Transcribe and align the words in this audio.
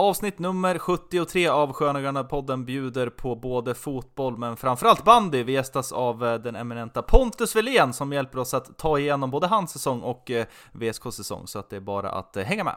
Avsnitt 0.00 0.38
nummer 0.38 0.78
73 0.78 1.48
av 1.48 1.72
Sköna 1.72 2.00
Gröna 2.00 2.24
podden 2.24 2.64
bjuder 2.64 3.10
på 3.10 3.36
både 3.36 3.74
fotboll 3.74 4.36
men 4.36 4.56
framförallt 4.56 5.04
bandy. 5.04 5.42
Vi 5.42 5.52
gästas 5.52 5.92
av 5.92 6.26
eh, 6.26 6.34
den 6.34 6.56
eminenta 6.56 7.02
Pontus 7.02 7.56
Velén 7.56 7.92
som 7.92 8.12
hjälper 8.12 8.38
oss 8.38 8.54
att 8.54 8.78
ta 8.78 8.98
igenom 8.98 9.30
både 9.30 9.46
hans 9.46 9.70
säsong 9.70 10.00
och 10.00 10.30
eh, 10.30 10.46
VSK 10.72 11.12
säsong. 11.12 11.46
Så 11.46 11.58
att 11.58 11.70
det 11.70 11.76
är 11.76 11.80
bara 11.80 12.10
att 12.10 12.36
eh, 12.36 12.44
hänga 12.44 12.64
med. 12.64 12.76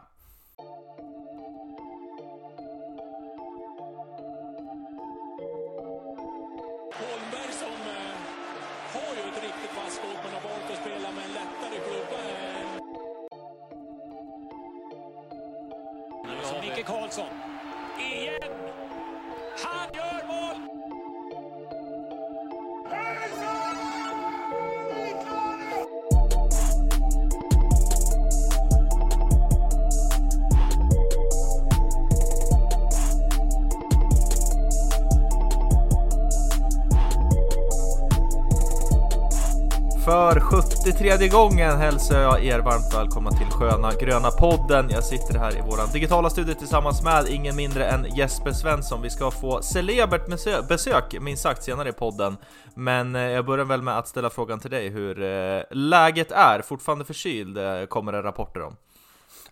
73 41.14 41.28
gången 41.28 41.78
hälsar 41.78 42.22
jag 42.22 42.46
er 42.46 42.60
varmt 42.60 42.94
välkomna 42.94 43.32
till 43.32 43.48
Sköna 43.48 43.92
Gröna 43.94 44.32
podden. 44.32 44.90
Jag 44.90 45.04
sitter 45.04 45.40
här 45.40 45.58
i 45.58 45.62
våran 45.62 45.92
digitala 45.94 46.30
studio 46.30 46.54
tillsammans 46.54 47.04
med 47.04 47.28
ingen 47.30 47.56
mindre 47.56 47.86
än 47.86 48.16
Jesper 48.16 48.52
Svensson. 48.52 49.02
Vi 49.02 49.10
ska 49.10 49.32
få 49.32 49.62
celebert 49.62 50.68
besök 50.68 51.22
minst 51.22 51.44
sagt 51.44 51.64
senare 51.64 51.90
i 51.90 51.92
podden. 51.92 52.38
Men 52.76 53.16
eh, 53.16 53.22
jag 53.22 53.46
börjar 53.46 53.66
väl 53.66 53.82
med 53.82 53.98
att 53.98 54.08
ställa 54.08 54.30
frågan 54.30 54.60
till 54.60 54.72
dig 54.72 54.90
hur 54.90 55.24
eh, 55.24 55.64
läget 55.72 56.32
är. 56.32 56.62
Fortfarande 56.62 57.06
förkyld 57.06 57.58
eh, 57.58 57.86
kommer 57.86 58.12
det 58.12 58.24
rapporter 58.24 58.62
om. 58.62 58.76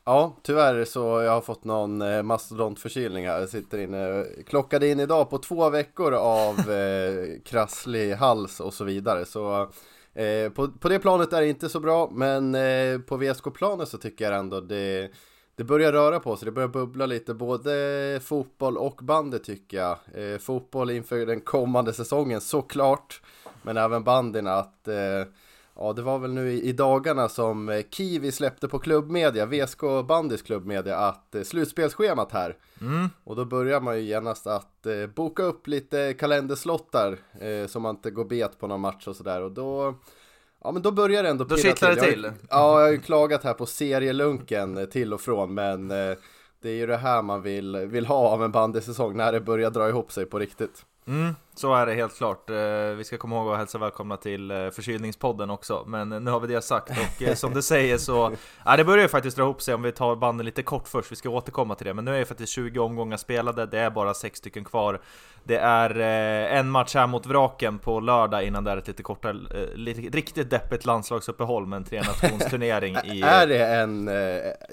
Ja, 0.05 0.35
tyvärr 0.43 0.85
så 0.85 1.21
jag 1.21 1.31
har 1.31 1.41
fått 1.41 1.63
någon 1.63 2.25
mastodontförkylning 2.25 3.27
här. 3.27 3.39
Jag 3.39 3.49
sitter 3.49 3.77
inne, 3.77 4.25
klockade 4.47 4.87
in 4.87 4.99
idag 4.99 5.29
på 5.29 5.37
två 5.37 5.69
veckor 5.69 6.13
av 6.13 6.59
eh, 6.71 7.41
krasslig 7.45 8.13
hals 8.13 8.59
och 8.59 8.73
så 8.73 8.83
vidare. 8.83 9.25
Så 9.25 9.69
eh, 10.13 10.51
på, 10.51 10.67
på 10.67 10.89
det 10.89 10.99
planet 10.99 11.33
är 11.33 11.41
det 11.41 11.47
inte 11.47 11.69
så 11.69 11.79
bra, 11.79 12.09
men 12.13 12.55
eh, 12.55 12.99
på 12.99 13.17
VSK-planet 13.17 13.89
så 13.89 13.97
tycker 13.97 14.25
jag 14.25 14.39
ändå 14.39 14.61
det, 14.61 15.11
det 15.55 15.63
börjar 15.63 15.91
röra 15.91 16.19
på 16.19 16.37
sig. 16.37 16.45
Det 16.45 16.51
börjar 16.51 16.69
bubbla 16.69 17.05
lite, 17.05 17.33
både 17.33 18.19
fotboll 18.23 18.77
och 18.77 18.99
bandy 19.01 19.39
tycker 19.39 19.77
jag. 19.77 19.97
Eh, 20.13 20.37
fotboll 20.37 20.91
inför 20.91 21.25
den 21.25 21.41
kommande 21.41 21.93
säsongen 21.93 22.41
såklart, 22.41 23.21
men 23.61 23.77
även 23.77 24.03
bandyn 24.03 24.47
att 24.47 24.87
eh, 24.87 25.23
Ja, 25.75 25.93
det 25.93 26.01
var 26.01 26.19
väl 26.19 26.33
nu 26.33 26.51
i, 26.51 26.71
dagarna 26.71 27.29
som 27.29 27.69
eh, 27.69 27.81
Kiwi 27.91 28.31
släppte 28.31 28.67
på 28.67 28.79
klubbmedia, 28.79 29.45
VSK 29.45 29.81
Bandys 30.07 30.41
klubbmedia, 30.41 30.97
att 30.97 31.35
eh, 31.35 31.41
slutspelsschemat 31.43 32.31
här. 32.31 32.57
Och 33.23 33.35
då 33.35 33.45
börjar 33.45 33.81
man 33.81 33.95
ju 33.97 34.01
genast 34.03 34.47
att 34.47 34.85
eh, 34.85 35.07
boka 35.15 35.43
upp 35.43 35.67
lite 35.67 36.13
kalenderslottar 36.13 37.17
eh, 37.39 37.67
så 37.67 37.79
man 37.79 37.95
inte 37.95 38.11
går 38.11 38.25
bet 38.25 38.59
på 38.59 38.67
någon 38.67 38.81
match 38.81 39.07
och 39.07 39.15
sådär. 39.15 39.41
Och 39.41 39.51
då, 39.51 39.95
ja 40.63 40.71
men 40.71 40.81
då 40.81 40.91
börjar 40.91 41.23
det 41.23 41.29
ändå 41.29 41.43
Då 41.43 41.55
pirra 41.55 41.69
kittlar 41.69 41.89
det 41.89 41.95
Jag 41.95 42.01
har 42.03 42.07
ju- 42.07 42.13
till. 42.13 42.31
Ja, 42.49 42.79
jag 42.79 42.85
har 42.87 42.91
ju 42.91 42.99
klagat 43.01 43.43
här 43.43 43.53
på 43.53 43.65
serielunken 43.65 44.87
till 44.91 45.13
och 45.13 45.21
från, 45.21 45.53
men 45.53 45.87
det 45.87 46.69
är 46.69 46.73
ju 46.73 46.87
det 46.87 46.97
här 46.97 47.21
man 47.21 47.41
vill, 47.41 47.77
vill 47.77 48.05
ha 48.05 48.29
av 48.29 48.43
en 48.43 48.51
bandysäsong, 48.51 49.17
när 49.17 49.31
det 49.31 49.41
börjar 49.41 49.69
dra 49.71 49.89
ihop 49.89 50.11
sig 50.11 50.25
på 50.25 50.39
riktigt. 50.39 50.85
Mm, 51.11 51.35
så 51.55 51.73
är 51.75 51.85
det 51.85 51.93
helt 51.93 52.17
klart. 52.17 52.49
Eh, 52.49 52.55
Vi 52.97 53.03
ska 53.03 53.17
komma 53.17 53.35
ihåg 53.35 53.51
att 53.51 53.57
hälsa 53.57 53.77
välkomna 53.77 54.17
till 54.17 54.51
eh, 54.51 54.69
Förkylningspodden 54.69 55.49
också. 55.49 55.83
Men 55.87 56.09
nu 56.09 56.31
har 56.31 56.39
vi 56.39 56.53
det 56.53 56.61
sagt 56.61 56.89
och 56.89 57.21
eh, 57.23 57.35
som 57.35 57.53
du 57.53 57.61
säger 57.61 57.97
så... 57.97 58.31
Ja, 58.65 58.77
det 58.77 58.83
börjar 58.83 59.01
ju 59.03 59.07
faktiskt 59.09 59.37
dra 59.37 59.43
ihop 59.43 59.61
sig 59.61 59.73
om 59.73 59.81
vi 59.81 59.91
tar 59.91 60.15
banden 60.15 60.45
lite 60.45 60.63
kort 60.63 60.87
först. 60.87 61.11
Vi 61.11 61.15
ska 61.15 61.29
återkomma 61.29 61.75
till 61.75 61.85
det. 61.87 61.93
Men 61.93 62.05
nu 62.05 62.15
är 62.15 62.19
det 62.19 62.25
faktiskt 62.25 62.51
20 62.53 62.79
omgångar 62.79 63.17
spelade. 63.17 63.65
Det 63.65 63.79
är 63.79 63.89
bara 63.89 64.13
6 64.13 64.37
stycken 64.39 64.63
kvar. 64.63 65.01
Det 65.43 65.57
är 65.57 65.89
en 66.49 66.69
match 66.69 66.95
här 66.95 67.07
mot 67.07 67.25
Vraken 67.25 67.79
på 67.79 67.99
lördag 67.99 68.43
innan 68.43 68.63
det 68.63 68.71
är 68.71 68.77
ett 68.77 68.87
lite 68.87 69.03
kortare, 69.03 69.33
riktigt 70.11 70.49
deppigt 70.49 70.85
landslagsuppehåll 70.85 71.65
med 71.65 71.77
en 71.77 71.83
trenationsturnering 71.83 72.95
i... 73.05 73.21
Är 73.21 73.47
det 73.47 73.65
en, 73.65 74.09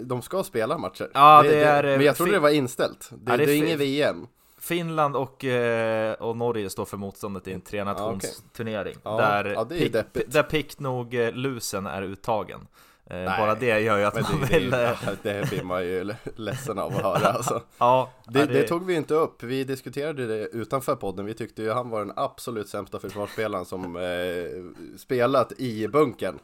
de 0.09 0.23
ska 0.23 0.43
spela 0.43 0.79
matcher? 0.79 1.09
Ja, 1.15 1.43
det 1.43 1.65
är, 1.65 1.85
eh, 1.85 1.97
Men 1.97 2.07
jag 2.07 2.17
trodde 2.17 2.33
det 2.33 2.39
var 2.39 2.51
inställt. 2.51 3.11
Det, 3.11 3.33
Ja, 3.33 3.37
det 3.37 3.47
det 3.47 3.53
är 3.53 3.55
är 3.63 3.65
inget 3.67 3.79
VM. 3.79 4.27
Finland 4.59 5.17
och, 5.17 5.45
eh, 5.45 6.13
och 6.13 6.37
Norge 6.37 6.71
står 6.71 6.85
för 6.85 6.97
motståndet 6.97 7.49
i 7.49 7.53
en 7.53 7.61
trenationsturnering. 7.61 8.97
Ja, 9.03 9.17
där, 9.17 9.45
ja, 9.45 9.65
det 9.65 9.75
är 9.75 9.79
ju 9.79 9.85
pick, 9.85 9.93
deppigt. 9.93 10.33
där 10.33 10.43
pick 10.43 10.79
nog 10.79 11.15
eh, 11.15 11.33
lusen 11.33 11.87
är 11.87 12.03
uttagen. 12.03 12.67
Eh, 13.11 13.17
Nej, 13.17 13.41
bara 13.41 13.55
det 13.55 13.81
gör 13.81 13.99
ju 13.99 14.05
att 14.05 14.15
man 14.15 14.41
det, 14.41 14.59
vill... 14.59 14.71
det, 14.71 14.97
det 15.23 15.51
blir 15.51 15.63
man 15.63 15.85
ju 15.85 16.15
ledsen 16.37 16.79
av 16.79 16.97
att 16.97 17.03
höra 17.03 17.29
alltså. 17.33 17.63
ja, 17.79 18.13
det, 18.27 18.41
ja, 18.41 18.47
det 18.47 18.63
tog 18.63 18.87
vi 18.87 18.95
inte 18.95 19.15
upp, 19.15 19.43
vi 19.43 19.65
diskuterade 19.65 20.27
det 20.27 20.49
utanför 20.49 20.97
podden. 20.97 21.27
Vi 21.27 21.35
tyckte 21.35 21.63
ju 21.63 21.71
han 21.71 21.91
var 21.91 21.99
den 21.99 22.13
absolut 22.17 22.69
sämsta 22.69 22.99
försvarsspelaren 22.99 23.65
som 23.65 23.97
eh, 23.97 24.97
spelat 24.99 25.53
i 25.53 25.89
bunkern 25.89 26.39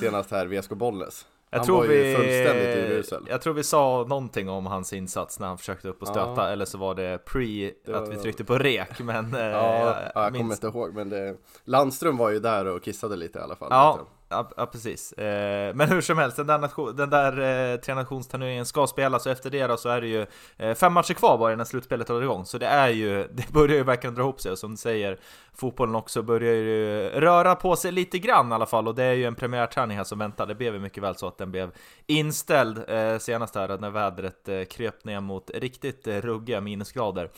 senast 0.00 0.30
här, 0.30 0.46
VSK 0.46 0.70
Bollnäs. 0.70 1.26
Jag 1.52 1.58
Han 1.58 1.66
tror 1.66 1.76
var 1.76 1.84
vi, 1.86 2.08
ju 2.10 2.16
fullständigt 2.16 2.76
urusel. 2.76 3.26
Jag 3.28 3.42
tror 3.42 3.54
vi 3.54 3.62
sa 3.64 4.04
någonting 4.08 4.48
om 4.48 4.66
hans 4.66 4.92
insats 4.92 5.40
när 5.40 5.46
han 5.46 5.58
försökte 5.58 5.88
upp 5.88 6.02
och 6.02 6.08
stöta, 6.08 6.32
Ja. 6.36 6.48
eller 6.48 6.64
så 6.64 6.78
var 6.78 6.94
det 6.94 7.18
pre 7.24 7.72
Det 7.86 7.94
att 7.94 8.08
vi 8.08 8.14
var- 8.16 8.22
tryckte 8.22 8.44
på 8.44 8.58
rek, 8.58 9.00
men... 9.00 9.34
eh, 9.34 9.40
Ja, 9.40 9.96
jag 10.14 10.14
kommer 10.14 10.30
minns- 10.30 10.52
inte 10.64 10.66
ihåg, 10.78 10.94
men 10.94 11.08
det, 11.08 11.36
Landström 11.64 12.16
var 12.16 12.30
ju 12.30 12.38
där 12.40 12.66
och 12.66 12.82
kissade 12.82 13.16
lite 13.16 13.38
i 13.38 13.42
alla 13.42 13.56
fall. 13.56 13.68
Ja, 13.70 14.00
ja, 14.32 14.50
ja 14.56 14.66
precis. 14.66 15.12
Eh, 15.12 15.74
men 15.74 15.88
hur 15.88 16.00
som 16.00 16.18
helst, 16.18 16.36
den 16.36 16.46
där, 16.46 16.58
nation, 16.58 16.96
den 16.96 17.10
där 17.10 17.72
eh, 17.72 17.80
trenationsturneringen 17.80 18.66
ska 18.66 18.86
spelas 18.86 19.26
och 19.26 19.32
efter 19.32 19.50
det 19.50 19.66
då 19.66 19.76
så 19.76 19.88
är 19.88 20.00
det 20.00 20.08
ju 20.08 20.26
eh, 20.56 20.74
fem 20.74 20.92
matcher 20.92 21.14
kvar 21.14 21.38
bara 21.38 21.52
innan 21.52 21.66
slutspelet 21.66 22.06
drar 22.06 22.22
igång. 22.22 22.44
Så 22.44 22.58
det 22.58 22.66
är 22.66 22.88
ju, 22.88 23.28
det 23.32 23.52
börjar 23.52 23.76
ju 23.76 23.82
verkligen 23.82 24.14
dra 24.14 24.22
ihop 24.22 24.40
sig 24.40 24.52
och 24.52 24.58
som 24.58 24.70
du 24.70 24.76
säger, 24.76 25.18
fotbollen 25.54 25.94
också 25.94 26.22
börjar 26.22 26.54
ju 26.54 27.10
röra 27.10 27.54
på 27.54 27.76
sig 27.76 27.92
lite 27.92 28.18
grann 28.18 28.52
i 28.52 28.54
alla 28.54 28.66
fall 28.66 28.88
och 28.88 28.94
det 28.94 29.04
är 29.04 29.12
ju 29.12 29.24
en 29.24 29.34
premiärträning 29.34 29.96
här 29.96 30.04
som 30.04 30.18
väntar. 30.18 30.46
Det 30.46 30.54
blev 30.54 30.74
ju 30.74 30.80
mycket 30.80 31.02
väl 31.02 31.16
så 31.16 31.28
att 31.28 31.38
den 31.38 31.50
blev 31.50 31.70
inställd 32.06 32.78
eh, 32.88 33.18
senast 33.18 33.54
här 33.54 33.78
när 33.78 33.90
vädret 33.90 34.48
eh, 34.48 34.64
kröp 34.64 35.04
ner 35.04 35.20
mot 35.20 35.50
riktigt 35.54 36.06
eh, 36.06 36.16
ruggiga 36.16 36.60
minusgrader. 36.60 37.30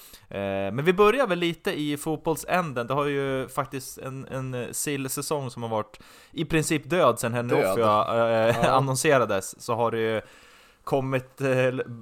Men 0.71 0.85
vi 0.85 0.93
börjar 0.93 1.27
väl 1.27 1.39
lite 1.39 1.81
i 1.81 1.97
fotbollsänden. 1.97 2.87
Det 2.87 2.95
har 2.95 3.07
ju 3.07 3.49
faktiskt 3.49 3.99
en, 3.99 4.27
en 4.27 4.75
sill-säsong 4.75 5.51
som 5.51 5.63
har 5.63 5.71
varit 5.71 6.01
i 6.33 6.45
princip 6.45 6.84
död 6.85 7.19
sen 7.19 7.35
Henry. 7.35 7.57
Offia 7.65 7.75
Ja. 8.63 8.71
annonserades. 8.71 9.63
Så 9.65 9.75
har 9.75 9.91
det 9.91 9.99
ju 9.99 10.21
kommit 10.85 11.41
eh, 11.41 11.49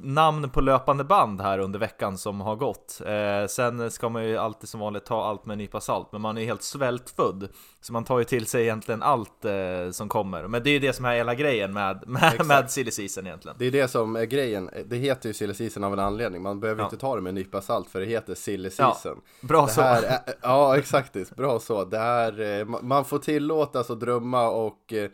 namn 0.03 0.51
på 0.51 0.61
löpande 0.61 1.05
band 1.05 1.41
här 1.41 1.59
under 1.59 1.79
veckan 1.79 2.19
som 2.19 2.41
har 2.41 2.57
gått. 2.57 3.01
Eh, 3.07 3.47
sen 3.49 3.91
ska 3.91 4.09
man 4.09 4.25
ju 4.25 4.37
alltid 4.37 4.69
som 4.69 4.81
vanligt 4.81 5.05
ta 5.05 5.25
allt 5.25 5.47
med 5.47 5.53
en 5.55 5.59
nypa 5.59 5.81
salt, 5.81 6.09
men 6.13 6.21
man 6.21 6.37
är 6.37 6.41
ju 6.41 6.47
helt 6.47 6.63
svältfödd. 6.63 7.49
Så 7.81 7.93
man 7.93 8.05
tar 8.05 8.19
ju 8.19 8.25
till 8.25 8.47
sig 8.47 8.63
egentligen 8.63 9.03
allt 9.03 9.45
eh, 9.45 9.91
som 9.91 10.09
kommer. 10.09 10.47
Men 10.49 10.63
det 10.63 10.71
är 10.71 10.73
ju 10.73 10.79
det 10.79 10.93
som 10.93 11.05
är 11.05 11.15
hela 11.15 11.35
grejen 11.35 11.73
med, 11.73 12.03
med, 12.09 12.23
Exakt. 12.33 12.47
med 12.49 12.71
silly 12.71 12.91
season 12.91 13.27
egentligen. 13.27 13.57
Det 13.59 13.67
är 13.67 13.71
det 13.71 13.89
som 13.89 14.17
är 14.17 14.25
grejen. 14.25 14.71
Det 14.87 14.97
heter 14.97 15.29
ju 15.29 15.33
silly 15.35 15.55
season 15.55 15.85
av 15.85 15.93
en 15.93 15.99
anledning. 15.99 16.43
Man 16.43 16.61
behöver 16.61 16.81
Ja. 16.83 16.87
inte 16.87 16.97
ta 16.97 17.15
det 17.17 17.23
med 17.23 17.29
en 17.31 17.35
nypa 17.35 17.61
salt 17.61 17.89
för 17.91 18.01
det 18.01 18.07
heter 18.07 18.35
silly 18.35 18.71
Ja, 18.79 18.95
season. 19.03 19.21
Bra 19.41 19.67
det 19.67 19.73
så. 19.73 19.81
är, 19.81 20.19
ja, 20.43 20.77
exakt. 20.79 21.37
Bra 21.37 21.59
så. 21.59 21.85
Det 21.85 21.99
här, 21.99 22.41
eh, 22.41 22.65
ma- 22.65 22.83
man 22.83 23.05
får 23.05 23.19
tillåtas 23.19 23.91
att 23.91 24.01
drömma 24.01 24.49
och 24.49 24.93
eh, 24.93 25.11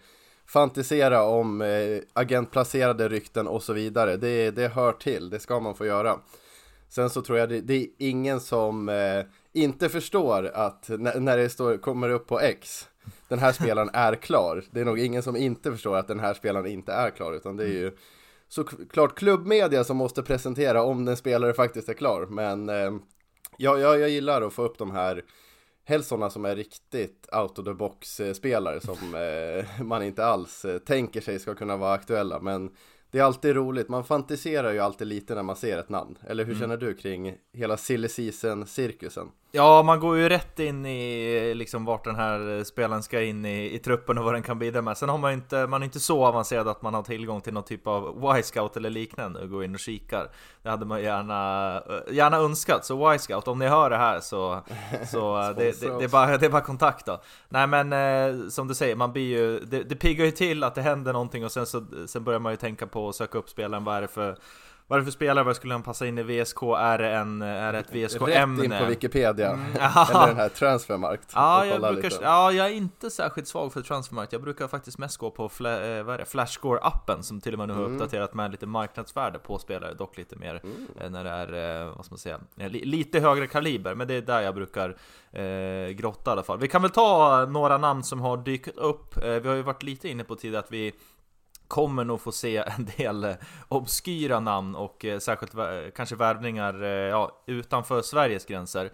fantisera 0.49 1.23
om 1.23 1.63
eh, 1.63 1.99
agentplacerade 2.13 3.09
rykten 3.09 3.47
och 3.47 3.63
så 3.63 3.73
vidare. 3.73 4.17
Det, 4.17 4.51
det 4.51 4.69
hör 4.69 4.93
till, 4.93 5.31
det 5.31 5.39
ska 5.39 5.61
man 5.61 5.75
få 5.75 5.87
göra. 5.87 6.19
Sen 6.89 7.11
så 7.11 7.23
tror 7.23 7.39
jag 7.39 7.49
det, 7.49 7.61
det 7.61 7.75
är 7.75 7.87
ingen 7.99 8.41
som 8.41 8.89
eh, 8.89 9.25
inte 9.53 9.89
förstår 9.89 10.47
att 10.55 10.89
när, 10.89 11.21
när 11.21 11.37
det 11.37 11.49
står, 11.49 11.77
kommer 11.77 12.09
upp 12.09 12.27
på 12.27 12.41
X 12.41 12.89
den 13.29 13.39
här 13.39 13.53
spelaren 13.53 13.91
är 13.93 14.15
klar. 14.15 14.65
Det 14.71 14.81
är 14.81 14.85
nog 14.85 14.99
ingen 14.99 15.23
som 15.23 15.37
inte 15.37 15.73
förstår 15.73 15.97
att 15.97 16.09
den 16.09 16.21
här 16.21 16.35
spelaren 16.35 16.67
inte 16.67 16.93
är 16.93 17.11
klar, 17.11 17.33
utan 17.33 17.57
det 17.57 17.65
är 17.65 17.73
ju 17.73 17.97
såklart 18.49 19.19
klubbmedia 19.19 19.85
som 19.85 19.97
måste 19.97 20.23
presentera 20.23 20.83
om 20.83 21.05
den 21.05 21.17
spelare 21.17 21.55
faktiskt 21.55 21.89
är 21.89 21.95
klar. 21.95 22.27
Men 22.27 22.69
eh, 22.69 22.93
jag, 23.57 23.81
jag, 23.81 23.99
jag 23.99 24.09
gillar 24.09 24.43
att 24.43 24.53
få 24.53 24.63
upp 24.63 24.79
de 24.79 24.91
här 24.91 25.25
Helst 25.89 26.09
sådana 26.09 26.31
som 26.31 26.45
är 26.45 26.57
riktigt 26.57 27.29
out 27.33 27.59
of 27.59 27.65
the 27.65 27.75
box 27.75 28.21
spelare 28.35 28.81
som 28.81 29.15
eh, 29.15 29.85
man 29.85 30.03
inte 30.03 30.25
alls 30.25 30.65
eh, 30.65 30.79
tänker 30.79 31.21
sig 31.21 31.39
ska 31.39 31.55
kunna 31.55 31.77
vara 31.77 31.93
aktuella 31.93 32.41
men 32.41 32.71
det 33.11 33.19
är 33.19 33.23
alltid 33.23 33.55
roligt, 33.57 33.89
man 33.89 34.05
fantiserar 34.05 34.73
ju 34.73 34.79
alltid 34.79 35.07
lite 35.07 35.35
när 35.35 35.43
man 35.43 35.57
ser 35.57 35.79
ett 35.79 35.89
namn. 35.89 36.19
Eller 36.27 36.45
hur 36.45 36.53
Mm. 36.53 36.61
känner 36.61 36.77
du 36.77 36.95
kring 36.95 37.35
hela 37.53 37.77
silly 37.77 38.09
season-cirkusen? 38.09 39.29
Ja, 39.51 39.83
man 39.83 40.01
går 40.01 40.17
ju 40.17 40.29
rätt 40.29 40.59
in 40.59 40.87
i 40.87 41.55
liksom 41.55 41.85
vart 41.85 42.05
den 42.05 42.17
här 42.17 42.65
spelaren 42.65 43.03
ska 43.03 43.23
in 43.23 43.45
i, 43.45 43.75
i 43.75 43.79
truppen 43.79 44.19
och 44.19 44.25
vad 44.25 44.35
den 44.35 44.43
kan 44.43 44.59
bidra 44.59 44.83
med. 44.83 44.97
Sen 44.97 45.09
har 45.09 45.19
man 45.19 45.33
inte, 45.33 45.67
man 45.67 45.83
är 45.83 45.85
inte 45.85 46.01
så 46.01 46.27
avancerad 46.27 46.69
att 46.69 46.83
man 46.83 46.95
har 46.95 47.03
tillgång 47.03 47.41
till 47.41 47.53
någon 47.53 47.63
typ 47.63 47.87
av 47.87 48.35
Y-scout 48.39 48.77
eller 48.77 48.91
liknande 48.91 49.41
och 49.41 49.51
går 49.51 49.65
in 49.65 49.75
och 49.75 49.81
kikar. 49.81 50.29
Det 50.63 50.71
hade 50.71 50.87
man 50.87 51.03
gärna, 51.03 51.75
eh, 51.77 52.15
gärna 52.15 52.37
önskat. 52.37 52.85
Så 52.85 53.15
Y-scout, 53.15 53.49
om 53.49 53.59
ni 53.59 53.67
hör 53.67 53.91
det 53.91 53.97
här 53.97 54.21
så, 54.21 54.61
så 55.11 55.41
eh, 55.41 55.49
det, 55.49 55.81
det, 55.81 55.99
det, 55.99 56.05
är 56.05 56.09
bara, 56.09 56.39
det 56.39 56.47
är 56.47 56.51
bara 56.51 56.63
kontakt 56.63 57.07
då. 57.07 57.21
Nej 57.49 57.67
men 57.67 57.93
eh, 57.93 58.49
som 58.49 58.69
du 58.69 58.75
säger, 58.75 58.97
man 58.97 59.13
blir 59.13 59.39
ju, 59.39 59.61
det, 59.61 59.83
det 59.83 59.97
piggar 59.97 60.25
ju 60.25 60.31
till 60.31 60.65
att 60.65 60.75
det 60.75 60.83
händer 60.83 61.13
någonting 61.13 61.45
och 61.45 61.53
sen, 61.53 61.67
så, 61.67 61.85
sen 62.07 62.25
börjar 62.25 62.41
man 62.41 62.53
ju 62.53 62.57
tänka 62.57 62.87
på 62.87 63.09
att 63.09 63.15
söka 63.15 63.39
upp 63.39 63.49
spelaren. 63.49 63.85
Vad 63.85 63.97
är 63.97 64.01
det 64.01 64.09
för 64.09 64.37
vad 64.89 64.97
är 64.97 65.01
det 65.01 65.05
för 65.05 65.13
spelare? 65.13 65.45
Vad 65.45 65.57
skulle 65.57 65.75
han 65.75 65.83
passa 65.83 66.07
in 66.07 66.19
i 66.19 66.23
VSK? 66.23 66.63
Är 66.63 66.99
det, 66.99 67.11
en, 67.11 67.43
är 67.43 67.73
det 67.73 67.79
ett 67.79 67.87
Rätt 67.87 67.95
in 67.95 68.07
VSK-ämne? 68.07 68.79
på 68.81 68.85
Wikipedia, 68.87 69.51
Mm, 69.51 69.65
eller 69.75 70.27
den 70.27 70.37
här 70.37 70.49
Transfermarkt. 70.49 71.33
Ja, 71.35 71.67
jag 71.67 71.81
brukar, 71.81 72.11
lite. 72.11 72.23
ja, 72.25 72.53
jag 72.53 72.67
är 72.67 72.71
inte 72.73 73.11
särskilt 73.11 73.49
svag 73.49 73.73
för 73.73 73.83
transfermarkt. 73.83 74.33
Jag 74.33 74.43
brukar 74.43 74.69
faktiskt 74.69 74.99
mest 74.99 75.17
gå 75.17 75.31
på 75.31 75.49
fla, 75.49 75.99
eh? 75.99 76.05
Flashscore-appen 76.05 77.23
som 77.23 77.41
till 77.41 77.53
och 77.53 77.59
med 77.59 77.69
nu 77.69 77.75
har 77.75 77.81
Mm. 77.81 77.95
uppdaterat 77.95 78.35
med 78.35 78.51
lite 78.51 78.67
marknadsvärde 78.67 79.39
på 79.39 79.59
spelare, 79.59 79.95
dock 79.95 80.17
lite 80.17 80.37
mer 80.37 80.61
eh, 81.01 81.11
när 81.11 81.25
det 81.25 81.31
är, 81.31 81.81
eh, 81.87 81.93
vad 81.97 82.05
ska 82.05 82.13
man 82.13 82.19
säga, 82.19 82.39
li, 82.55 82.85
lite 82.85 83.21
högre 83.21 83.47
kaliber. 83.47 83.95
Men 83.95 84.09
det 84.09 84.15
är 84.15 84.23
där 84.23 84.41
jag 84.41 84.55
brukar 84.55 84.97
eh, 85.33 85.89
grotta 85.91 86.31
i 86.31 86.33
alla 86.33 86.43
fall. 86.43 86.59
Vi 86.59 86.69
kan 86.69 86.83
väl 86.83 86.91
ta 86.91 87.45
några 87.49 87.79
namn 87.79 88.03
som 88.03 88.21
har 88.21 88.37
dykt 88.37 88.77
upp. 88.77 89.17
Vi 89.23 89.49
har 89.49 89.55
ju 89.55 89.63
varit 89.63 89.83
lite 89.83 90.09
inne 90.09 90.25
på 90.25 90.37
tidigare 90.37 90.65
att 90.65 90.73
vi 90.73 90.93
kommer 91.69 92.05
nog 92.05 92.21
få 92.21 92.33
se 92.33 92.57
en 92.57 92.89
del 92.97 93.25
eh, 93.25 93.35
obskyra 93.69 94.41
namn 94.41 94.75
och 94.75 95.05
eh, 95.05 95.19
särskilt 95.19 95.53
kanske 95.97 96.17
värvningar 96.17 96.83
eh, 96.83 96.89
ja, 96.89 97.43
utanför 97.47 98.03
Sveriges 98.03 98.45
gränser. 98.45 98.91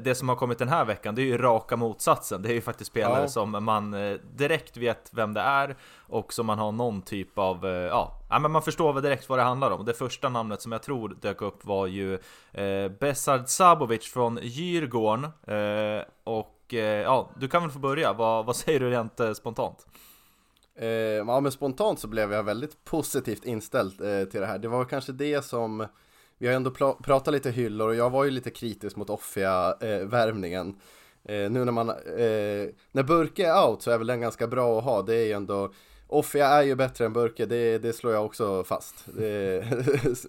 Det 0.00 0.14
som 0.14 0.28
har 0.28 0.36
kommit 0.36 0.58
den 0.58 0.68
här 0.68 0.84
veckan, 0.84 1.14
det 1.14 1.22
är 1.22 1.26
ju 1.26 1.38
raka 1.38 1.76
motsatsen. 1.76 2.42
Det 2.42 2.48
är 2.48 2.52
ju 2.54 2.60
faktiskt 2.60 2.90
spelare 2.90 3.20
Ja. 3.22 3.28
som 3.28 3.64
man 3.64 3.90
direkt 4.34 4.76
vet 4.76 5.10
vem 5.12 5.34
det 5.34 5.40
är 5.40 5.76
och 6.08 6.32
som 6.32 6.46
man 6.46 6.58
har 6.58 6.72
någon 6.72 7.02
typ 7.02 7.38
av, 7.38 7.66
ja, 7.66 8.20
ja, 8.30 8.38
men 8.38 8.50
man 8.50 8.62
förstår 8.62 8.92
väl 8.92 9.02
direkt 9.02 9.28
vad 9.28 9.38
det 9.38 9.42
handlar 9.42 9.70
om. 9.70 9.84
Det 9.84 9.94
första 9.94 10.28
namnet 10.28 10.62
som 10.62 10.72
jag 10.72 10.82
tror 10.82 11.16
dök 11.20 11.42
upp 11.42 11.64
var 11.64 11.86
ju 11.86 12.14
eh, 12.52 12.88
Besard 13.00 13.48
Sabovic 13.48 14.12
från 14.12 14.38
Djurgården. 14.42 15.24
Eh, 15.24 16.04
och 16.24 16.74
eh, 16.74 16.78
ja, 17.02 17.30
du 17.36 17.48
kan 17.48 17.62
väl 17.62 17.70
få 17.70 17.78
börja. 17.78 18.12
Vad, 18.12 18.46
vad 18.46 18.56
säger 18.56 18.80
du 18.80 18.90
rent 18.90 19.20
eh, 19.20 19.32
spontant? 19.32 19.86
Eh, 20.74 20.88
ja 20.88 21.40
men 21.40 21.52
spontant 21.52 21.98
så 21.98 22.08
blev 22.08 22.32
jag 22.32 22.42
väldigt 22.42 22.84
positivt 22.84 23.44
inställd 23.44 24.00
eh, 24.00 24.24
till 24.24 24.40
det 24.40 24.46
här. 24.46 24.58
Det 24.58 24.68
var 24.68 24.84
kanske 24.84 25.12
det 25.12 25.44
som 25.44 25.86
Vi 26.38 26.46
har 26.46 26.54
ändå 26.54 26.70
pratat 27.02 27.32
lite 27.34 27.50
hyllor 27.50 27.88
och 27.88 27.94
jag 27.94 28.10
var 28.10 28.24
ju 28.24 28.30
lite 28.30 28.50
kritisk 28.50 28.96
mot 28.96 29.10
Offia-värvningen. 29.10 30.76
Eh, 31.24 31.36
eh, 31.36 31.50
Nu 31.50 31.64
när 31.64 31.72
man 31.72 31.88
eh, 31.90 32.68
När 32.92 33.02
Burke 33.02 33.46
är 33.46 33.68
out 33.68 33.82
så 33.82 33.90
är 33.90 33.98
väl 33.98 34.06
den 34.06 34.20
ganska 34.20 34.46
bra 34.46 34.78
att 34.78 34.84
ha 34.84 35.02
Det 35.02 35.14
är 35.14 35.26
ju 35.26 35.32
ändå 35.32 35.72
Offia 36.06 36.46
är 36.46 36.62
ju 36.62 36.74
bättre 36.74 37.06
än 37.06 37.12
Burke, 37.12 37.46
det, 37.46 37.78
det 37.78 37.92
slår 37.92 38.12
jag 38.12 38.24
också 38.24 38.64
fast 38.64 39.04
det, 39.06 39.64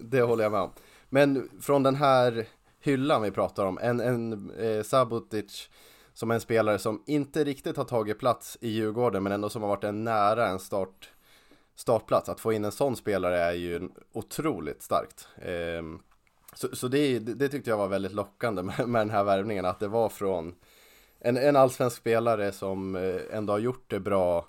det 0.00 0.22
håller 0.22 0.42
jag 0.42 0.52
med 0.52 0.60
om 0.60 0.70
Men 1.08 1.50
från 1.60 1.82
den 1.82 1.94
här 1.94 2.46
hyllan 2.80 3.22
vi 3.22 3.30
pratar 3.30 3.66
om, 3.66 3.78
en, 3.82 4.00
en 4.00 4.50
eh, 4.50 4.82
Sabotic 4.82 5.68
som 6.14 6.30
en 6.30 6.40
spelare 6.40 6.78
som 6.78 7.02
inte 7.06 7.44
riktigt 7.44 7.76
har 7.76 7.84
tagit 7.84 8.18
plats 8.18 8.58
i 8.60 8.68
Djurgården 8.68 9.22
men 9.22 9.32
ändå 9.32 9.48
som 9.48 9.62
har 9.62 9.68
varit 9.68 9.84
en 9.84 10.04
nära 10.04 10.48
en 10.48 10.58
start, 10.58 11.10
startplats. 11.74 12.28
Att 12.28 12.40
få 12.40 12.52
in 12.52 12.64
en 12.64 12.72
sån 12.72 12.96
spelare 12.96 13.38
är 13.38 13.52
ju 13.52 13.88
otroligt 14.12 14.82
starkt. 14.82 15.28
Ehm, 15.42 16.00
så 16.54 16.76
så 16.76 16.88
det, 16.88 17.18
det 17.18 17.48
tyckte 17.48 17.70
jag 17.70 17.76
var 17.76 17.88
väldigt 17.88 18.12
lockande 18.12 18.62
med, 18.62 18.88
med 18.88 19.00
den 19.00 19.10
här 19.10 19.24
värvningen, 19.24 19.64
att 19.64 19.80
det 19.80 19.88
var 19.88 20.08
från 20.08 20.54
en, 21.18 21.36
en 21.36 21.56
allsvensk 21.56 21.96
spelare 21.96 22.52
som 22.52 22.96
eh, 22.96 23.20
ändå 23.32 23.52
har 23.52 23.58
gjort 23.58 23.90
det 23.90 24.00
bra 24.00 24.48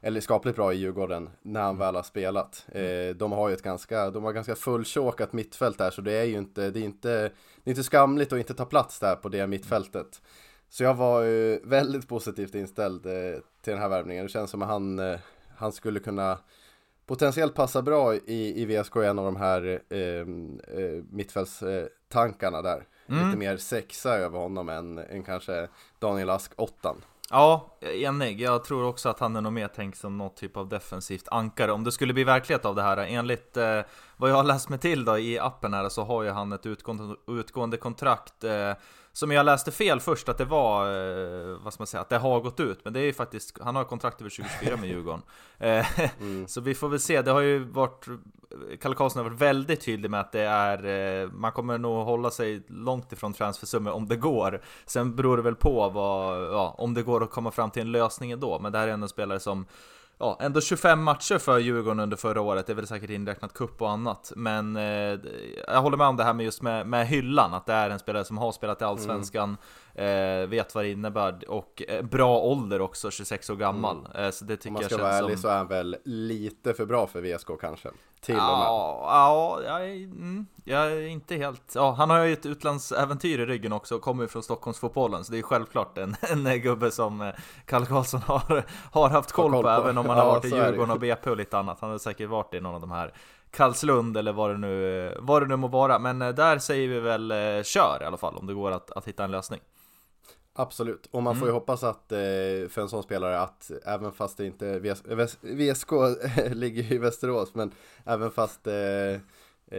eller 0.00 0.20
skapligt 0.20 0.56
bra 0.56 0.72
i 0.72 0.76
Djurgården 0.76 1.30
när 1.42 1.62
han 1.62 1.78
väl 1.78 1.94
har 1.94 2.02
spelat. 2.02 2.66
Eh, 2.72 3.16
de 3.16 3.32
har 3.32 3.48
ju 3.48 3.54
ett 3.54 3.62
ganska, 3.62 4.10
de 4.10 4.24
har 4.24 4.32
ganska 4.32 4.54
fulltjåkat 4.54 5.32
mittfält 5.32 5.78
där 5.78 5.90
så 5.90 6.00
det 6.00 6.12
är 6.12 6.24
ju 6.24 6.38
inte, 6.38 6.70
det 6.70 6.80
är 6.80 6.84
inte, 6.84 7.08
det 7.64 7.70
är 7.70 7.70
inte 7.70 7.82
skamligt 7.82 8.32
att 8.32 8.38
inte 8.38 8.54
ta 8.54 8.64
plats 8.64 8.98
där 8.98 9.16
på 9.16 9.28
det 9.28 9.46
mittfältet. 9.46 10.22
Så 10.68 10.84
jag 10.84 10.94
var 10.94 11.22
ju 11.22 11.60
väldigt 11.64 12.08
positivt 12.08 12.54
inställd 12.54 13.06
eh, 13.06 13.40
till 13.62 13.72
den 13.72 13.78
här 13.78 13.88
värvningen. 13.88 14.24
Det 14.24 14.32
känns 14.32 14.50
som 14.50 14.62
att 14.62 14.68
han, 14.68 14.98
eh, 14.98 15.18
han 15.56 15.72
skulle 15.72 16.00
kunna 16.00 16.38
potentiellt 17.06 17.54
passa 17.54 17.82
bra 17.82 18.14
i, 18.14 18.62
i 18.62 18.64
VSK, 18.64 18.96
en 18.96 19.18
av 19.18 19.24
de 19.24 19.36
här 19.36 19.80
eh, 19.90 20.00
eh, 20.00 21.04
mittfältstankarna 21.10 22.62
där. 22.62 22.86
Mm. 23.08 23.26
Lite 23.26 23.38
mer 23.38 23.56
sexa 23.56 24.16
över 24.16 24.38
honom 24.38 24.68
än, 24.68 24.98
än 24.98 25.22
kanske 25.22 25.68
Daniel 25.98 26.30
Ask 26.30 26.52
åttan. 26.56 27.02
Ja, 27.30 27.76
enig. 27.80 28.40
Jag 28.40 28.64
tror 28.64 28.84
också 28.84 29.08
att 29.08 29.20
han 29.20 29.36
är 29.36 29.40
nog 29.40 29.52
mer 29.52 29.68
tänkt 29.68 29.98
som 29.98 30.18
något 30.18 30.36
typ 30.36 30.56
av 30.56 30.68
defensivt 30.68 31.28
ankare. 31.28 31.72
Om 31.72 31.84
det 31.84 31.92
skulle 31.92 32.14
bli 32.14 32.24
verklighet 32.24 32.64
av 32.64 32.74
det 32.74 32.82
här, 32.82 32.96
enligt 32.96 33.56
eh, 33.56 33.80
vad 34.16 34.30
jag 34.30 34.36
har 34.36 34.44
läst 34.44 34.68
mig 34.68 34.78
till 34.78 35.04
då 35.04 35.18
i 35.18 35.38
appen 35.38 35.74
här, 35.74 35.88
så 35.88 36.04
har 36.04 36.22
ju 36.22 36.30
han 36.30 36.52
ett 36.52 36.66
utgående, 36.66 37.16
utgående 37.28 37.76
kontrakt 37.76 38.44
eh, 38.44 38.72
som 39.16 39.30
jag 39.30 39.46
läste 39.46 39.70
fel 39.70 40.00
först 40.00 40.28
att 40.28 40.38
det 40.38 40.44
var, 40.44 40.86
eh, 40.86 41.58
vad 41.64 41.72
ska 41.72 41.80
man 41.80 41.86
säga, 41.86 42.00
att 42.00 42.08
det 42.08 42.18
har 42.18 42.40
gått 42.40 42.60
ut. 42.60 42.84
Men 42.84 42.92
det 42.92 43.00
är 43.00 43.04
ju 43.04 43.12
faktiskt, 43.12 43.58
han 43.62 43.76
har 43.76 43.84
kontrakt 43.84 44.20
över 44.20 44.30
2024 44.30 44.76
med 44.76 44.88
Djurgården. 44.88 45.22
Eh, 45.58 45.86
Så 46.46 46.60
vi 46.60 46.74
får 46.74 46.88
väl 46.88 47.00
se, 47.00 47.22
det 47.22 47.30
har 47.30 47.40
ju 47.40 47.58
varit, 47.58 48.06
Kalle 48.80 48.94
Karlsson 48.94 49.22
har 49.22 49.30
varit 49.30 49.40
väldigt 49.40 49.80
tydlig 49.80 50.10
med 50.10 50.20
att 50.20 50.32
det 50.32 50.40
är, 50.40 50.84
eh, 51.22 51.30
man 51.30 51.52
kommer 51.52 51.78
nog 51.78 52.04
hålla 52.04 52.30
sig 52.30 52.62
långt 52.68 53.12
ifrån 53.12 53.32
transfersummor 53.32 53.92
om 53.92 54.08
det 54.08 54.16
går. 54.16 54.62
Sen 54.86 55.16
beror 55.16 55.36
det 55.36 55.42
väl 55.42 55.54
på 55.54 55.88
vad, 55.88 56.42
ja, 56.42 56.74
om 56.78 56.94
det 56.94 57.02
går 57.02 57.22
att 57.22 57.30
komma 57.30 57.50
fram 57.50 57.70
till 57.70 57.82
en 57.82 57.92
lösning 57.92 58.30
ändå. 58.30 58.58
Men 58.58 58.72
det 58.72 58.78
här 58.78 58.88
är 58.88 58.92
ändå 58.92 59.04
en 59.04 59.08
spelare 59.08 59.40
som 59.40 59.66
Ja, 60.18 60.38
ändå 60.40 60.60
25 60.60 61.02
matcher 61.02 61.38
för 61.38 61.58
Djurgården 61.58 62.00
under 62.00 62.16
förra 62.16 62.40
året, 62.40 62.66
det 62.66 62.72
är 62.72 62.74
väl 62.74 62.86
säkert 62.86 63.10
inräknat 63.10 63.54
cup 63.54 63.82
och 63.82 63.90
annat. 63.90 64.32
Men 64.36 64.76
eh, 64.76 65.18
jag 65.68 65.82
håller 65.82 65.96
med 65.96 66.06
om 66.06 66.16
det 66.16 66.24
här 66.24 66.32
med 66.32 66.44
just 66.44 66.62
med, 66.62 66.86
med 66.86 67.06
hyllan, 67.06 67.54
att 67.54 67.66
det 67.66 67.72
är 67.72 67.90
en 67.90 67.98
spelare 67.98 68.24
som 68.24 68.38
har 68.38 68.52
spelat 68.52 68.80
i 68.80 68.84
Allsvenskan, 68.84 69.56
eh, 69.96 70.46
vet 70.46 70.74
vad 70.74 70.84
det 70.84 70.90
innebär 70.90 71.50
och 71.50 71.82
eh, 71.88 72.02
bra 72.02 72.38
ålder 72.38 72.80
också, 72.80 73.10
26 73.10 73.50
år 73.50 73.56
gammal. 73.56 74.08
Eh, 74.14 74.30
så 74.30 74.44
det 74.44 74.56
tycker 74.56 74.68
Om 74.68 74.72
man 74.72 74.82
jag 74.82 74.90
ska 74.90 74.98
känns 74.98 75.08
vara 75.08 75.18
ärlig 75.18 75.38
som... 75.38 75.42
så 75.42 75.48
är 75.48 75.56
han 75.56 75.68
väl 75.68 75.96
lite 76.04 76.74
för 76.74 76.86
bra 76.86 77.06
för 77.06 77.20
VSK 77.20 77.48
kanske. 77.60 77.88
Till 78.20 78.34
och 78.34 78.40
med. 78.40 78.50
Ja, 78.50 79.00
ja 79.02 79.62
jag, 79.64 79.90
är, 79.90 79.94
mm, 79.94 80.46
jag 80.64 80.92
är 80.92 81.06
inte 81.06 81.36
helt... 81.36 81.72
Ja, 81.74 81.92
han 81.92 82.10
har 82.10 82.24
ju 82.24 82.32
ett 82.32 82.46
utlandsäventyr 82.46 83.38
i 83.38 83.46
ryggen 83.46 83.72
också 83.72 83.94
och 83.94 84.02
kommer 84.02 84.26
från 84.26 84.42
Stockholmsfotbollen 84.42 85.24
Så 85.24 85.32
det 85.32 85.38
är 85.38 85.42
självklart 85.42 85.98
en, 85.98 86.16
en 86.46 86.60
gubbe 86.60 86.90
som 86.90 87.20
eh, 87.20 87.34
Kalle 87.64 87.86
Karlsson 87.86 88.20
har, 88.20 88.64
har 88.92 89.08
haft 89.08 89.32
koll, 89.32 89.52
koll 89.52 89.62
på, 89.62 89.68
på. 89.68 89.68
Även 89.68 89.98
om 89.98 90.06
han 90.06 90.18
har 90.18 90.24
Ja, 90.24 90.30
varit 90.30 90.44
i. 90.44 90.48
Djurgården 90.48 90.90
och 90.90 91.00
BP 91.00 91.30
och 91.30 91.36
lite 91.36 91.58
annat 91.58 91.80
Han 91.80 91.90
har 91.90 91.98
säkert 91.98 92.28
varit 92.28 92.54
i 92.54 92.60
någon 92.60 92.74
av 92.74 92.80
de 92.80 92.90
här 92.90 93.12
Karlslund 93.50 94.16
eller 94.16 94.32
vad 94.32 94.50
det 94.50 94.58
nu, 94.58 95.16
vad 95.20 95.42
det 95.42 95.48
nu 95.48 95.56
må 95.56 95.68
vara 95.68 95.98
Men 95.98 96.22
eh, 96.22 96.28
där 96.28 96.58
säger 96.58 96.88
vi 96.88 97.00
väl 97.00 97.30
eh, 97.30 97.62
kör 97.62 97.98
i 98.02 98.04
alla 98.04 98.16
fall 98.16 98.36
om 98.36 98.46
det 98.46 98.54
går 98.54 98.70
att, 98.70 98.90
att 98.90 99.08
hitta 99.08 99.24
en 99.24 99.30
lösning 99.30 99.60
Absolut, 100.58 101.06
och 101.10 101.22
man 101.22 101.34
får 101.34 101.46
ju 101.48 101.50
Mm. 101.50 101.60
hoppas 101.60 101.84
att 101.84 102.12
eh, 102.12 102.18
för 102.68 102.78
en 102.78 102.88
sån 102.88 103.02
spelare 103.02 103.40
att 103.40 103.70
även 103.84 104.12
fast 104.12 104.36
det 104.36 104.46
inte 104.46 104.78
VS, 104.78 105.02
VS, 105.04 105.38
VSK 105.40 105.90
ligger 106.50 106.92
i 106.92 106.98
Västerås 106.98 107.54
men 107.54 107.70
även 108.04 108.30
fast 108.30 108.66
eh, 108.66 108.74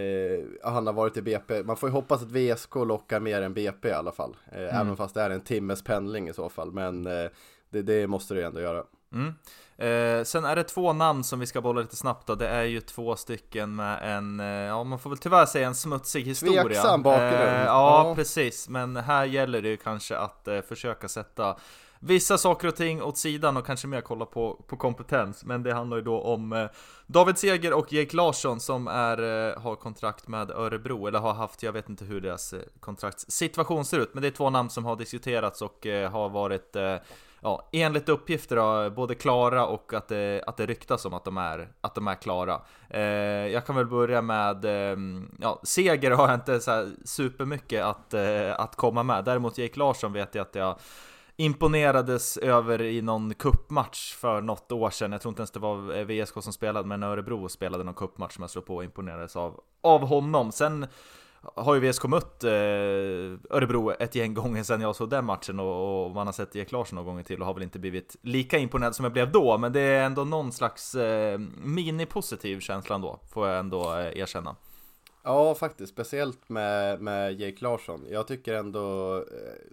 eh, 0.01 0.43
han 0.63 0.87
har 0.87 0.93
varit 0.93 1.17
i 1.17 1.21
BP, 1.21 1.63
man 1.63 1.77
får 1.77 1.89
ju 1.89 1.93
hoppas 1.93 2.21
att 2.23 2.31
VSK 2.31 2.75
lockar 2.75 3.19
mer 3.19 3.41
än 3.41 3.53
BP 3.53 3.87
i 3.89 3.91
alla 3.91 4.11
fall. 4.11 4.35
Eh, 4.51 4.57
Mm. 4.61 4.75
Även 4.75 4.97
fast 4.97 5.13
det 5.15 5.21
är 5.21 5.29
en 5.29 5.41
timmes 5.41 5.83
pendling 5.83 6.29
i 6.29 6.33
så 6.33 6.49
fall, 6.49 6.71
men 6.71 7.05
eh, 7.07 7.29
det, 7.69 7.81
det 7.81 8.07
måste 8.07 8.33
det 8.33 8.45
ändå 8.45 8.61
göra. 8.61 8.83
Mm. 9.13 9.33
Eh, 9.77 10.23
sen 10.23 10.45
är 10.45 10.55
det 10.55 10.63
två 10.63 10.93
namn 10.93 11.23
som 11.23 11.39
vi 11.39 11.45
ska 11.45 11.61
bolla 11.61 11.81
lite 11.81 11.95
snabbt 11.95 12.27
då. 12.27 12.35
Det 12.35 12.47
är 12.47 12.63
ju 12.63 12.81
två 12.81 13.15
stycken 13.15 13.75
med 13.75 14.17
en, 14.17 14.39
eh, 14.39 14.45
ja 14.45 14.83
man 14.83 14.99
får 14.99 15.09
väl 15.09 15.19
tyvärr 15.19 15.45
säga 15.45 15.67
en 15.67 15.75
smutsig 15.75 16.23
historia. 16.23 16.63
Tveksam 16.63 17.03
bakgrund. 17.03 17.33
Eh, 17.33 17.63
ja, 17.63 18.07
Ja. 18.07 18.15
precis. 18.15 18.69
Men 18.69 18.95
här 18.95 19.25
gäller 19.25 19.61
det 19.61 19.69
ju 19.69 19.77
kanske 19.77 20.17
att 20.17 20.47
eh, 20.47 20.61
försöka 20.61 21.07
sätta 21.07 21.57
vissa 21.99 22.37
saker 22.37 22.67
och 22.67 22.75
ting 22.75 23.01
åt 23.03 23.17
sidan 23.17 23.57
och 23.57 23.65
kanske 23.65 23.87
mer 23.87 24.01
kolla 24.01 24.25
på, 24.25 24.63
på 24.67 24.77
kompetens. 24.77 25.45
Men 25.45 25.63
det 25.63 25.73
handlar 25.73 25.97
ju 25.97 26.03
då 26.03 26.21
om 26.21 26.53
eh, 26.53 26.67
David 27.07 27.37
Seger 27.37 27.73
och 27.73 27.93
Jake 27.93 28.15
Larsson 28.15 28.59
som 28.59 28.87
är, 28.87 29.49
eh, 29.51 29.59
har 29.61 29.75
kontrakt 29.75 30.27
med 30.27 30.51
Örebro, 30.51 31.07
eller 31.07 31.19
har 31.19 31.33
haft, 31.33 31.63
jag 31.63 31.71
vet 31.71 31.89
inte 31.89 32.05
hur 32.05 32.21
deras 32.21 32.53
eh, 32.53 32.59
kontraktssituation 32.79 33.85
ser 33.85 33.99
ut, 33.99 34.13
men 34.13 34.21
det 34.21 34.27
är 34.27 34.31
två 34.31 34.49
namn 34.49 34.69
som 34.69 34.85
har 34.85 34.95
diskuterats 34.95 35.61
och 35.61 35.85
eh, 35.85 36.11
har 36.11 36.29
varit 36.29 36.75
eh, 36.75 36.95
Ja, 37.41 37.69
enligt 37.71 38.09
uppgifter 38.09 38.55
då, 38.55 38.89
både 38.89 39.15
klara 39.15 39.65
och 39.65 39.93
att 39.93 40.07
det, 40.07 40.43
att 40.47 40.57
det 40.57 40.65
ryktas 40.65 41.05
om 41.05 41.13
att 41.13 41.25
de 41.25 41.37
är, 41.37 41.69
att 41.81 41.95
de 41.95 42.07
är 42.07 42.15
klara. 42.15 42.61
Eh, 42.89 43.01
jag 43.47 43.65
kan 43.65 43.75
väl 43.75 43.85
börja 43.85 44.21
med, 44.21 44.65
eh, 44.65 44.97
ja, 45.39 45.61
Seger 45.63 46.11
har 46.11 46.27
jag 46.27 46.35
inte 46.35 46.59
så 46.59 46.71
här 46.71 46.89
supermycket 47.05 47.83
att, 47.83 48.13
eh, 48.13 48.59
att 48.59 48.75
komma 48.75 49.03
med. 49.03 49.25
Däremot 49.25 49.57
Jake 49.57 49.79
Larsson 49.79 50.13
vet 50.13 50.35
jag 50.35 50.41
att 50.41 50.55
jag 50.55 50.79
imponerades 51.35 52.37
över 52.37 52.81
i 52.81 53.01
någon 53.01 53.33
kuppmatch 53.33 54.13
för 54.15 54.41
något 54.41 54.71
år 54.71 54.89
sedan. 54.89 55.11
Jag 55.11 55.21
tror 55.21 55.31
inte 55.31 55.41
ens 55.41 55.51
det 55.51 55.59
var 55.59 55.97
eh, 55.97 56.05
VSK 56.05 56.43
som 56.43 56.53
spelade, 56.53 56.87
men 56.87 57.03
Örebro 57.03 57.49
spelade 57.49 57.83
någon 57.83 57.93
kuppmatch 57.93 58.35
som 58.35 58.41
jag 58.41 58.49
slog 58.49 58.65
på 58.65 58.75
och 58.75 58.83
imponerades 58.83 59.35
av, 59.35 59.59
av 59.81 60.07
honom. 60.07 60.51
Sen 60.51 60.87
har 61.41 61.75
ju 61.75 61.91
VSK 61.91 62.03
mött 62.03 62.43
eh, 62.43 62.51
Örebro 63.49 63.91
ett 63.91 64.15
gäng 64.15 64.33
gånger 64.33 64.63
sedan 64.63 64.81
jag 64.81 64.95
såg 64.95 65.09
den 65.09 65.25
matchen 65.25 65.59
och, 65.59 66.05
och 66.05 66.11
man 66.11 66.27
har 66.27 66.33
sett 66.33 66.55
Jack 66.55 66.71
Larsson 66.71 66.95
några 66.95 67.05
gånger 67.05 67.23
till 67.23 67.39
och 67.39 67.45
har 67.45 67.53
väl 67.53 67.63
inte 67.63 67.79
blivit 67.79 68.15
lika 68.21 68.57
imponerad 68.57 68.95
som 68.95 69.03
jag 69.03 69.13
blev 69.13 69.31
då, 69.31 69.57
men 69.57 69.73
det 69.73 69.79
är 69.79 70.05
ändå 70.05 70.23
någon 70.23 70.51
slags 70.51 70.95
eh, 70.95 71.39
mini-positiv 71.63 72.59
känsla 72.59 72.95
ändå, 72.95 73.19
får 73.33 73.47
jag 73.47 73.59
ändå 73.59 73.93
eh, 73.93 74.19
erkänna. 74.19 74.55
Ja, 75.27 75.55
faktiskt. 75.55 75.93
Speciellt 75.93 76.49
med, 76.49 77.01
med 77.01 77.41
Jake 77.41 77.63
Larsson. 77.63 78.05
Jag 78.09 78.27
tycker 78.27 78.53
ändå 78.53 79.15
eh, 79.17 79.23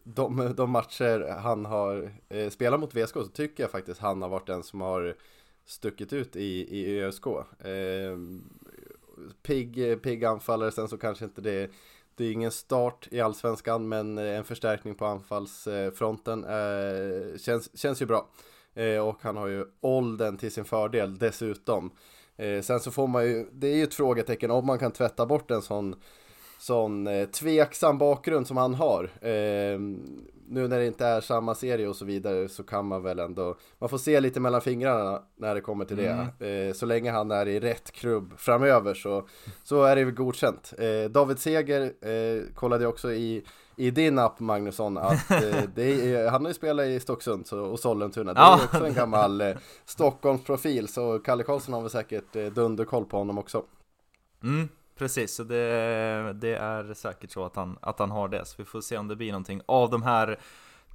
de, 0.04 0.54
de 0.56 0.70
matcher 0.70 1.38
han 1.38 1.64
har 1.64 2.12
eh, 2.28 2.50
spelat 2.50 2.80
mot 2.80 2.94
VSK 2.94 3.14
så 3.14 3.24
tycker 3.24 3.62
jag 3.62 3.70
faktiskt 3.70 4.00
han 4.00 4.22
har 4.22 4.28
varit 4.28 4.46
den 4.46 4.62
som 4.62 4.80
har 4.80 5.14
stuckit 5.66 6.12
ut 6.12 6.36
i, 6.36 6.78
i 6.80 7.02
ÖSK. 7.02 7.26
Eh, 7.26 8.16
pigg, 9.42 10.02
pigg 10.02 10.24
anfallare, 10.24 10.72
sen 10.72 10.88
så 10.88 10.98
kanske 10.98 11.24
inte 11.24 11.40
det 11.40 11.70
det 12.16 12.24
är 12.24 12.32
ingen 12.32 12.50
start 12.50 13.08
i 13.10 13.20
Allsvenskan 13.20 13.88
men 13.88 14.18
eh, 14.18 14.24
en 14.24 14.44
förstärkning 14.44 14.94
på 14.94 15.06
anfallsfronten 15.06 16.44
eh, 16.44 17.38
känns, 17.38 17.78
känns 17.78 18.02
ju 18.02 18.06
bra. 18.06 18.28
Eh, 18.74 18.98
och 18.98 19.18
han 19.22 19.36
har 19.36 19.46
ju 19.46 19.66
åldern 19.80 20.36
till 20.36 20.52
sin 20.52 20.64
fördel 20.64 21.18
dessutom. 21.18 21.90
Eh, 22.36 22.60
sen 22.60 22.80
så 22.80 22.90
får 22.90 23.06
man 23.06 23.24
ju, 23.24 23.46
det 23.52 23.68
är 23.68 23.76
ju 23.76 23.82
ett 23.82 23.94
frågetecken 23.94 24.50
om 24.50 24.66
man 24.66 24.78
kan 24.78 24.92
tvätta 24.92 25.26
bort 25.26 25.50
en 25.50 25.62
sån, 25.62 25.94
sån 26.58 27.06
eh, 27.06 27.28
tveksam 27.28 27.98
bakgrund 27.98 28.46
som 28.46 28.56
han 28.56 28.74
har. 28.74 29.04
Eh, 29.20 29.78
nu 30.48 30.68
när 30.68 30.78
det 30.78 30.86
inte 30.86 31.06
är 31.06 31.20
samma 31.20 31.54
serie 31.54 31.88
och 31.88 31.96
så 31.96 32.04
vidare 32.04 32.48
så 32.48 32.62
kan 32.62 32.86
man 32.86 33.02
väl 33.02 33.18
ändå, 33.18 33.56
man 33.78 33.88
får 33.88 33.98
se 33.98 34.20
lite 34.20 34.40
mellan 34.40 34.60
fingrarna 34.60 35.22
när 35.36 35.54
det 35.54 35.60
kommer 35.60 35.84
till 35.84 35.96
det. 35.96 36.30
Mm. 36.40 36.68
Eh, 36.68 36.74
så 36.74 36.86
länge 36.86 37.10
han 37.10 37.30
är 37.30 37.48
i 37.48 37.60
rätt 37.60 37.92
klubb 37.92 38.32
framöver 38.38 38.94
så, 38.94 39.28
så 39.64 39.82
är 39.82 39.96
det 39.96 40.04
väl 40.04 40.14
godkänt. 40.14 40.74
Eh, 40.78 41.10
David 41.10 41.38
Seger 41.38 41.82
eh, 41.82 42.42
kollade 42.54 42.86
också 42.86 43.12
i 43.12 43.44
i 43.76 43.90
din 43.90 44.18
app 44.18 44.40
Magnusson 44.40 44.98
att 44.98 45.30
eh, 45.30 45.78
är, 45.78 46.30
han 46.30 46.42
har 46.42 46.50
ju 46.50 46.54
spelat 46.54 46.86
i 46.86 47.00
Stocksund 47.00 47.52
och 47.52 47.80
Sollentuna. 47.80 48.34
Det 48.34 48.40
är 48.40 48.44
ja. 48.44 48.60
också 48.64 48.86
en 48.86 48.94
gammal 48.94 49.40
eh, 49.40 49.56
Stockholmsprofil 49.84 50.88
så 50.88 51.18
Kalle 51.18 51.42
Karlsson 51.42 51.74
har 51.74 51.80
väl 51.80 51.90
säkert 51.90 52.36
eh, 52.36 52.46
dunderkoll 52.46 53.04
på 53.04 53.16
honom 53.16 53.38
också. 53.38 53.64
Mm, 54.42 54.68
precis, 54.98 55.34
så 55.34 55.44
det, 55.44 56.32
det, 56.32 56.56
är 56.56 56.94
säkert 56.94 57.30
så 57.30 57.44
att 57.44 57.56
han, 57.56 57.78
att 57.80 57.98
han 57.98 58.10
har 58.10 58.28
det. 58.28 58.44
Så 58.44 58.54
vi 58.58 58.64
får 58.64 58.80
se 58.80 58.98
om 58.98 59.08
det 59.08 59.16
blir 59.16 59.32
någonting 59.32 59.60
av 59.66 59.90
de 59.90 60.02
här 60.02 60.38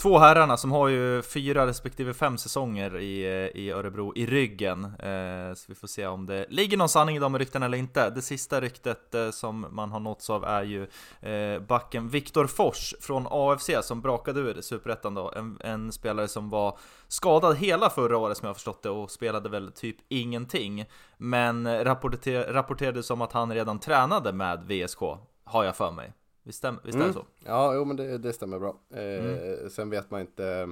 Två 0.02 0.18
herrarna 0.18 0.58
som 0.58 0.72
har 0.72 0.88
ju 0.88 1.22
fyra 1.22 1.68
respektive 1.68 2.14
fem 2.14 2.38
säsonger 2.38 3.00
i, 3.00 3.24
eh, 3.24 3.62
i 3.62 3.72
Örebro 3.72 4.14
i 4.16 4.26
ryggen. 4.26 4.84
Eh, 4.86 5.54
så 5.56 5.66
vi 5.68 5.76
får 5.76 5.88
se 5.88 6.08
om 6.08 6.26
det 6.26 6.46
ligger 6.50 6.78
någon 6.78 6.90
sanning 6.90 7.16
i 7.16 7.20
de 7.20 7.40
ryktena 7.40 7.66
eller 7.66 7.78
inte. 7.78 8.10
Det 8.10 8.22
sista 8.22 8.62
ryktet 8.62 9.16
eh, 9.16 9.30
som 9.32 9.66
man 9.70 9.92
har 9.92 10.00
nåtts 10.00 10.30
av 10.30 10.44
är 10.44 10.64
ju 10.64 10.88
eh, 11.22 11.62
backen 11.62 12.10
Viktor 12.10 12.48
Fors 12.48 12.94
från 13.02 13.28
AFC 13.30 13.70
som 13.82 14.02
brakade 14.02 14.40
ur 14.40 14.62
Superettan 14.62 15.14
då. 15.14 15.32
En, 15.36 15.58
en, 15.64 15.92
spelare 15.92 16.28
som 16.28 16.50
var 16.50 16.78
skadad 17.08 17.58
hela 17.58 17.90
förra 17.90 18.18
året 18.18 18.38
som 18.38 18.46
jag 18.46 18.50
har 18.50 18.56
förstått 18.56 18.84
det 18.84 18.90
och 18.90 19.12
spelade 19.12 19.50
väl 19.50 19.72
typ 19.72 19.98
ingenting. 20.10 20.86
Men 21.18 21.84
rapporter, 21.84 22.54
rapporterades 22.54 23.06
som 23.06 23.22
att 23.22 23.34
han 23.34 23.54
redan 23.54 23.80
tränade 23.80 24.34
med 24.34 24.64
VSK, 24.64 25.00
har 25.44 25.64
jag 25.64 25.76
för 25.76 25.92
mig. 25.92 26.14
Visst, 26.50 26.60
stäm, 26.60 26.80
visst 26.84 26.96
mm. 26.96 27.04
är 27.04 27.08
det 27.08 27.14
så? 27.14 27.26
Ja, 27.46 27.74
jo 27.74 27.86
men 27.86 27.96
det, 27.96 28.18
det 28.18 28.34
stämmer 28.34 28.60
bra. 28.60 28.76
Eh, 28.94 29.04
mm. 29.04 29.70
Sen 29.70 29.90
vet 29.90 30.12
man 30.12 30.22
inte 30.22 30.70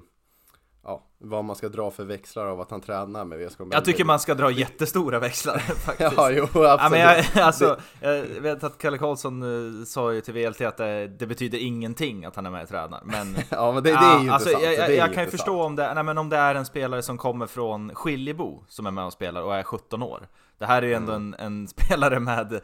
ja, 0.83 1.03
vad 1.17 1.45
man 1.45 1.55
ska 1.55 1.69
dra 1.69 1.91
för 1.91 2.03
växlar 2.03 2.45
av 2.45 2.61
att 2.61 2.71
han 2.71 2.81
tränar 2.81 3.25
med 3.25 3.39
VSK 3.39 3.59
Jag 3.71 3.85
tycker 3.85 4.05
man 4.05 4.19
ska 4.19 4.33
dra 4.33 4.51
jättestora 4.51 5.19
växlar 5.19 5.57
faktiskt 5.85 6.13
Ja, 6.17 6.31
jo 6.31 6.43
absolut 6.43 6.79
ja, 6.79 6.89
men 6.89 6.99
jag, 6.99 7.25
alltså, 7.45 7.79
jag 8.01 8.23
vet 8.23 8.63
att 8.63 8.77
Kalle 8.77 8.97
Karlsson 8.97 9.43
uh, 9.43 9.85
sa 9.85 10.13
ju 10.13 10.21
till 10.21 10.33
VLT 10.33 10.61
att 10.61 10.77
det, 10.77 11.07
det, 11.07 11.27
betyder 11.27 11.57
ingenting 11.57 12.25
att 12.25 12.35
han 12.35 12.45
är 12.45 12.49
med 12.49 12.63
och 12.63 12.69
tränar 12.69 13.01
Men 13.05 13.37
Ja 13.49 13.71
men 13.71 13.83
det, 13.83 13.89
det 13.89 13.97
är 13.97 14.23
ju 14.23 14.29
alltså, 14.29 14.49
inte 14.49 14.61
sant 14.61 14.77
Jag, 14.77 14.95
jag 14.95 15.13
kan 15.13 15.23
ju 15.23 15.29
förstå 15.29 15.63
om 15.63 15.75
det, 15.75 15.93
nej, 15.93 16.03
men 16.03 16.17
om 16.17 16.29
det 16.29 16.37
är 16.37 16.55
en 16.55 16.65
spelare 16.65 17.01
som 17.01 17.17
kommer 17.17 17.47
från 17.47 17.95
Skiljebo 17.95 18.63
som 18.67 18.85
är 18.85 18.91
med 18.91 19.05
och 19.05 19.13
spelar 19.13 19.41
och 19.41 19.55
är 19.55 19.63
17 19.63 20.03
år 20.03 20.27
det 20.57 20.65
här 20.65 20.81
är 20.81 20.87
ju 20.87 20.93
ändå 20.93 21.13
mm. 21.13 21.35
en, 21.39 21.45
en, 21.45 21.67
spelare 21.67 22.19
med 22.19 22.61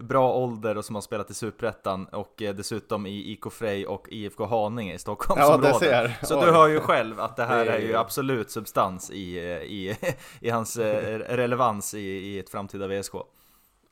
bra 0.00 0.34
ålder 0.34 0.78
och 0.78 0.84
som 0.84 0.94
har 0.94 1.02
spelat 1.02 1.30
i 1.30 1.34
Superettan 1.34 2.06
och 2.06 2.42
eh, 2.42 2.54
dessutom 2.54 3.06
i 3.06 3.32
IK 3.32 3.52
Frej 3.52 3.86
och 3.86 4.06
IFK 4.10 4.46
Haninge 4.46 4.94
i 4.94 4.98
Stockholmsområdet. 4.98 6.10
Ja, 6.20 6.26
Så 6.26 6.44
du 6.44 6.52
hör 6.52 6.68
ju 6.68 6.80
själv 6.80 7.20
att 7.20 7.36
det 7.36 7.44
här 7.44 7.64
det 7.64 7.70
är... 7.70 7.76
är 7.76 7.80
ju 7.80 7.96
absolut 7.96 8.50
substans 8.50 9.10
i, 9.10 9.38
eh, 9.38 9.62
i, 9.62 9.96
i 10.40 10.50
hans 10.50 10.76
eh, 10.76 11.18
relevans 11.18 11.94
i, 11.94 12.00
i 12.00 12.38
ett 12.38 12.50
framtida 12.50 12.86
VSK. 12.88 13.14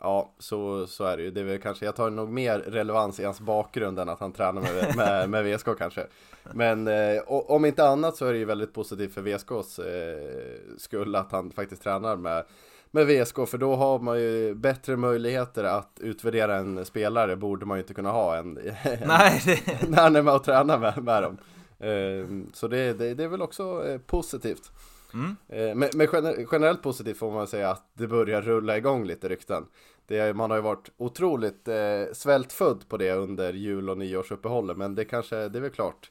Ja, 0.00 0.34
så, 0.38 0.86
så 0.86 1.04
är 1.04 1.16
det 1.16 1.22
ju. 1.22 1.30
Det 1.30 1.40
är 1.40 1.44
väl 1.44 1.60
kanske, 1.60 1.84
jag 1.84 1.96
tar 1.96 2.10
nog 2.10 2.28
mer 2.28 2.58
relevans 2.58 3.20
i 3.20 3.24
hans 3.24 3.40
bakgrund 3.40 3.98
än 3.98 4.08
att 4.08 4.20
han 4.20 4.32
tränar 4.32 4.62
med, 4.62 4.96
med, 4.96 5.30
med 5.30 5.44
VSK 5.44 5.68
kanske. 5.78 6.06
Men 6.52 6.88
eh, 6.88 7.22
om 7.26 7.64
inte 7.64 7.88
annat 7.88 8.16
så 8.16 8.26
är 8.26 8.32
det 8.32 8.38
ju 8.38 8.44
väldigt 8.44 8.74
positivt 8.74 9.14
för 9.14 9.22
VSKs 9.22 9.78
eh, 9.78 10.78
skull 10.78 11.14
att 11.14 11.32
han 11.32 11.50
faktiskt 11.50 11.82
tränar 11.82 12.16
med 12.16 12.44
med 12.90 13.06
VSK 13.06 13.48
för 13.48 13.58
då 13.58 13.76
har 13.76 13.98
man 13.98 14.20
ju 14.20 14.54
bättre 14.54 14.96
möjligheter 14.96 15.64
att 15.64 15.98
utvärdera 16.00 16.56
en 16.56 16.84
spelare 16.84 17.36
borde 17.36 17.66
man 17.66 17.78
ju 17.78 17.82
inte 17.82 17.94
kunna 17.94 18.10
ha 18.10 18.36
än 18.36 18.52
Nej, 19.06 19.42
det... 19.44 19.88
när 19.88 20.02
han 20.02 20.16
är 20.16 20.22
med 20.22 20.34
och 20.34 20.44
tränar 20.44 20.78
med, 20.78 21.02
med 21.04 21.22
dem. 21.22 21.38
Ehm, 21.78 22.50
så 22.54 22.68
det, 22.68 22.92
det, 22.92 23.14
det 23.14 23.24
är 23.24 23.28
väl 23.28 23.42
också 23.42 23.86
eh, 23.86 23.98
positivt. 23.98 24.72
Mm. 25.14 25.36
Ehm, 25.48 25.78
men, 25.78 25.90
men 25.94 26.46
generellt 26.52 26.82
positivt 26.82 27.18
får 27.18 27.32
man 27.32 27.46
säga 27.46 27.70
att 27.70 27.90
det 27.94 28.06
börjar 28.06 28.42
rulla 28.42 28.76
igång 28.76 29.04
lite 29.04 29.28
rykten. 29.28 29.66
Det, 30.06 30.36
man 30.36 30.50
har 30.50 30.58
ju 30.58 30.62
varit 30.62 30.90
otroligt 30.96 31.68
eh, 31.68 32.12
svältfödd 32.12 32.88
på 32.88 32.96
det 32.96 33.12
under 33.12 33.52
jul 33.52 33.90
och 33.90 33.98
nyårsuppehållet 33.98 34.76
men 34.76 34.94
det 34.94 35.04
kanske, 35.04 35.48
det 35.48 35.58
är 35.58 35.62
väl 35.62 35.70
klart 35.70 36.10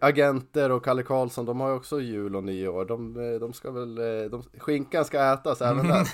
agenter 0.00 0.70
och 0.70 0.84
Kalle 0.84 1.02
Karlsson, 1.02 1.46
de 1.46 1.60
har 1.60 1.68
ju 1.68 1.74
också 1.74 2.00
jul 2.00 2.36
och 2.36 2.44
nyår. 2.44 2.84
De, 2.84 3.16
eh, 3.16 3.40
de 3.40 3.52
ska 3.52 3.70
väl, 3.70 3.98
eh, 3.98 4.30
de, 4.30 4.42
skinkan 4.58 5.04
ska 5.04 5.32
ätas 5.32 5.62
även 5.62 5.88
där. 5.88 6.08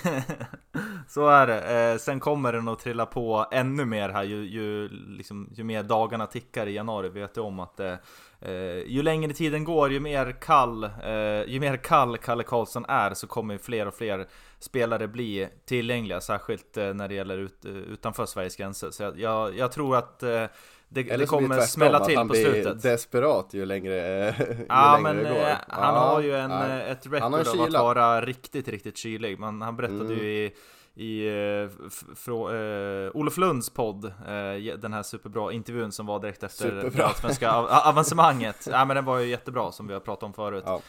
Så 1.07 1.27
är 1.27 1.47
det. 1.47 1.91
Eh, 1.91 1.97
sen 1.97 2.19
kommer 2.19 2.53
den 2.53 2.67
att 2.67 2.79
trilla 2.79 3.05
på 3.05 3.47
ännu 3.51 3.85
mer 3.85 4.09
här 4.09 4.23
ju, 4.23 4.45
ju, 4.45 4.89
liksom, 4.89 5.49
ju 5.55 5.63
mer 5.63 5.83
dagarna 5.83 6.25
tickar 6.25 6.67
i 6.67 6.73
januari. 6.73 7.09
Vi 7.09 7.19
vet 7.19 7.37
ju 7.37 7.41
om 7.41 7.59
att 7.59 7.79
eh, 7.79 7.93
eh 8.41 8.77
ju 8.87 9.01
längre 9.01 9.33
tiden 9.33 9.63
går, 9.63 9.91
ju 9.91 9.99
mer 9.99 10.31
kall, 10.41 10.83
eh, 10.83 11.43
ju 11.47 11.59
mer 11.59 11.77
kall 11.77 12.17
Kalle 12.17 12.43
Karlsson 12.43 12.85
är 12.87 13.13
så 13.13 13.27
kommer 13.27 13.57
fler 13.57 13.87
och 13.87 13.93
fler 13.93 14.27
spelare 14.59 15.07
bli 15.07 15.49
tillgängliga, 15.65 16.21
särskilt 16.21 16.77
eh, 16.77 16.93
när 16.93 17.07
det 17.07 17.15
gäller 17.15 17.37
ut, 17.37 17.65
utanför 17.65 18.25
Sveriges 18.25 18.55
gränser. 18.55 18.91
Så 18.91 19.03
jag, 19.03 19.19
jag, 19.19 19.57
jag 19.57 19.71
tror 19.71 19.97
att 19.97 20.23
det, 20.93 21.03
det 21.03 21.25
kommer 21.25 21.59
smälla 21.61 22.05
till 22.05 22.15
på 22.15 22.33
slutet. 22.33 22.65
han 22.65 22.77
blir 22.77 22.91
desperat 22.91 23.53
ju 23.53 23.65
längre, 23.65 23.95
ju 24.39 24.65
ja, 24.69 24.97
längre 24.97 25.13
men, 25.13 25.23
det 25.23 25.29
går. 25.29 25.39
Eh, 25.39 25.55
han 25.67 25.95
ja, 25.95 25.99
har 25.99 26.21
ju 26.21 26.35
en, 26.35 26.51
ja. 26.51 26.67
Eh, 26.67 26.91
ett 26.91 27.07
record 27.07 27.47
av 27.59 27.61
att 27.61 27.73
vara 27.73 28.21
riktigt, 28.21 28.67
riktigt 28.67 28.97
kylig. 28.97 29.39
Men 29.39 29.61
han 29.61 29.75
berättade 29.75 30.13
mm. 30.13 30.17
ju 30.17 30.23
i 30.23 30.53
i 30.95 31.29
uh, 31.29 31.69
frå, 32.15 32.51
uh, 32.51 33.11
Olof 33.13 33.37
Lunds 33.37 33.69
podd, 33.69 34.05
uh, 34.05 34.75
den 34.77 34.93
här 34.93 35.03
superbra 35.03 35.51
intervjun 35.51 35.91
som 35.91 36.05
var 36.05 36.19
direkt 36.19 36.43
efter 36.43 36.91
det 36.95 37.05
allsvenska 37.05 37.51
avancemanget. 37.51 38.67
ja, 38.71 38.85
men 38.85 38.95
den 38.95 39.05
var 39.05 39.19
ju 39.19 39.29
jättebra 39.29 39.71
som 39.71 39.87
vi 39.87 39.93
har 39.93 39.99
pratat 39.99 40.23
om 40.23 40.33
förut. 40.33 40.63
Ja. 40.65 40.81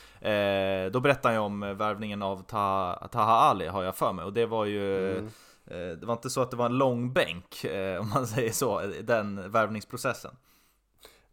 då 0.90 1.00
berättade 1.00 1.28
han 1.28 1.34
ju 1.34 1.38
om 1.38 1.60
värvningen 1.60 2.22
av 2.22 2.42
Taha, 2.42 3.08
Taha 3.08 3.32
Ali 3.32 3.66
har 3.66 3.82
jag 3.82 3.96
för 3.96 4.12
mig 4.12 4.24
och 4.24 4.32
det 4.32 4.46
var 4.46 4.64
ju 4.64 5.10
mm 5.10 5.28
Eh, 5.28 5.30
det 5.70 6.06
var 6.06 6.12
inte 6.12 6.30
så 6.30 6.40
att 6.40 6.50
det 6.50 6.56
var 6.56 6.66
en 6.66 6.78
lång 6.78 7.12
bänk, 7.12 7.64
eh, 7.64 8.00
om 8.00 8.08
man 8.08 8.26
säger 8.26 8.52
så, 8.52 8.82
den 9.02 9.50
värvningsprocessen. 9.50 10.36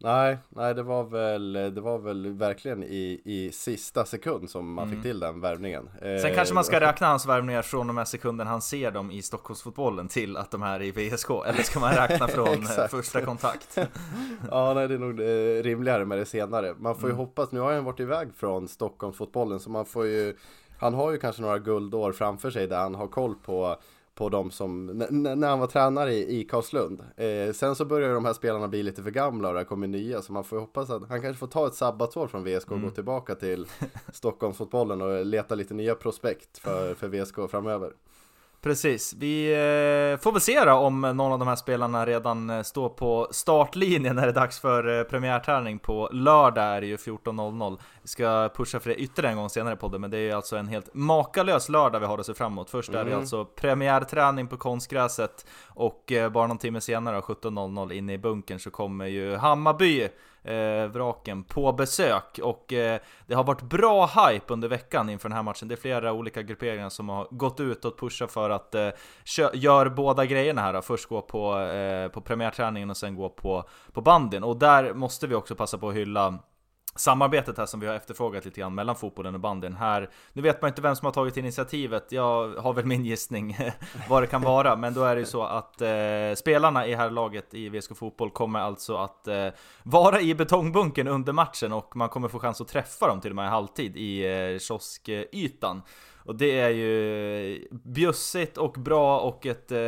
Nej, 0.04 0.38
nej 0.48 0.74
det 0.74 0.82
var 0.82 1.04
väl, 1.04 1.52
det 1.52 1.80
var 1.80 1.98
väl 1.98 2.32
verkligen 2.32 2.82
i, 2.82 3.20
i 3.24 3.52
sista 3.52 4.04
sekund 4.04 4.50
som 4.50 4.72
man 4.72 4.84
mm. 4.84 4.96
fick 4.96 5.02
till 5.02 5.20
den 5.20 5.40
värvningen. 5.40 5.90
Sen 6.00 6.30
eh, 6.30 6.34
kanske 6.34 6.54
man 6.54 6.64
ska 6.64 6.80
räkna 6.90 7.06
hans 7.06 7.26
värvningar 7.26 7.62
från 7.62 7.88
och 7.88 7.94
med 7.94 8.08
sekunden 8.08 8.46
han 8.46 8.62
ser 8.62 8.90
dem 8.90 9.10
i 9.10 9.22
Stockholmsfotbollen 9.22 10.08
till 10.08 10.36
att 10.36 10.50
de 10.50 10.62
är 10.62 10.82
i 10.82 10.90
VSK, 10.90 11.30
eller 11.30 11.62
ska 11.62 11.80
man 11.80 11.94
räkna 11.94 12.28
från 12.28 12.62
första 12.90 13.20
kontakt? 13.20 13.78
ja, 14.50 14.74
nej 14.74 14.88
det 14.88 14.94
är 14.94 14.98
nog 14.98 15.20
rimligare 15.66 16.04
med 16.04 16.18
det 16.18 16.24
senare. 16.24 16.74
Man 16.78 16.94
får 16.94 17.08
ju 17.08 17.14
mm. 17.14 17.26
hoppas, 17.26 17.52
nu 17.52 17.60
har 17.60 17.72
han 17.72 17.84
varit 17.84 18.00
iväg 18.00 18.28
från 18.36 18.68
Stockholmsfotbollen 18.68 19.60
så 19.60 19.70
man 19.70 19.84
får 19.84 20.06
ju 20.06 20.36
han 20.82 20.94
har 20.94 21.10
ju 21.10 21.18
kanske 21.18 21.42
några 21.42 21.58
guldår 21.58 22.12
framför 22.12 22.50
sig 22.50 22.66
där 22.66 22.78
han 22.78 22.94
har 22.94 23.06
koll 23.06 23.34
på 23.34 23.76
på 24.14 24.28
de 24.28 24.50
som, 24.50 24.86
när 25.10 25.48
han 25.48 25.58
var 25.58 25.66
tränare 25.66 26.14
i, 26.14 26.40
i 26.40 26.44
Karlslund. 26.44 27.04
Eh, 27.16 27.52
sen 27.52 27.74
så 27.74 27.84
börjar 27.84 28.14
de 28.14 28.24
här 28.24 28.32
spelarna 28.32 28.68
bli 28.68 28.82
lite 28.82 29.02
för 29.02 29.10
gamla 29.10 29.48
och 29.48 29.54
det 29.54 29.64
kommer 29.64 29.86
nya 29.86 30.22
så 30.22 30.32
man 30.32 30.44
får 30.44 30.58
hoppas 30.58 30.90
att 30.90 31.08
han 31.08 31.22
kanske 31.22 31.38
får 31.38 31.46
ta 31.46 31.66
ett 31.66 31.74
sabbatsår 31.74 32.26
från 32.26 32.44
VSK 32.44 32.70
och 32.70 32.76
mm. 32.76 32.88
gå 32.88 32.94
tillbaka 32.94 33.34
till 33.34 33.66
Stockholmsfotbollen 34.12 35.02
och 35.02 35.26
leta 35.26 35.54
lite 35.54 35.74
nya 35.74 35.94
prospekt 35.94 36.58
för, 36.58 36.94
för 36.94 37.08
VSK 37.08 37.50
framöver. 37.50 37.92
Precis, 38.62 39.14
vi 39.18 39.52
eh, 39.52 40.20
får 40.22 40.32
väl 40.32 40.40
se 40.40 40.64
då 40.64 40.72
om 40.72 41.00
någon 41.00 41.32
av 41.32 41.38
de 41.38 41.48
här 41.48 41.56
spelarna 41.56 42.06
redan 42.06 42.50
eh, 42.50 42.62
står 42.62 42.88
på 42.88 43.28
startlinjen 43.30 44.16
när 44.16 44.22
det 44.22 44.28
är 44.28 44.34
dags 44.34 44.60
för 44.60 44.98
eh, 44.98 45.04
premiärträning 45.04 45.78
på 45.78 46.08
lördag 46.12 46.64
är 46.64 46.80
det 46.80 46.86
ju 46.86 46.96
14.00. 46.96 47.78
Vi 48.02 48.08
ska 48.08 48.48
pusha 48.56 48.80
för 48.80 48.90
det 48.90 48.96
ytterligare 48.96 49.32
en 49.32 49.38
gång 49.38 49.50
senare 49.50 49.76
på 49.76 49.80
podden, 49.80 50.00
men 50.00 50.10
det 50.10 50.16
är 50.18 50.20
ju 50.22 50.32
alltså 50.32 50.56
en 50.56 50.68
helt 50.68 50.94
makalös 50.94 51.68
lördag 51.68 52.00
vi 52.00 52.06
har 52.06 52.18
att 52.18 52.26
se 52.26 52.34
fram 52.34 52.52
emot. 52.52 52.70
Först 52.70 52.88
är 52.88 52.92
det 53.04 53.10
Mm. 53.10 53.18
alltså 53.18 53.44
premiärträning 53.44 54.46
på 54.48 54.56
konstgräset 54.56 55.46
och 55.68 56.12
bara 56.32 56.46
någon 56.46 56.58
timme 56.58 56.80
senare, 56.80 57.20
17.00 57.20 57.92
inne 57.92 58.12
i 58.12 58.18
bunkern, 58.18 58.58
så 58.58 58.70
kommer 58.70 59.06
ju 59.06 59.36
Hammarby 59.36 60.08
eh, 60.44 60.86
vraken 60.86 61.44
på 61.44 61.72
besök 61.72 62.40
och 62.42 62.72
eh, 62.72 63.00
det 63.26 63.34
har 63.34 63.44
varit 63.44 63.62
bra 63.62 64.06
hype 64.06 64.52
under 64.52 64.68
veckan 64.68 65.10
inför 65.10 65.28
den 65.28 65.36
här 65.36 65.42
matchen. 65.42 65.68
Det 65.68 65.74
är 65.74 65.76
flera 65.76 66.12
olika 66.12 66.42
grupperingar 66.42 66.88
som 66.88 67.08
har 67.08 67.28
gått 67.30 67.60
ut 67.60 67.84
och 67.84 67.98
pushat 67.98 68.32
för 68.32 68.50
att 68.50 68.74
eh, 68.74 68.88
gör 69.52 69.88
båda 69.88 70.26
grejerna 70.26 70.60
här. 70.60 70.72
Då. 70.72 70.82
Först 70.82 71.08
gå 71.08 71.20
på, 71.20 71.58
eh, 71.60 72.08
på 72.08 72.20
premiärträningen 72.20 72.90
och 72.90 72.96
sen 72.96 73.14
gå 73.14 73.28
på, 73.28 73.64
på 73.92 74.00
bandyn. 74.00 74.44
Och 74.44 74.56
där 74.56 74.94
måste 74.94 75.26
vi 75.26 75.34
också 75.34 75.54
passa 75.54 75.78
på 75.78 75.88
att 75.88 75.94
hylla 75.94 76.38
samarbetet 76.94 77.58
här 77.58 77.66
som 77.66 77.80
vi 77.80 77.86
har 77.86 77.94
efterfrågat 77.94 78.44
lite 78.44 78.60
grann 78.60 78.74
mellan 78.74 78.96
fotbollen 78.96 79.34
och 79.34 79.40
bandyn 79.40 79.74
här. 79.74 80.10
Nu 80.32 80.42
vet 80.42 80.62
man 80.62 80.68
inte 80.68 80.82
vem 80.82 80.96
som 80.96 81.06
har 81.06 81.12
tagit 81.12 81.36
initiativet, 81.36 82.12
jag 82.12 82.48
har 82.48 82.72
väl 82.72 82.86
min 82.86 83.04
gissning 83.04 83.56
vad 84.08 84.22
det 84.22 84.26
kan 84.26 84.42
vara, 84.42 84.76
men 84.76 84.94
då 84.94 85.04
är 85.04 85.14
det 85.14 85.20
ju 85.20 85.26
så 85.26 85.42
att 85.42 85.80
eh, 85.80 86.34
spelarna 86.36 86.86
i 86.86 86.94
här 86.94 87.10
laget 87.10 87.54
i 87.54 87.68
VSK 87.68 87.96
Fotboll 87.96 88.30
kommer 88.30 88.60
alltså 88.60 88.96
att 88.96 89.28
eh, 89.28 89.48
vara 89.82 90.20
i 90.20 90.34
betongbunkern 90.34 91.08
under 91.08 91.32
matchen 91.32 91.72
och 91.72 91.96
man 91.96 92.08
kommer 92.08 92.28
få 92.28 92.38
chans 92.38 92.60
att 92.60 92.68
träffa 92.68 93.08
dem 93.08 93.20
till 93.20 93.30
och 93.30 93.36
med 93.36 93.46
i 93.46 93.48
halvtid 93.48 93.96
i 93.96 94.24
eh, 94.24 94.58
kioskytan. 94.58 95.82
Och 96.24 96.36
det 96.36 96.60
är 96.60 96.70
ju 96.70 97.68
bjussigt 97.70 98.58
och 98.58 98.72
bra 98.72 99.20
och 99.20 99.46
ett 99.46 99.72
eh, 99.72 99.78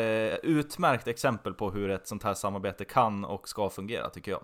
utmärkt 0.43 1.09
exempel 1.09 1.55
på 1.55 1.71
hur 1.71 1.91
ett 1.91 2.09
sånt 2.09 2.23
här 2.23 2.35
samarbete 2.35 2.85
kan 2.85 3.25
och 3.25 3.49
ska 3.49 3.71
fungera 3.71 4.11
tycker 4.11 4.31
jag. 4.31 4.43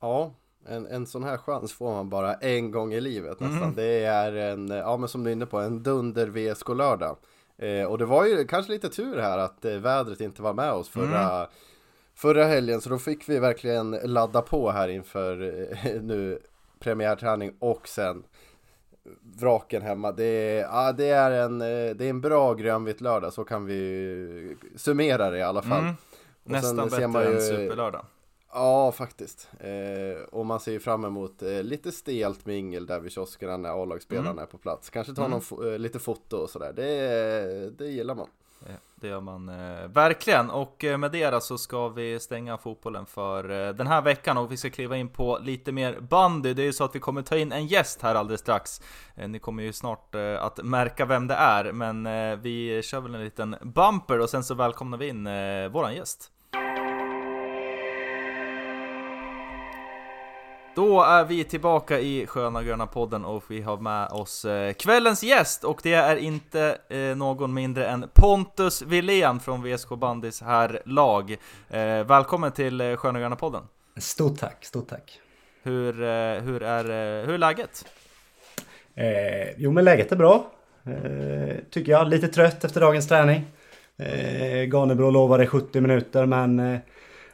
Ja, 0.00 0.34
en, 0.66 0.86
en 0.86 1.06
sån 1.06 1.24
här 1.24 1.36
chans 1.36 1.72
får 1.72 1.92
man 1.94 2.08
bara 2.10 2.34
en 2.34 2.70
gång 2.70 2.92
i 2.92 3.00
livet 3.00 3.40
nästan. 3.40 3.62
Mm. 3.62 3.74
Det 3.74 4.04
är 4.04 4.32
en, 4.32 4.68
ja 4.68 4.96
men 4.96 5.08
som 5.08 5.24
du 5.24 5.30
är 5.30 5.32
inne 5.32 5.46
på, 5.46 5.58
en 5.58 5.82
dunder 5.82 6.26
VSK-lördag. 6.26 7.16
Eh, 7.58 7.84
och 7.84 7.98
det 7.98 8.04
var 8.04 8.26
ju 8.26 8.46
kanske 8.46 8.72
lite 8.72 8.88
tur 8.88 9.18
här 9.18 9.38
att 9.38 9.64
eh, 9.64 9.72
vädret 9.74 10.20
inte 10.20 10.42
var 10.42 10.54
med 10.54 10.72
oss 10.72 10.88
förra, 10.88 11.34
Mm. 11.36 11.48
förra 12.14 12.44
helgen. 12.44 12.80
Så 12.80 12.88
då 12.90 12.98
fick 12.98 13.28
vi 13.28 13.38
verkligen 13.38 13.90
ladda 13.90 14.42
på 14.42 14.70
här 14.70 14.88
inför 14.88 15.42
eh, 15.84 16.02
nu 16.02 16.38
premiärträning 16.78 17.52
och 17.58 17.88
sen 17.88 18.22
vraken 19.38 19.82
hemma. 19.82 20.12
Det 20.12 20.24
är, 20.24 20.60
ja, 20.62 20.92
det 20.92 21.08
är, 21.10 21.30
en, 21.30 21.60
eh, 21.60 21.66
det 21.96 22.04
är 22.04 22.10
en 22.10 22.20
bra 22.20 22.54
grönvitt 22.54 23.00
lördag, 23.00 23.32
så 23.32 23.44
kan 23.44 23.66
vi 23.66 24.56
summera 24.76 25.30
det 25.30 25.38
i 25.38 25.42
alla 25.42 25.62
fall. 25.62 25.80
Mm. 25.82 25.94
Nästan 26.44 26.88
bättre 26.88 27.30
ju- 27.30 27.34
än 27.34 27.40
Superlördag. 27.42 28.04
Ja, 28.58 28.92
faktiskt. 28.92 29.48
Eh, 29.60 30.22
och 30.32 30.46
man 30.46 30.60
ser 30.60 30.72
ju 30.72 30.80
fram 30.80 31.04
emot 31.04 31.42
eh, 31.42 31.62
lite 31.62 31.92
stelt 31.92 32.46
mingel 32.46 32.86
där 32.86 33.00
vid 33.00 33.12
kioskerna 33.12 33.56
när 33.56 33.82
A-lagsspelarna 33.82 34.30
Mm. 34.30 34.42
är 34.42 34.46
på 34.46 34.58
plats. 34.58 34.90
Kanske 34.90 35.14
ta 35.14 35.24
Mm. 35.24 35.38
fo- 35.40 35.72
eh, 35.72 35.78
lite 35.78 35.98
foto 35.98 36.36
och 36.36 36.50
sådär. 36.50 36.72
Det, 36.72 37.70
det 37.78 37.86
gillar 37.86 38.14
man. 38.14 38.26
Det 38.94 39.08
gör 39.08 39.20
man 39.20 39.48
eh, 39.48 39.88
verkligen 39.88 40.50
och 40.50 40.84
eh, 40.84 40.98
med 40.98 41.12
det 41.12 41.42
så 41.42 41.58
ska 41.58 41.88
vi 41.88 42.20
stänga 42.20 42.58
fotbollen 42.58 43.06
för 43.06 43.50
eh, 43.68 43.74
den 43.74 43.86
här 43.86 44.02
veckan 44.02 44.38
och 44.38 44.52
vi 44.52 44.56
ska 44.56 44.70
kliva 44.70 44.96
in 44.96 45.08
på 45.08 45.38
lite 45.42 45.72
mer 45.72 46.00
bandy. 46.00 46.54
Det 46.54 46.62
är 46.62 46.66
ju 46.66 46.72
så 46.72 46.84
att 46.84 46.94
vi 46.94 47.00
kommer 47.00 47.22
ta 47.22 47.36
in 47.36 47.52
en 47.52 47.66
gäst 47.66 48.02
här 48.02 48.14
alldeles 48.14 48.40
strax. 48.40 48.80
Ni 49.28 49.38
kommer 49.38 49.62
ju 49.62 49.72
snart 49.72 50.14
att 50.40 50.64
märka 50.64 51.04
vem 51.06 51.26
det 51.26 51.34
är, 51.34 51.72
men 51.72 52.04
vi 52.42 52.82
kör 52.82 53.00
väl 53.00 53.14
en 53.14 53.24
liten 53.24 53.56
bumper 53.62 54.18
och 54.20 54.30
sen 54.30 54.44
så 54.44 54.54
välkomnar 54.54 54.98
vi 54.98 55.08
in 55.08 55.24
våran 55.72 55.94
gäst. 55.94 56.30
Då 60.78 61.02
är 61.02 61.24
vi 61.24 61.44
tillbaka 61.44 62.00
i 62.00 62.26
Sköna 62.26 62.62
Gröna 62.62 62.86
podden 62.86 63.24
och 63.24 63.44
vi 63.48 63.60
har 63.60 63.76
med 63.76 64.08
oss 64.08 64.44
eh, 64.44 64.72
kvällens 64.72 65.22
gäst 65.22 65.64
och 65.64 65.80
det 65.82 65.94
är 65.94 66.16
inte 66.16 66.78
eh, 66.88 67.16
någon 67.16 67.54
mindre 67.54 67.86
än 67.86 68.04
Pontus 68.14 68.82
Wilén 68.82 69.40
från 69.40 69.62
VSK 69.62 69.88
Bandys 69.88 70.42
här 70.42 70.82
lag. 70.84 71.36
Eh, 71.68 72.04
välkommen 72.04 72.52
till 72.52 72.96
Sköna 72.96 73.20
Gröna 73.20 73.36
podden. 73.36 73.62
Stort 73.96 74.38
tack, 74.38 74.64
stort 74.64 74.88
tack. 74.88 75.20
Hur, 75.62 75.92
hur, 76.40 76.62
är, 76.62 76.84
hur 77.26 77.34
är 77.34 77.38
läget? 77.38 77.84
Eh, 78.94 79.50
jo 79.56 79.72
men 79.72 79.84
läget 79.84 80.12
är 80.12 80.16
bra. 80.16 80.46
Eh, 80.84 81.56
tycker 81.70 81.92
jag. 81.92 82.08
Lite 82.08 82.28
trött 82.28 82.64
efter 82.64 82.80
dagens 82.80 83.08
träning. 83.08 83.44
Eh, 83.96 84.62
Ganebro 84.62 85.10
lovade 85.10 85.46
70 85.46 85.80
minuter 85.80 86.26
men 86.26 86.58
eh, 86.58 86.78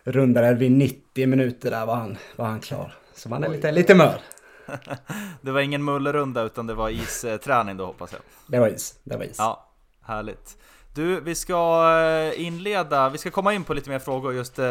rundade 0.05 0.55
vid 0.55 0.73
90 0.73 1.27
minuter 1.27 1.71
där 1.71 1.87
var 1.87 1.95
han, 1.95 2.19
var 2.37 2.47
han 2.47 2.61
klar. 2.61 2.95
Så 3.15 3.29
man 3.29 3.45
är 3.45 3.49
lite, 3.49 3.73
lite 3.73 3.95
mör. 3.95 4.21
Det 5.41 5.51
var 5.51 5.61
ingen 5.61 5.85
mullerunda 5.85 6.43
utan 6.43 6.67
det 6.67 6.75
var 6.75 6.91
isträning 6.91 7.77
då 7.77 7.87
hoppas 7.87 8.13
jag. 8.13 8.21
Det 8.47 8.59
var 8.59 8.69
is. 8.69 8.99
Det 9.05 9.17
var 9.17 9.25
is. 9.25 9.37
Ja, 9.39 9.69
härligt. 10.03 10.57
Du, 10.95 11.21
vi 11.21 11.35
ska 11.35 11.91
eh, 12.01 12.47
inleda, 12.47 13.09
vi 13.09 13.19
ska 13.19 13.31
komma 13.31 13.55
in 13.55 13.65
på 13.65 13.75
lite 13.75 13.91
mer 13.91 13.99
frågor 13.99 14.35
just 14.35 14.59
eh, 14.59 14.67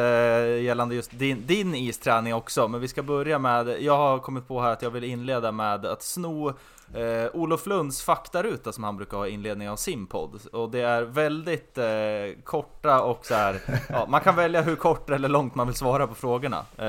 gällande 0.62 0.96
just 0.96 1.20
din, 1.20 1.48
din 1.48 1.76
isträning 1.76 2.34
också, 2.34 2.68
men 2.68 2.82
vi 2.82 2.88
ska 2.88 3.04
börja 3.04 3.40
med, 3.40 3.82
jag 3.82 3.98
har 3.98 4.20
kommit 4.20 4.48
på 4.48 4.62
här 4.62 4.72
att 4.72 4.82
jag 4.82 4.90
vill 4.90 5.04
inleda 5.04 5.52
med 5.52 5.86
att 5.86 6.04
sno 6.04 6.50
eh, 6.94 7.30
Olof 7.34 7.66
Lunds 7.66 8.04
faktaruta 8.04 8.72
som 8.72 8.84
han 8.84 8.98
brukar 8.98 9.18
ha 9.18 9.28
i 9.28 9.32
inledning 9.32 9.70
av 9.70 9.76
sin 9.76 10.08
podd. 10.08 10.40
Och 10.52 10.72
det 10.72 10.82
är 10.82 11.02
väldigt 11.02 11.78
eh, 11.78 12.44
korta 12.44 13.02
och 13.02 13.26
så 13.26 13.34
här, 13.34 13.62
ja, 13.90 14.06
man 14.10 14.22
kan 14.22 14.36
välja 14.36 14.62
hur 14.62 14.76
kort 14.76 15.10
eller 15.10 15.30
långt 15.30 15.56
man 15.56 15.68
vill 15.68 15.76
svara 15.76 16.08
på 16.08 16.16
frågorna. 16.16 16.66
Eh, 16.78 16.86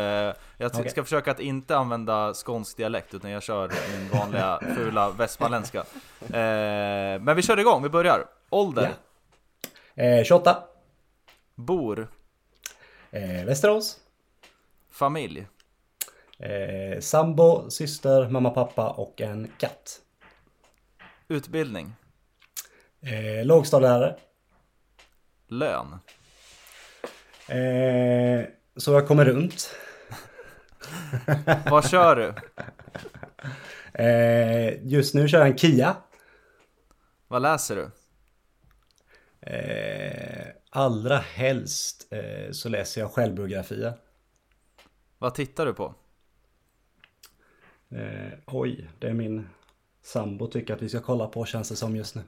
jag 0.57 0.70
ska 0.70 0.81
Okej. 0.81 1.03
försöka 1.03 1.31
att 1.31 1.40
inte 1.40 1.77
använda 1.77 2.35
skånsk 2.35 2.77
dialekt 2.77 3.14
utan 3.14 3.31
jag 3.31 3.42
kör 3.42 3.73
min 3.99 4.20
vanliga 4.20 4.61
fula 4.77 5.11
västmanländska. 5.11 5.79
Eh, 6.20 7.20
men 7.20 7.37
vi 7.37 7.42
kör 7.42 7.59
igång, 7.61 7.83
vi 7.83 7.88
börjar. 7.88 8.25
Ålder, 8.51 8.90
Eh, 9.94 10.24
28. 10.24 10.64
bor, 11.54 12.09
Eh, 13.11 13.44
Västerås. 13.44 13.96
familj, 14.90 15.46
Eh, 16.38 17.00
sambo, 17.00 17.70
syster, 17.70 18.28
mamma, 18.28 18.50
pappa 18.50 18.90
och 18.90 19.20
en 19.20 19.50
katt. 19.59 20.00
utbildning, 21.28 21.92
Eh, 23.00 23.44
lågstadielärare. 23.46 24.16
lön, 25.46 25.98
Eh, 27.48 28.44
så 28.76 28.92
jag 28.92 29.09
kommer 29.09 29.24
runt. 29.24 29.70
vad 31.70 31.90
kör 31.90 32.16
du? 32.16 32.35
Eh, 34.04 34.87
just 34.87 35.14
nu 35.14 35.28
kör 35.28 35.38
jag 35.38 35.48
en 35.48 35.59
Kia. 35.59 35.96
Vad 37.28 37.42
läser 37.42 37.76
du? 37.76 37.90
Eh, 39.46 40.46
allra 40.70 41.18
helst 41.18 42.12
eh, 42.12 42.50
så 42.52 42.68
läser 42.68 43.00
jag 43.00 43.12
självbiografier. 43.12 43.92
Vad 45.18 45.35
tittar 45.35 45.66
du 45.66 45.74
på? 45.74 45.94
Eh, 47.88 48.33
oj, 48.46 48.90
det 48.98 49.09
är 49.09 49.14
min 49.14 49.48
sambo 50.02 50.46
tycker 50.46 50.74
att 50.74 50.83
vi 50.83 50.88
ska 50.88 51.00
kolla 51.00 51.26
på 51.26 51.44
känns 51.44 51.68
det 51.68 51.76
som 51.76 51.96
just 51.96 52.14
nu. 52.14 52.22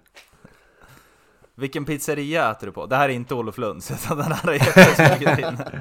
Vilken 1.54 1.84
pizzeria 1.84 2.50
äter 2.50 2.66
du 2.66 2.72
på? 2.72 2.86
Det 2.86 2.96
här 2.96 3.08
är 3.08 3.12
inte 3.12 3.34
Olof 3.34 3.58
Lunds, 3.58 3.90
utan 4.04 4.18
den 4.18 4.32
här 4.32 4.48
är 4.48 4.52
jättesmugit 4.52 5.38
in. 5.38 5.58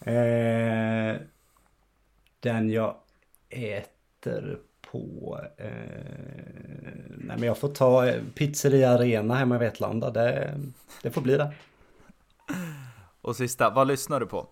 Eh, 0.00 1.16
den 2.40 2.70
jag 2.70 2.96
äter 3.48 4.58
på... 4.92 5.40
Eh, 5.56 5.68
nej 7.08 7.36
men 7.36 7.42
jag 7.42 7.58
får 7.58 7.68
ta 7.68 8.06
eh, 8.06 8.22
Pizzeria 8.34 8.90
Arena 8.90 9.34
hemma 9.34 9.54
i 9.54 9.58
Vetlanda. 9.58 10.10
Det, 10.10 10.54
det 11.02 11.10
får 11.10 11.20
bli 11.20 11.36
det. 11.36 11.52
Och 13.20 13.36
sista, 13.36 13.70
vad 13.70 13.88
lyssnar 13.88 14.20
du 14.20 14.26
på? 14.26 14.48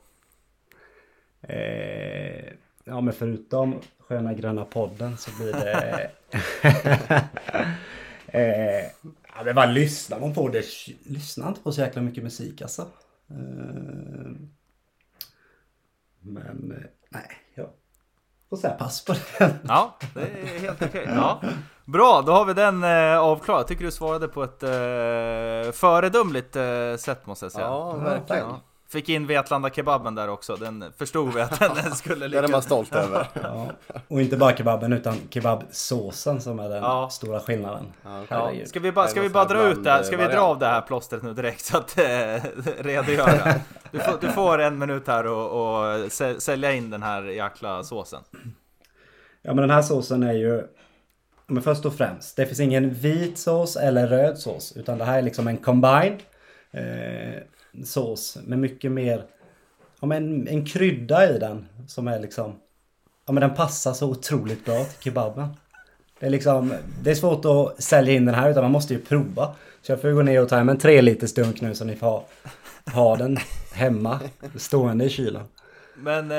Eh, 1.43 2.53
ja 2.85 3.01
men 3.01 3.13
förutom 3.13 3.81
Sköna 3.99 4.35
Gröna 4.35 4.65
Podden 4.65 5.17
så 5.17 5.31
blir 5.37 5.53
det... 5.53 6.11
eh, 8.27 8.87
ja 9.37 9.45
men 9.45 9.55
vad 9.55 9.75
lyssnar 9.75 10.21
man 10.21 10.35
på? 10.35 10.49
Det 10.49 10.65
lyssnar 11.03 11.49
inte 11.49 11.61
på 11.61 11.73
så 11.73 11.81
jäkla 11.81 12.03
mycket 12.03 12.25
musik 12.25 12.63
alltså. 12.63 12.83
Eh, 13.31 14.33
men 16.21 16.73
eh, 16.73 16.91
nej, 17.09 17.31
får 18.57 18.69
säga 18.69 18.75
pass 18.75 19.05
på 19.05 19.15
den. 19.39 19.51
Ja, 19.69 19.97
det 20.15 20.21
är 20.21 20.61
helt 20.61 20.83
okej. 20.83 21.09
Ja. 21.17 21.41
Bra, 21.85 22.23
då 22.27 22.33
har 22.33 22.45
vi 22.45 22.55
den 22.55 22.85
eh, 22.85 23.19
avklarad. 23.19 23.61
Jag 23.61 23.69
tycker 23.69 23.85
du 23.85 23.91
svarade 23.91 24.29
på 24.29 24.45
ett 24.45 24.63
eh, 24.63 25.73
föredömligt 25.73 26.57
eh, 26.57 26.97
sätt 26.99 27.27
måste 27.27 27.45
jag 27.45 27.53
säga. 27.53 27.67
Ja, 27.67 27.93
verkligen. 27.93 28.43
Ja. 28.49 28.61
Fick 28.89 29.09
in 29.09 29.27
Vetlanda 29.27 29.71
kebaben 29.71 30.15
där 30.15 30.29
också, 30.29 30.57
den 30.57 30.85
förstod 30.99 31.35
vi 31.35 31.41
att 31.41 31.59
den 31.61 31.93
skulle 31.95 32.29
ligga... 32.29 32.41
Den 32.43 32.51
är 32.51 32.53
man 32.53 32.63
stolt 32.63 32.95
över. 32.95 33.27
Ja. 33.43 33.67
Och 34.09 34.21
inte 34.21 34.37
bara 34.37 34.57
kebaben 34.57 34.93
utan 34.93 35.17
kebabsåsen 35.31 36.41
som 36.41 36.59
är 36.59 36.69
den 36.69 36.83
Ja. 36.83 37.09
stora 37.11 37.41
skillnaden. 37.41 37.93
Ja, 38.29 38.53
ska 38.67 38.81
vi 38.81 38.93
bara, 38.93 39.09
ska 39.09 39.21
vi 39.21 39.29
bara 39.29 39.45
dra 39.45 39.69
ut 39.69 39.85
det 39.85 39.91
här? 39.91 40.03
Ska 40.03 40.17
vi 40.17 40.25
dra 40.25 40.41
av 40.41 40.59
det 40.59 40.67
här 40.67 40.81
plåstret 40.81 41.23
nu 41.23 41.35
direkt 41.35 41.65
så 41.65 41.77
att 41.79 41.99
eh, 41.99 42.05
redogöra? 42.79 43.55
Du 43.91 43.99
får, 43.99 44.19
du 44.21 44.33
får 44.33 44.59
en 44.59 44.79
minut 44.79 45.07
här 45.09 45.27
och, 45.27 45.51
och 45.51 45.85
sä- 46.09 46.39
sälja 46.39 46.73
in 46.73 46.91
den 46.91 47.03
här 47.03 47.23
jäkla 47.23 47.83
såsen. 47.85 48.21
Ja 49.43 49.55
men 49.55 49.57
den 49.57 49.71
här 49.71 49.83
såsen 49.83 50.23
är 50.23 50.33
ju 50.33 50.63
men 51.47 51.63
först 51.63 51.85
och 51.87 51.95
främst, 51.95 52.37
det 52.37 52.47
finns 52.47 52.61
ingen 52.61 52.95
vit 52.95 53.39
sås 53.39 53.77
eller 53.77 54.07
röd 54.07 54.39
sås 54.39 54.73
utan 54.77 54.99
det 54.99 55.05
här 55.05 55.19
är 55.19 55.23
liksom 55.23 55.49
en 55.49 55.57
combined 55.57 56.23
eh, 56.71 57.43
sås 57.85 58.39
med 58.47 58.59
mycket 58.59 58.93
mer, 58.93 59.25
ja 60.01 60.07
men 60.07 60.49
en 60.49 60.67
krydda 60.67 61.35
i 61.35 61.39
den 61.39 61.67
som 61.87 62.09
är 62.09 62.21
liksom, 62.21 62.53
ja 63.27 63.33
men 63.33 63.41
den 63.41 63.55
passar 63.55 63.93
så 63.93 64.11
otroligt 64.11 64.65
bra 64.65 64.85
till 64.85 65.03
kebaben. 65.03 65.49
Det 66.21 66.27
är 66.27 66.31
liksom, 66.31 66.75
det 67.03 67.11
är 67.11 67.15
svårt 67.15 67.45
att 67.45 67.83
sälja 67.83 68.15
in 68.15 68.25
den 68.25 68.35
här 68.35 68.51
utan 68.51 68.63
man 68.63 68.73
måste 68.73 68.95
ju 68.95 69.01
prova. 69.01 69.55
Så 69.83 69.93
jag 69.93 70.01
får 70.01 70.11
gå 70.11 70.23
ner 70.23 70.43
och 70.43 70.49
ta 70.49 70.57
hem 70.57 70.69
en 70.69 70.79
tre 70.79 71.03
liters 71.03 71.35
dunk 71.35 71.61
nu 71.61 71.75
så 71.75 71.85
ni 71.85 71.97
får 71.97 72.07
ha, 72.07 72.25
ha 72.93 73.17
den 73.17 73.39
hemma 73.73 74.21
stående 74.57 75.05
i 75.05 75.09
kylen. 75.09 75.43
Men 75.99 76.31
eh, 76.31 76.37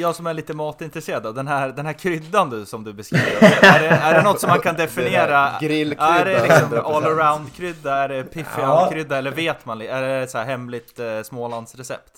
jag 0.00 0.14
som 0.16 0.26
är 0.26 0.34
lite 0.34 0.54
matintresserad 0.54 1.22
då, 1.22 1.32
den 1.32 1.48
här, 1.48 1.68
den 1.68 1.86
här 1.86 1.92
kryddan 1.92 2.50
du 2.50 2.66
som 2.66 2.84
du 2.84 2.92
beskriver, 2.92 3.36
är 3.62 3.80
det, 3.80 3.88
är 3.88 4.14
det 4.14 4.22
något 4.22 4.40
som 4.40 4.48
man 4.50 4.60
kan 4.60 4.76
definiera? 4.76 5.50
grillkrydda, 5.60 6.18
Är 6.20 6.24
det 6.24 6.42
liksom 6.42 6.68
100%. 6.72 6.80
all 6.96 7.04
around 7.04 7.52
krydda, 7.54 7.94
är 7.96 8.08
det 8.08 8.24
piffig 8.24 8.62
Ja. 8.62 8.88
krydda 8.92 9.18
eller 9.18 9.30
vet 9.30 9.66
man? 9.66 9.80
Är 9.82 10.02
det 10.02 10.26
så 10.28 10.38
här 10.38 10.44
hemligt 10.44 10.98
eh, 10.98 11.22
Smålandsrecept? 11.22 12.12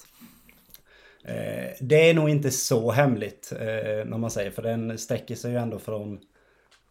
Eh, 1.25 1.71
det 1.81 2.11
är 2.11 2.15
nog 2.15 2.29
inte 2.31 2.51
så 2.51 2.91
hemligt 2.93 3.53
eh, 3.61 4.07
när 4.07 4.19
man 4.19 4.31
säger 4.31 4.51
för 4.51 4.63
den 4.63 4.99
sträcker 4.99 5.35
sig 5.35 5.51
ju 5.53 5.57
ändå 5.59 5.79
från 5.79 6.19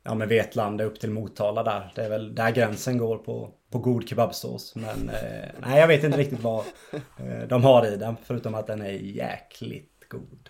ja, 0.03 0.13
men 0.15 0.27
Vetlanda 0.29 0.83
upp 0.83 0.99
till 0.99 1.11
Motala 1.11 1.63
där. 1.63 1.91
Det 1.95 2.05
är 2.05 2.09
väl 2.09 2.35
där 2.35 2.51
gränsen 2.51 2.97
går 2.97 3.17
på, 3.17 3.49
på 3.71 3.79
god 3.79 4.09
kebabsås. 4.09 4.75
Men 4.75 5.09
eh, 5.09 5.49
nej, 5.65 5.79
jag 5.79 5.87
vet 5.87 6.03
inte 6.03 6.17
riktigt 6.17 6.39
vad 6.39 6.65
eh, 6.91 7.47
de 7.49 7.63
har 7.63 7.85
i 7.87 7.95
den 7.97 8.15
förutom 8.25 8.55
att 8.55 8.67
den 8.67 8.81
är 8.81 8.91
jäkligt 8.91 9.90
god. 10.11 10.49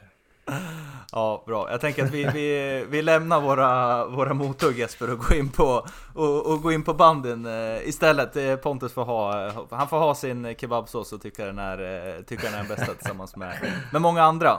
Ja, 1.11 1.43
bra. 1.47 1.71
Jag 1.71 1.81
tänker 1.81 2.03
att 2.05 2.11
vi, 2.11 2.23
vi, 2.33 2.85
vi 2.89 3.01
lämnar 3.01 3.41
våra, 3.41 4.05
våra 4.05 4.33
mothugg 4.33 4.79
Jesper 4.79 5.11
och 5.11 5.17
går 5.17 5.33
in 5.33 5.49
på, 5.49 5.85
och, 6.15 6.45
och 6.51 6.61
går 6.61 6.73
in 6.73 6.83
på 6.83 6.93
banden 6.93 7.45
eh, 7.45 7.87
istället. 7.87 8.35
Eh, 8.35 8.55
Pontus 8.55 8.93
får 8.93 9.03
ha, 9.05 9.51
han 9.69 9.87
får 9.87 9.97
ha 9.99 10.15
sin 10.15 10.55
kebabsås 10.57 11.13
och 11.13 11.21
tycka 11.21 11.45
den 11.45 11.59
är, 11.59 12.07
eh, 12.17 12.21
tycka 12.23 12.43
den 12.43 12.53
är 12.53 12.57
den 12.57 12.67
bästa 12.67 12.93
tillsammans 12.93 13.35
med, 13.35 13.71
med 13.91 14.01
många 14.01 14.23
andra. 14.23 14.57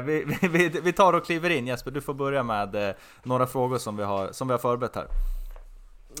Vi, 0.00 0.38
vi- 0.40 0.68
vi, 0.82 0.92
tar 0.92 1.12
och 1.12 1.24
kliver 1.24 1.50
in 1.50 1.66
Jesper, 1.66 1.90
du 1.90 2.00
får 2.00 2.14
börja 2.14 2.42
med 2.42 2.94
några 3.22 3.46
frågor 3.46 3.78
som 3.78 3.96
vi 3.96 4.02
har, 4.02 4.28
som 4.32 4.48
vi 4.48 4.52
har 4.52 4.58
förberett 4.58 4.94
här. 4.96 5.06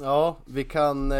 Ja, 0.00 0.36
vi 0.44 0.64
kan, 0.64 1.12
eh, 1.12 1.18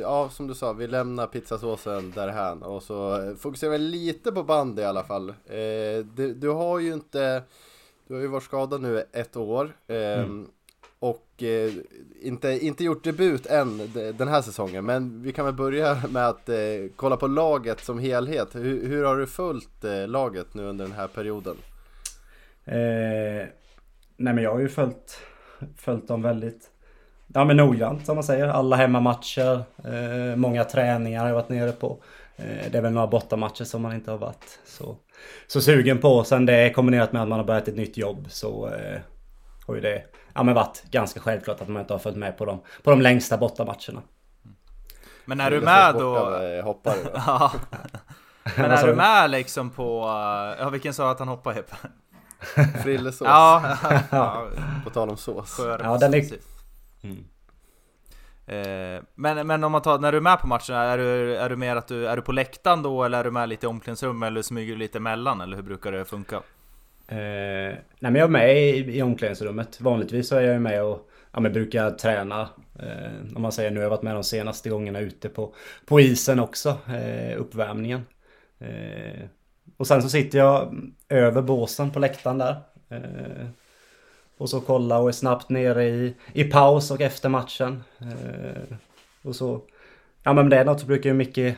ja 0.00 0.28
som 0.28 0.46
du 0.46 0.54
sa, 0.54 0.72
vi 0.72 0.86
lämnar 0.86 1.26
pizzasåsen 1.26 2.10
därhän 2.10 2.62
och 2.62 2.82
så 2.82 3.22
eh, 3.22 3.34
fokuserar 3.36 3.70
vi 3.70 3.78
lite 3.78 4.32
på 4.32 4.42
band 4.42 4.78
i 4.78 4.84
alla 4.84 5.04
fall. 5.04 5.28
Eh, 5.28 6.04
du, 6.14 6.34
du 6.34 6.48
har 6.48 6.78
ju 6.78 6.92
inte, 6.92 7.42
du 8.08 8.14
har 8.14 8.20
ju 8.20 8.26
varit 8.26 8.42
skadad 8.44 8.80
nu 8.82 9.04
ett 9.12 9.36
år 9.36 9.72
eh, 9.86 10.26
och 10.98 11.42
eh, 11.42 11.72
inte, 12.22 12.48
inte 12.66 12.84
gjort 12.84 13.04
debut 13.04 13.46
än 13.46 13.78
de- 13.94 14.12
den 14.12 14.28
här 14.28 14.42
säsongen. 14.42 14.84
Men 14.84 15.22
vi 15.22 15.32
kan 15.32 15.44
väl 15.44 15.54
börja 15.54 16.02
med 16.10 16.28
att 16.28 16.48
kolla 16.96 17.16
på 17.16 17.26
laget 17.26 17.80
som 17.80 17.98
helhet. 17.98 18.54
Hur, 18.54 18.86
hur 18.88 19.04
har 19.04 19.16
du 19.16 19.26
följt 19.26 19.84
laget 20.06 20.54
nu 20.54 20.62
under 20.64 20.84
den 20.84 20.94
här 20.94 21.06
perioden? 21.08 21.56
Eh, 22.64 23.46
nej 24.16 24.34
men 24.34 24.38
jag 24.44 24.52
har 24.52 24.60
ju 24.60 24.68
följt, 24.68 25.18
följt 25.76 26.08
dem 26.08 26.22
väldigt 26.22 26.69
ja, 27.34 27.44
men 27.44 27.56
noggrant 27.56 28.06
som 28.06 28.14
man 28.16 28.24
säger. 28.24 28.48
Alla 28.48 28.76
hemmamatcher, 28.76 29.62
eh, 29.84 30.36
många 30.36 30.64
träningar 30.64 31.20
har 31.20 31.28
jag 31.28 31.34
varit 31.34 31.48
nere 31.48 31.72
på. 31.72 31.98
Eh, 32.36 32.70
det 32.72 32.78
är 32.78 32.82
väl 32.82 32.92
några 32.92 33.06
bortamatcher 33.06 33.64
som 33.64 33.82
man 33.82 33.92
inte 33.92 34.10
har 34.10 34.18
varit 34.18 34.58
så, 34.66 34.96
så 35.46 35.60
sugen 35.60 35.98
på. 35.98 36.24
Sen 36.24 36.46
det 36.46 36.70
kombinerat 36.72 37.12
med 37.12 37.22
att 37.22 37.28
man 37.28 37.38
har 37.38 37.46
börjat 37.46 37.68
ett 37.68 37.76
nytt 37.76 37.96
jobb 37.96 38.26
så 38.30 38.66
eh, 38.68 39.00
har 39.66 39.74
ju 39.74 39.80
det 39.80 40.02
ja, 40.34 40.42
men 40.42 40.54
varit 40.54 40.82
ganska 40.90 41.20
självklart 41.20 41.60
att 41.60 41.68
man 41.68 41.80
inte 41.82 41.94
har 41.94 41.98
följt 41.98 42.16
med 42.18 42.38
på 42.38 42.44
de, 42.44 42.60
på 42.82 42.90
de 42.90 43.00
längsta 43.02 43.36
bortamatcherna. 43.38 44.02
Men 45.24 45.40
är 45.40 45.50
du 45.50 45.60
med 45.60 45.94
då? 45.94 46.34
eh, 46.42 46.64
Hoppare 46.64 46.96
då? 47.04 47.10
Ja. 47.26 47.52
Men 48.56 48.70
är 48.70 48.82
du 48.82 48.90
du? 48.90 48.96
med 48.96 49.30
liksom 49.30 49.70
på, 49.70 50.02
eh, 50.04 50.62
ja 50.64 50.68
vilken 50.70 50.94
sa 50.94 51.10
att 51.10 51.18
han 51.18 51.28
hoppade 51.28 51.54
Heppe? 51.56 51.76
Frillesås, 52.82 53.26
Ja, 53.28 53.76
ja, 54.10 54.46
på 54.84 54.90
tal 54.90 55.10
om 55.10 55.16
sås. 55.16 55.56
Ja, 55.58 55.96
den 56.00 56.14
är- 56.14 56.20
precis. 56.20 56.44
Mm. 57.02 57.24
Eh, 58.46 59.02
Men, 59.14 59.46
men 59.46 59.64
om 59.64 59.72
man 59.72 59.82
tar, 59.82 59.98
när 59.98 60.12
du 60.12 60.18
är 60.18 60.22
med 60.22 60.40
på 60.40 60.46
matcherna, 60.46 60.82
är 60.82 60.98
du, 60.98 61.36
är 61.36 61.48
du 61.48 61.56
mer 61.56 61.76
att 61.76 61.88
du, 61.88 62.06
är 62.08 62.16
du 62.16 62.22
på 62.22 62.32
läktaren 62.32 62.82
då 62.82 63.04
eller 63.04 63.18
är 63.18 63.24
du 63.24 63.30
med 63.30 63.48
lite 63.48 63.66
i 63.66 63.68
omklädningsrum 63.68 64.22
eller 64.22 64.42
smyger 64.42 64.72
du 64.72 64.78
lite 64.78 64.98
emellan 64.98 65.40
eller 65.40 65.56
hur 65.56 65.62
brukar 65.64 65.92
det 65.92 66.04
funka? 66.04 66.36
Eh, 67.08 67.16
nej 67.98 68.10
men 68.10 68.14
jag 68.14 68.24
är 68.24 68.28
med 68.28 68.56
i, 68.56 68.98
i 68.98 69.02
omklädningsrummet. 69.02 69.80
Vanligtvis 69.80 70.28
så 70.28 70.36
är 70.36 70.40
jag 70.40 70.62
med 70.62 70.82
och 70.84 71.10
ja, 71.32 71.40
men 71.40 71.52
brukar 71.52 71.90
träna. 71.90 72.48
Eh, 72.78 73.36
om 73.36 73.42
man 73.42 73.52
säger 73.52 73.70
nu 73.70 73.76
har 73.76 73.82
jag 73.82 73.90
varit 73.90 74.02
med 74.02 74.14
de 74.14 74.24
senaste 74.24 74.70
gångerna 74.70 75.00
ute 75.00 75.28
på, 75.28 75.54
på 75.86 76.00
isen 76.00 76.40
också. 76.40 76.78
Eh, 76.88 77.40
uppvärmningen. 77.40 78.06
Eh, 78.58 79.20
och 79.76 79.86
sen 79.86 80.02
så 80.02 80.08
sitter 80.08 80.38
jag 80.38 80.74
över 81.08 81.42
båsen 81.42 81.90
på 81.90 81.98
läktaren 81.98 82.38
där. 82.38 82.56
Och 84.40 84.50
så 84.50 84.60
kolla 84.60 84.98
och 84.98 85.08
är 85.08 85.12
snabbt 85.12 85.48
nere 85.48 85.84
i, 85.84 86.14
i 86.32 86.44
paus 86.44 86.90
och 86.90 87.00
efter 87.00 87.28
matchen. 87.28 87.82
Eh, 87.98 88.76
och 89.22 89.36
så... 89.36 89.60
Ja 90.22 90.32
men 90.32 90.48
det 90.48 90.56
är 90.58 90.64
något 90.64 90.80
så 90.80 90.86
brukar 90.86 91.10
ju 91.10 91.14
mycket 91.14 91.56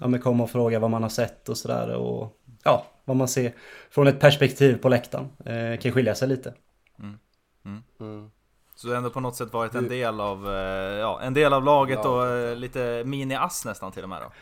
ja, 0.00 0.06
men 0.08 0.20
komma 0.20 0.44
och 0.44 0.50
fråga 0.50 0.78
vad 0.78 0.90
man 0.90 1.02
har 1.02 1.10
sett 1.10 1.48
och 1.48 1.56
sådär. 1.56 1.94
Och 1.94 2.36
ja, 2.64 2.86
vad 3.04 3.16
man 3.16 3.28
ser 3.28 3.52
från 3.90 4.06
ett 4.06 4.20
perspektiv 4.20 4.76
på 4.78 4.88
läktaren. 4.88 5.28
Eh, 5.44 5.78
kan 5.80 5.92
skilja 5.92 6.14
sig 6.14 6.28
lite. 6.28 6.54
Mm. 6.98 8.30
Så 8.76 8.86
det 8.86 8.92
har 8.92 8.96
ändå 8.98 9.10
på 9.10 9.20
något 9.20 9.36
sätt 9.36 9.52
varit 9.52 9.74
en 9.74 9.82
Du- 9.82 9.88
del 9.88 10.20
av, 10.20 10.48
eh, 10.48 10.54
ja, 10.98 11.20
en 11.22 11.34
del 11.34 11.52
av 11.52 11.64
laget 11.64 11.98
Ja. 12.04 12.10
och 12.10 12.26
eh, 12.36 12.56
lite 12.56 13.02
mini-ass 13.04 13.64
nästan 13.64 13.92
till 13.92 14.02
och 14.02 14.08
med 14.08 14.18
då? 14.22 14.32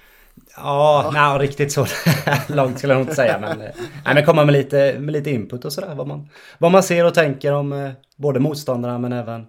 Ja, 0.57 1.11
nej, 1.15 1.39
riktigt 1.39 1.73
så 1.73 1.87
långt 2.49 2.79
skulle 2.79 2.93
jag 2.93 3.03
inte 3.03 3.15
säga. 3.15 3.39
Men, 3.39 3.61
eh, 3.61 3.71
nej, 4.05 4.15
men 4.15 4.25
komma 4.25 4.45
med 4.45 4.53
lite, 4.53 4.97
med 5.01 5.13
lite 5.13 5.31
input 5.31 5.65
och 5.65 5.73
sådär. 5.73 5.95
Vad 5.95 6.07
man, 6.07 6.29
vad 6.59 6.73
man 6.73 6.83
ser 6.83 7.05
och 7.05 7.15
tänker 7.15 7.53
om 7.53 7.73
eh, 7.73 7.91
både 8.17 8.41
motståndarna 8.41 8.99
men 8.99 9.13
även 9.13 9.47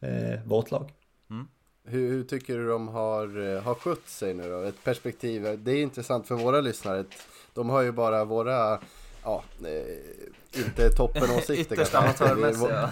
eh, 0.00 0.40
vårt 0.46 0.70
lag. 0.70 0.90
Hur, 1.84 2.08
hur 2.10 2.24
tycker 2.24 2.58
du 2.58 2.68
de 2.68 2.88
har, 2.88 3.54
eh, 3.54 3.62
har 3.62 3.74
skött 3.74 4.08
sig 4.08 4.34
nu 4.34 4.50
då? 4.50 4.62
Ett 4.62 4.84
perspektiv, 4.84 5.58
det 5.58 5.72
är 5.72 5.82
intressant 5.82 6.28
för 6.28 6.34
våra 6.34 6.60
lyssnare. 6.60 7.04
De 7.54 7.70
har 7.70 7.82
ju 7.82 7.92
bara 7.92 8.24
våra, 8.24 8.78
ja, 9.24 9.44
eh, 9.64 10.60
inte 10.60 10.90
toppenåsikter 10.90 11.74
Ytterst 11.74 11.92
kanske. 11.92 12.24
amatörmässiga. 12.24 12.90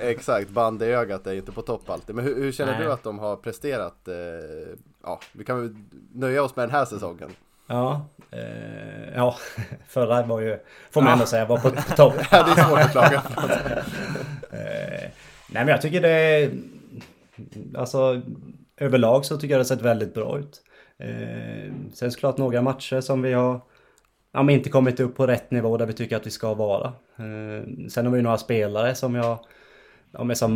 Exakt, 0.00 0.50
band 0.50 0.82
i 0.82 0.86
ögat 0.86 1.26
är 1.26 1.34
inte 1.34 1.52
på 1.52 1.62
topp 1.62 1.90
alltid. 1.90 2.14
Men 2.14 2.24
hur, 2.24 2.34
hur 2.36 2.52
känner 2.52 2.72
Nej. 2.72 2.82
du 2.82 2.92
att 2.92 3.02
de 3.02 3.18
har 3.18 3.36
presterat? 3.36 4.08
Ja, 5.04 5.20
vi 5.32 5.44
kan 5.44 5.60
väl 5.60 5.76
nöja 6.14 6.42
oss 6.42 6.56
med 6.56 6.68
den 6.68 6.74
här 6.74 6.84
säsongen. 6.84 7.30
Ja, 7.66 8.06
eh, 8.30 9.14
ja 9.14 9.36
förra 9.88 10.22
var 10.22 10.40
ju, 10.40 10.58
får 10.90 11.02
man 11.02 11.12
ändå 11.12 11.26
säga, 11.26 11.44
var 11.44 11.58
på, 11.58 11.70
på 11.70 11.96
topp. 11.96 12.14
Ja, 12.30 12.42
det 12.42 12.60
är 12.60 12.64
svårt 12.64 12.78
att 12.78 12.92
klaga. 12.92 13.22
Eh, 14.52 15.10
nej 15.48 15.64
men 15.64 15.68
jag 15.68 15.82
tycker 15.82 16.00
det 16.00 16.50
Alltså 17.76 18.22
överlag 18.76 19.24
så 19.24 19.36
tycker 19.36 19.54
jag 19.54 19.60
det 19.60 19.64
sett 19.64 19.82
väldigt 19.82 20.14
bra 20.14 20.38
ut. 20.38 20.62
Eh, 20.98 21.72
sen 21.94 22.12
såklart 22.12 22.38
några 22.38 22.62
matcher 22.62 23.00
som 23.00 23.22
vi 23.22 23.32
har 23.32 23.60
ja, 24.32 24.50
inte 24.50 24.70
kommit 24.70 25.00
upp 25.00 25.16
på 25.16 25.26
rätt 25.26 25.50
nivå 25.50 25.76
där 25.76 25.86
vi 25.86 25.92
tycker 25.92 26.16
att 26.16 26.26
vi 26.26 26.30
ska 26.30 26.54
vara. 26.54 26.86
Eh, 27.16 27.88
sen 27.88 28.06
har 28.06 28.12
vi 28.12 28.22
några 28.22 28.38
spelare 28.38 28.94
som 28.94 29.14
jag 29.14 29.38
ja, 30.12 30.24
men 30.24 30.36
som 30.36 30.52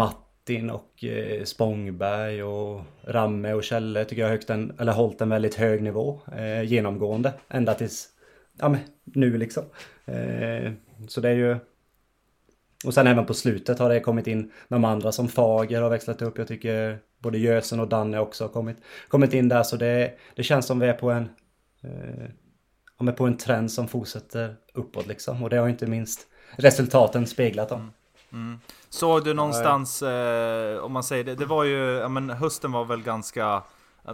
Martin 0.49 0.71
och 0.71 1.05
eh, 1.05 1.45
Spångberg 1.45 2.43
och 2.43 2.83
Ramme 3.03 3.53
och 3.53 3.65
Kjelle 3.65 4.05
tycker 4.05 4.23
jag 4.23 4.29
har 4.29 4.33
högt 4.33 4.51
en, 4.51 4.73
eller 4.79 4.93
hållit 4.93 5.21
en 5.21 5.29
väldigt 5.29 5.55
hög 5.55 5.83
nivå 5.83 6.21
eh, 6.37 6.63
genomgående 6.63 7.33
ända 7.49 7.75
tills 7.75 8.09
ja, 8.59 8.69
men 8.69 8.81
nu 9.05 9.39
liksom. 9.39 9.65
Eh, 10.05 10.73
så 11.09 11.21
det 11.21 11.29
är 11.29 11.35
ju 11.35 11.57
och 12.85 12.95
sen 12.95 13.07
även 13.07 13.27
på 13.27 13.35
slutet 13.35 13.79
har 13.79 13.89
det 13.89 14.01
kommit 14.01 14.27
in 14.27 14.53
de 14.69 14.85
andra 14.85 15.13
som 15.13 15.29
Fager 15.29 15.83
har 15.83 15.91
växlat 15.91 16.23
upp. 16.23 16.39
Jag 16.39 16.49
tycker 16.49 16.99
både 17.19 17.39
Gösen 17.39 17.81
och 17.81 17.89
Danne 17.89 18.19
också 18.19 18.45
har 18.45 18.49
kommit, 18.49 18.77
kommit 19.09 19.33
in 19.33 19.49
där. 19.49 19.63
Så 19.63 19.77
det, 19.77 20.15
det 20.37 20.43
känns 20.43 20.67
som 20.67 20.79
vi 20.79 20.87
är 20.87 20.95
på 20.95 21.11
en, 21.11 21.29
eh, 21.83 22.25
ja, 22.99 23.05
men 23.05 23.15
på 23.15 23.27
en 23.27 23.37
trend 23.37 23.73
som 23.73 23.89
fortsätter 23.89 24.57
uppåt 24.75 25.07
liksom. 25.07 25.43
Och 25.43 25.51
det 25.51 25.57
har 25.57 25.67
ju 25.67 25.73
inte 25.73 25.87
minst 25.87 26.27
resultaten 26.57 27.27
speglat 27.27 27.73
om. 27.73 27.91
Mm. 28.33 28.61
Såg 28.89 29.25
du 29.25 29.35
någonstans, 29.35 30.03
eh, 30.03 30.79
om 30.79 30.93
man 30.93 31.03
säger 31.03 31.25
det, 31.25 31.35
det 31.35 31.47
var 31.47 31.65
ju, 31.65 31.77
ja 31.79 32.09
men 32.09 32.31
hösten 32.31 32.73
var 32.73 32.85
väl 32.85 33.03
ganska 33.03 33.63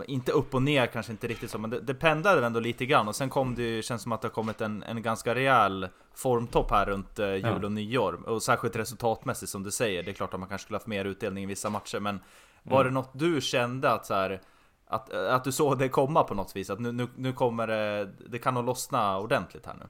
inte 0.07 0.33
upp 0.33 0.55
och 0.55 0.63
ner 0.63 0.87
kanske 0.87 1.13
inte 1.13 1.27
riktigt 1.27 1.51
så, 1.51 1.59
men 1.59 1.71
det, 1.71 1.81
det 1.81 1.95
pendlade 1.95 2.47
ändå 2.47 2.61
lite 2.61 2.87
grann 2.87 3.09
och 3.09 3.17
sen 3.17 3.31
kom 3.31 3.55
det 3.55 3.63
ju, 3.63 3.83
känns 3.83 4.03
som 4.03 4.13
att 4.13 4.23
det 4.23 4.29
har 4.29 4.33
kommit 4.33 4.61
en, 4.61 4.83
en 4.83 5.03
ganska 5.03 5.35
rejäl 5.35 5.89
formtopp 6.15 6.71
här 6.71 6.87
runt 6.87 7.19
eh, 7.19 7.35
jul 7.35 7.65
och 7.65 7.73
nyår. 7.73 8.29
Och 8.29 8.43
särskilt 8.43 8.77
resultatmässigt 8.77 9.53
som 9.53 9.63
du 9.63 9.71
säger, 9.71 10.03
det 10.03 10.11
är 10.11 10.13
klart 10.13 10.35
att 10.35 10.41
man 10.41 10.49
kanske 10.49 10.65
skulle 10.65 10.77
haft 10.77 10.87
mer 10.87 11.05
utdelning 11.05 11.45
i 11.45 11.47
vissa 11.47 11.71
matcher, 11.71 12.01
men 12.01 12.21
var 12.63 12.81
Mm. 12.81 12.95
det 12.95 13.01
något 13.01 13.11
du 13.13 13.41
kände 13.41 13.91
att 13.91 14.07
så 14.07 14.15
här, 14.15 14.41
att, 14.87 15.13
att 15.13 15.45
du 15.45 15.53
såg 15.53 15.79
det 15.79 15.89
komma 15.89 16.25
på 16.25 16.35
något 16.35 16.57
vis? 16.57 16.71
Att 16.71 16.81
nu, 16.81 16.93
nu, 16.93 17.09
nu 17.17 17.33
kommer 17.33 17.67
det, 17.67 18.11
det 18.29 18.39
kan 18.39 18.55
nog 18.55 18.65
lossna 18.65 19.19
ordentligt 19.19 19.67
här 19.67 19.75
nu? 19.75 19.87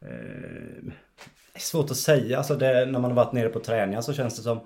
Eh, 0.00 0.92
är 1.56 1.60
svårt 1.60 1.90
att 1.90 1.96
säga. 1.96 2.38
Alltså 2.38 2.56
det, 2.56 2.86
när 2.86 2.98
man 2.98 3.10
har 3.10 3.24
varit 3.24 3.32
nere 3.32 3.48
på 3.48 3.60
träningar 3.60 4.00
så 4.00 4.12
känns 4.12 4.36
det 4.36 4.42
som 4.42 4.60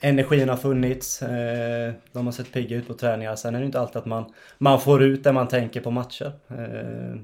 energin 0.00 0.48
har 0.48 0.56
funnits. 0.56 1.22
Eh, 1.22 1.92
de 2.12 2.26
har 2.26 2.32
sett 2.32 2.52
pigga 2.52 2.76
ut 2.76 2.86
på 2.86 2.94
träningar. 2.94 3.36
Sen 3.36 3.54
är 3.54 3.60
det 3.60 3.66
inte 3.66 3.80
alltid 3.80 3.96
att 3.96 4.06
man, 4.06 4.32
man 4.58 4.80
får 4.80 5.02
ut 5.02 5.24
det 5.24 5.32
man 5.32 5.48
tänker 5.48 5.80
på 5.80 5.90
matcher. 5.90 6.32
Eh, 6.48 7.20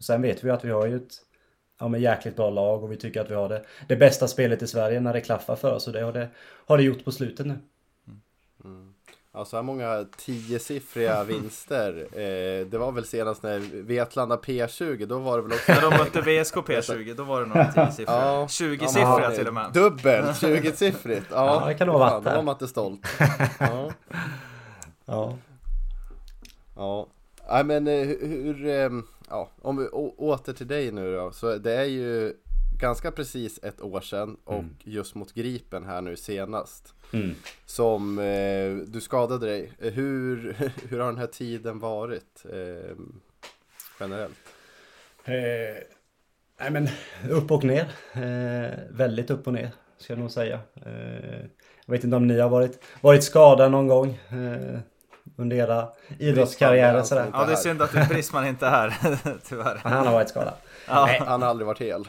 sen 0.00 0.22
vet 0.22 0.44
vi 0.44 0.48
ju 0.48 0.54
att 0.54 0.64
vi 0.64 0.70
har 0.70 0.86
ju 0.86 0.96
ett 0.96 1.12
ja, 1.80 1.88
men 1.88 2.00
jäkligt 2.00 2.36
bra 2.36 2.50
lag 2.50 2.84
och 2.84 2.92
vi 2.92 2.96
tycker 2.96 3.20
att 3.20 3.30
vi 3.30 3.34
har 3.34 3.48
det, 3.48 3.64
det 3.88 3.96
bästa 3.96 4.28
spelet 4.28 4.62
i 4.62 4.66
Sverige 4.66 5.00
när 5.00 5.12
det 5.12 5.20
klaffar 5.20 5.56
för 5.56 5.74
oss. 5.74 5.86
Och 5.86 5.92
det 5.92 6.00
har 6.00 6.12
det, 6.12 6.28
har 6.66 6.76
det 6.76 6.82
gjort 6.82 7.04
på 7.04 7.12
slutet 7.12 7.46
nu. 7.46 7.58
Ja, 9.38 9.44
så 9.44 9.56
här 9.56 9.62
många 9.62 10.06
tiosiffriga 10.16 11.24
vinster. 11.28 12.06
Eh, 12.12 12.66
det 12.66 12.78
var 12.78 12.92
väl 12.92 13.04
senast 13.04 13.42
när 13.42 13.58
Vetlanda 13.82 14.36
P20, 14.36 15.06
då 15.06 15.18
var 15.18 15.36
det 15.36 15.42
väl 15.42 15.52
också... 15.52 15.72
När 15.72 15.82
de 15.82 15.96
mötte 15.96 16.20
VSK 16.20 16.54
P20, 16.56 17.14
då 17.16 17.22
var 17.24 17.40
det 17.40 17.46
några 17.46 17.64
10-siffriga. 17.64 18.04
Ja. 18.06 18.46
20-siffriga 18.50 19.22
Ja, 19.22 19.30
till 19.30 19.48
och 19.48 19.54
med. 19.54 19.72
Dubbelt, 19.72 20.26
20-siffrigt. 20.42 21.22
Ja, 21.30 21.60
Ja, 21.60 21.66
det 21.66 21.74
kan 21.74 21.86
nog 21.86 21.98
varit 21.98 22.24
Då 22.24 22.30
var 22.30 22.42
man 22.42 22.54
inte 22.54 22.68
stolt. 22.68 23.00
Ja, 23.60 23.90
Ja. 25.04 25.34
ja. 26.76 27.06
Nej 27.50 27.64
men 27.64 27.86
eh, 27.86 28.06
hur, 28.06 28.44
hur, 28.44 28.66
ehm, 28.66 29.02
ja, 29.30 29.48
om 29.62 29.76
vi 29.76 29.88
åter 30.16 30.52
till 30.52 30.68
dig 30.68 30.92
nu 30.92 31.16
då. 31.16 31.30
Så 31.32 31.56
det 31.56 31.72
är 31.72 31.84
ju 31.84 32.34
ganska 32.78 33.10
precis 33.10 33.60
ett 33.62 33.80
år 33.80 34.00
sedan 34.00 34.36
och 34.44 34.64
just 34.84 35.14
mot 35.14 35.34
Gripen 35.34 35.84
här 35.84 36.00
nu 36.00 36.16
senast. 36.16 36.94
Mm. 37.12 37.34
Som 37.66 38.18
eh, 38.18 38.76
du 38.86 39.00
skadade 39.00 39.46
dig. 39.46 39.72
Eh, 39.78 39.92
Hur, 39.92 40.56
hur 40.88 40.98
har 40.98 41.06
den 41.06 41.18
här 41.18 41.26
tiden 41.26 41.78
varit 41.78 42.44
eh, 42.52 42.96
generellt? 44.00 44.34
Eh, 45.24 45.82
nej 46.60 46.70
men 46.70 46.88
upp 47.30 47.50
och 47.50 47.64
ner. 47.64 47.88
Eh, 48.12 48.78
väldigt 48.90 49.30
upp 49.30 49.46
och 49.46 49.52
ner 49.52 49.70
ska 49.98 50.12
jag 50.12 50.20
nog 50.20 50.30
säga. 50.30 50.60
Eh, 50.86 51.40
jag 51.86 51.92
vet 51.92 52.04
inte 52.04 52.16
om 52.16 52.26
ni 52.26 52.40
har 52.40 52.48
varit, 52.48 52.84
varit 53.00 53.24
skadade 53.24 53.70
någon 53.70 53.86
gång 53.86 54.18
eh, 54.28 54.78
under 55.36 55.56
era 55.56 55.88
idrottskarriärer 56.18 57.02
sådär. 57.02 57.30
Ja, 57.32 57.44
det 57.44 57.52
är 57.52 57.56
synd 57.56 57.82
att 57.82 58.08
Brisman 58.08 58.46
inte 58.46 58.66
är 58.66 58.70
här, 58.70 59.18
tyvärr. 59.48 59.80
Han 59.82 60.06
har 60.06 60.12
varit 60.12 60.28
skadad. 60.28 60.54
Nej, 60.90 61.22
Han 61.26 61.42
har 61.42 61.48
aldrig 61.48 61.66
varit 61.66 61.80
hel. 61.80 62.04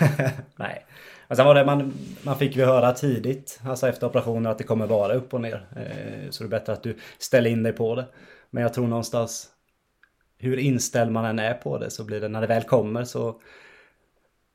nej. 0.56 0.86
Men 1.28 1.36
sen 1.36 1.46
var 1.46 1.54
det 1.54 1.64
man, 1.64 1.94
man 2.22 2.38
fick 2.38 2.56
ju 2.56 2.64
höra 2.64 2.92
tidigt, 2.92 3.60
alltså 3.66 3.88
efter 3.88 4.06
operationen, 4.06 4.46
att 4.46 4.58
det 4.58 4.64
kommer 4.64 4.86
vara 4.86 5.14
upp 5.14 5.34
och 5.34 5.40
ner. 5.40 5.66
Eh, 5.76 6.30
så 6.30 6.44
det 6.44 6.48
är 6.48 6.60
bättre 6.60 6.72
att 6.72 6.82
du 6.82 6.96
ställer 7.18 7.50
in 7.50 7.62
dig 7.62 7.72
på 7.72 7.94
det. 7.94 8.06
Men 8.50 8.62
jag 8.62 8.74
tror 8.74 8.86
någonstans, 8.86 9.48
hur 10.38 10.56
inställd 10.56 11.12
man 11.12 11.24
än 11.24 11.38
är 11.38 11.54
på 11.54 11.78
det 11.78 11.90
så 11.90 12.04
blir 12.04 12.20
det, 12.20 12.28
när 12.28 12.40
det 12.40 12.46
väl 12.46 12.62
kommer 12.62 13.04
så, 13.04 13.40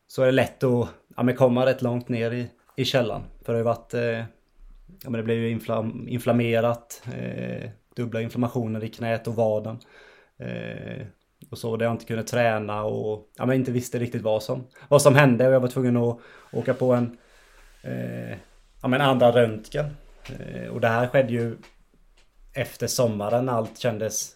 så 0.07 0.21
är 0.21 0.25
det 0.25 0.31
lätt 0.31 0.63
att 0.63 0.88
ja, 1.17 1.36
komma 1.36 1.65
rätt 1.65 1.81
långt 1.81 2.10
ner 2.10 2.31
i, 2.31 2.47
i 2.75 2.86
källan. 2.86 3.23
För 3.45 3.53
det 3.53 3.57
har 3.57 3.57
ju 3.57 3.63
varit, 3.63 3.93
eh, 3.93 4.23
ja 5.03 5.10
men 5.10 5.13
det 5.13 5.23
blev 5.23 5.38
ju 5.38 5.49
inflam, 5.49 6.07
inflammerat, 6.07 7.03
eh, 7.17 7.69
dubbla 7.95 8.21
inflammationer 8.21 8.84
i 8.84 8.89
knät 8.89 9.27
och 9.27 9.36
vaden. 9.36 9.79
Eh, 10.38 11.05
och 11.49 11.58
så, 11.58 11.77
där 11.77 11.86
jag 11.86 11.93
inte 11.93 12.06
kunde 12.06 12.23
träna 12.23 12.84
och 12.84 13.30
ja, 13.38 13.45
men 13.45 13.56
inte 13.56 13.71
visste 13.71 13.99
riktigt 13.99 14.21
vad 14.21 14.43
som, 14.43 14.67
vad 14.88 15.01
som 15.01 15.15
hände 15.15 15.47
och 15.47 15.54
jag 15.54 15.60
var 15.60 15.67
tvungen 15.67 15.97
att 15.97 16.19
åka 16.51 16.73
på 16.73 16.93
en 16.93 17.17
eh, 17.82 18.38
ja, 18.82 18.88
men 18.88 19.01
andra 19.01 19.32
röntgen. 19.32 19.86
Eh, 20.39 20.67
och 20.67 20.82
det 20.82 20.88
här 20.88 21.08
skedde 21.08 21.34
ju 21.34 21.58
efter 22.54 22.88
sommaren 22.88 23.45
när 23.45 23.54
allt 23.54 23.80
kändes 23.80 24.36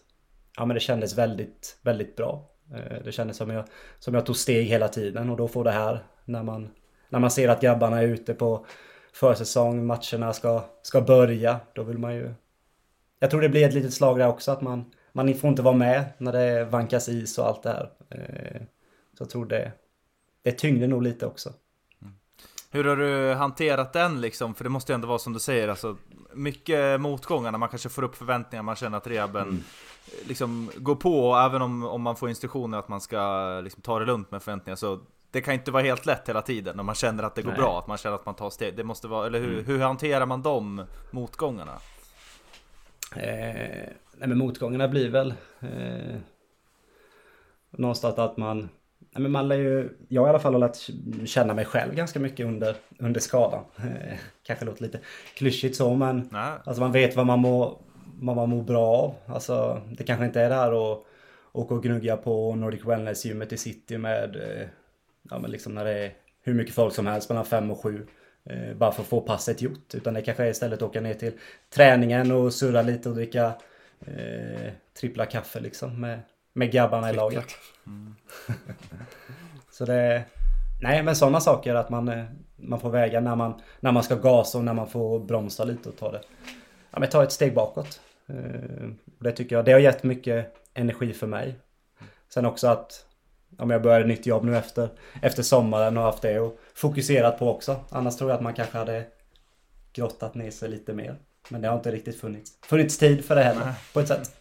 Ja 0.58 0.66
men 0.66 0.74
det 0.74 0.80
kändes 0.80 1.18
väldigt, 1.18 1.78
väldigt 1.82 2.16
bra. 2.16 2.50
Eh, 2.74 3.04
Det 3.04 3.12
kändes 3.12 3.38
som 3.38 3.50
jag, 3.50 3.66
som 4.00 4.14
jag 4.14 4.26
tog 4.26 4.36
steg 4.36 4.68
hela 4.68 4.88
tiden 4.88 5.30
och 5.30 5.38
då 5.38 5.48
får 5.48 5.64
det 5.64 5.72
här 5.72 6.00
när 6.26 6.44
man, 6.44 6.70
när 7.10 7.20
man 7.20 7.32
ser 7.32 7.50
att 7.50 7.62
grabbarna 7.62 8.02
är 8.02 8.08
ute 8.08 8.34
på 8.34 8.66
försäsong, 9.14 9.86
matcherna 9.86 10.34
ska, 10.34 10.64
ska 10.82 11.02
börja. 11.02 11.60
Då 11.74 11.84
vill 11.84 11.98
man 11.98 12.16
ju... 12.16 12.34
Jag 13.20 13.30
tror 13.30 13.42
det 13.42 13.50
blir 13.50 13.68
ett 13.68 13.74
litet 13.74 13.94
slag 13.94 14.18
där 14.20 14.28
också 14.28 14.52
att 14.52 14.62
man, 14.62 14.92
man 15.16 15.34
får 15.34 15.50
inte 15.50 15.62
vara 15.62 15.76
med 15.76 16.06
när 16.18 16.32
det 16.32 16.66
vankas 16.66 17.10
is 17.10 17.38
och 17.38 17.48
allt 17.48 17.64
det 17.64 17.70
här. 17.70 17.90
Eh, 18.10 18.62
Så 19.18 19.24
jag 19.24 19.30
tror 19.30 19.46
det, 19.46 19.72
det 20.44 20.52
tyngde 20.52 20.88
nog 20.88 21.04
lite 21.04 21.26
också. 21.26 21.54
Hur 22.72 22.84
har 22.84 22.96
du 22.96 23.34
hanterat 23.34 23.94
den 23.94 24.22
liksom? 24.22 24.56
För 24.56 24.64
det 24.64 24.70
måste 24.70 24.92
ju 24.92 24.96
ändå 24.96 25.08
vara 25.08 25.20
som 25.20 25.34
du 25.34 25.40
säger, 25.40 25.68
alltså 25.68 25.98
mycket 26.34 27.02
motgångar 27.02 27.52
när 27.52 27.60
man 27.60 27.70
kanske 27.70 27.90
får 27.90 28.04
upp 28.04 28.16
förväntningar, 28.16 28.64
man 28.64 28.76
känner 28.76 28.98
att 28.98 29.08
rehaben 29.08 29.64
liksom 30.28 30.72
går 30.76 30.96
på, 30.96 31.36
även 31.36 31.62
om, 31.62 31.84
om 31.84 32.02
man 32.02 32.16
får 32.16 32.30
instruktioner 32.30 32.78
att 32.78 32.88
man 32.88 33.02
ska 33.02 33.46
liksom, 33.64 33.82
ta 33.82 34.00
det 34.00 34.06
lugnt 34.06 34.32
med 34.32 34.44
förväntningar 34.44 34.76
så 34.76 35.00
det 35.32 35.42
kan 35.42 35.54
inte 35.54 35.72
vara 35.72 35.84
helt 35.84 36.06
lätt 36.06 36.30
hela 36.30 36.42
tiden 36.42 36.76
när 36.76 36.84
man 36.84 36.96
känner 36.96 37.24
att 37.24 37.36
det 37.36 37.42
går 37.42 37.52
Nej. 37.52 37.60
bra, 37.60 37.80
att 37.80 37.88
man 37.88 37.98
känner 37.98 38.16
att 38.16 38.26
man 38.26 38.36
tar 38.36 38.50
steg. 38.50 38.78
Det 38.78 38.84
måste 38.84 39.08
vara, 39.08 39.28
eller 39.28 39.40
hur, 39.40 39.64
hur 39.64 39.80
hanterar 39.80 40.26
man 40.26 40.42
de 40.42 40.86
motgångarna? 41.12 41.80
Eh, 43.16 43.90
nej 44.18 44.30
men 44.30 44.38
motgångarna 44.38 44.88
blir 44.88 45.10
väl 45.10 45.34
eh, 45.60 46.16
någonstans 47.72 48.18
att 48.18 48.38
man, 48.38 48.70
nej 49.00 49.22
men 49.22 49.32
man 49.32 49.48
lär 49.48 49.56
ju, 49.56 49.90
jag 50.08 50.22
har 50.22 50.28
i 50.28 50.30
alla 50.30 50.40
fall 50.40 50.60
lärt 50.60 50.78
känna 51.26 51.54
mig 51.54 51.66
själv 51.66 51.96
ganska 51.96 52.20
mycket 52.20 52.46
under, 52.46 52.76
under 53.00 53.20
skadan. 53.20 53.64
Eh, 53.78 54.18
kanske 54.44 54.66
låter 54.66 54.84
lite 54.84 55.00
klyschigt 55.36 55.76
så 55.76 55.96
men 55.96 56.30
Nej. 56.32 56.54
alltså 56.64 56.82
man 56.82 56.92
vet 56.92 57.16
vad 57.16 57.26
man 57.26 57.40
mår, 57.40 57.78
vad 58.22 58.36
man 58.36 58.50
mår 58.50 58.64
bra 58.64 58.88
av. 58.88 59.16
Alltså 59.26 59.82
det 59.98 60.04
kanske 60.04 60.26
inte 60.26 60.42
är 60.42 60.50
det 60.50 60.56
här 60.56 60.92
att 60.92 61.06
åka 61.52 61.76
och 61.76 61.84
gnugga 61.84 62.18
på 62.18 62.56
Nordic 62.56 62.86
Wellness 62.86 63.26
gymmet 63.26 63.54
i 63.54 63.58
city 63.58 63.98
med, 63.98 64.36
eh, 64.36 64.68
ja 65.30 65.40
men 65.40 65.52
liksom 65.52 65.74
när 65.74 65.86
det 65.86 66.06
är 66.06 66.14
hur 66.42 66.54
mycket 66.54 66.76
folk 66.76 66.94
som 66.94 67.08
helst 67.08 67.30
mellan 67.30 67.46
fem 67.46 67.72
och 67.72 67.84
sju. 67.84 68.08
Eh, 68.50 68.78
bara 68.78 68.92
för 68.92 69.02
att 69.02 69.08
få 69.08 69.22
passet 69.22 69.62
gjort. 69.62 69.94
Utan 69.94 70.14
det 70.14 70.22
kanske 70.22 70.44
är 70.44 70.50
istället 70.50 70.82
att 70.82 70.90
åka 70.90 71.02
ner 71.02 71.14
till 71.14 71.32
träningen 71.70 72.32
och 72.32 72.54
surra 72.54 72.82
lite 72.82 73.10
och 73.10 73.16
dricka 73.16 73.54
eh, 74.08 74.72
trippla 75.00 75.26
kaffe 75.26 75.60
liksom 75.60 76.02
med, 76.02 76.20
med 76.54 76.72
grabbarna 76.72 77.10
i 77.10 77.14
laget. 77.14 77.46
Så 79.72 79.86
det... 79.86 80.24
Nej 80.82 81.04
men 81.04 81.16
sådana 81.16 81.40
saker 81.40 81.76
att 81.76 81.90
man, 81.90 82.10
eh, 82.10 82.26
man 82.56 82.80
får 82.80 82.90
väga 82.90 83.20
när 83.20 83.36
man, 83.36 83.62
när 83.80 83.92
man 83.92 84.04
ska 84.04 84.16
gasa 84.16 84.58
och 84.58 84.64
när 84.64 84.74
man 84.74 84.88
får 84.88 85.20
bromsa 85.20 85.64
lite 85.64 85.90
och 85.90 85.98
ta 85.98 86.12
det. 86.12 86.22
Ja 86.92 87.00
men 87.00 87.10
ta 87.10 87.24
ett 87.24 87.32
steg 87.32 87.54
bakåt. 87.54 88.02
Eh, 88.28 88.90
Det 89.20 89.32
tycker 89.32 89.56
jag, 89.56 89.66
det 89.66 89.72
har 89.72 89.80
gett 89.80 90.04
mycket 90.04 90.56
energi 90.74 91.14
för 91.14 91.28
mig. 91.28 91.56
Sen 92.30 92.46
också 92.46 92.68
att 92.68 93.06
om 93.58 93.70
jag 93.70 93.82
börjar 93.82 94.02
ett 94.02 94.08
nytt 94.08 94.26
jobb 94.26 94.44
nu 94.44 94.58
efter, 94.58 94.90
efter 95.22 95.44
sommaren 95.44 95.98
och 95.98 96.04
haft 96.04 96.22
det 96.22 96.40
och 96.40 96.60
fokuserat 96.74 97.40
på 97.40 97.50
också. 97.50 97.76
Annars 97.90 98.16
tror 98.18 98.30
jag 98.30 98.38
att 98.38 98.44
man 98.44 98.54
kanske 98.54 98.78
hade 98.78 99.06
grottat 99.94 100.36
ner 100.36 100.52
sig 100.52 100.70
lite 100.70 100.94
mer. 100.94 101.18
Men 101.50 101.62
det 101.62 101.68
har 101.68 101.76
inte 101.78 101.92
riktigt 101.92 102.20
funnits, 102.20 102.58
funnits 102.62 102.98
tid 102.98 103.26
för 103.26 103.36
det 103.36 103.44
heller 103.44 103.74
på 103.94 104.00
ett 104.00 104.08
sätt. 104.08 104.36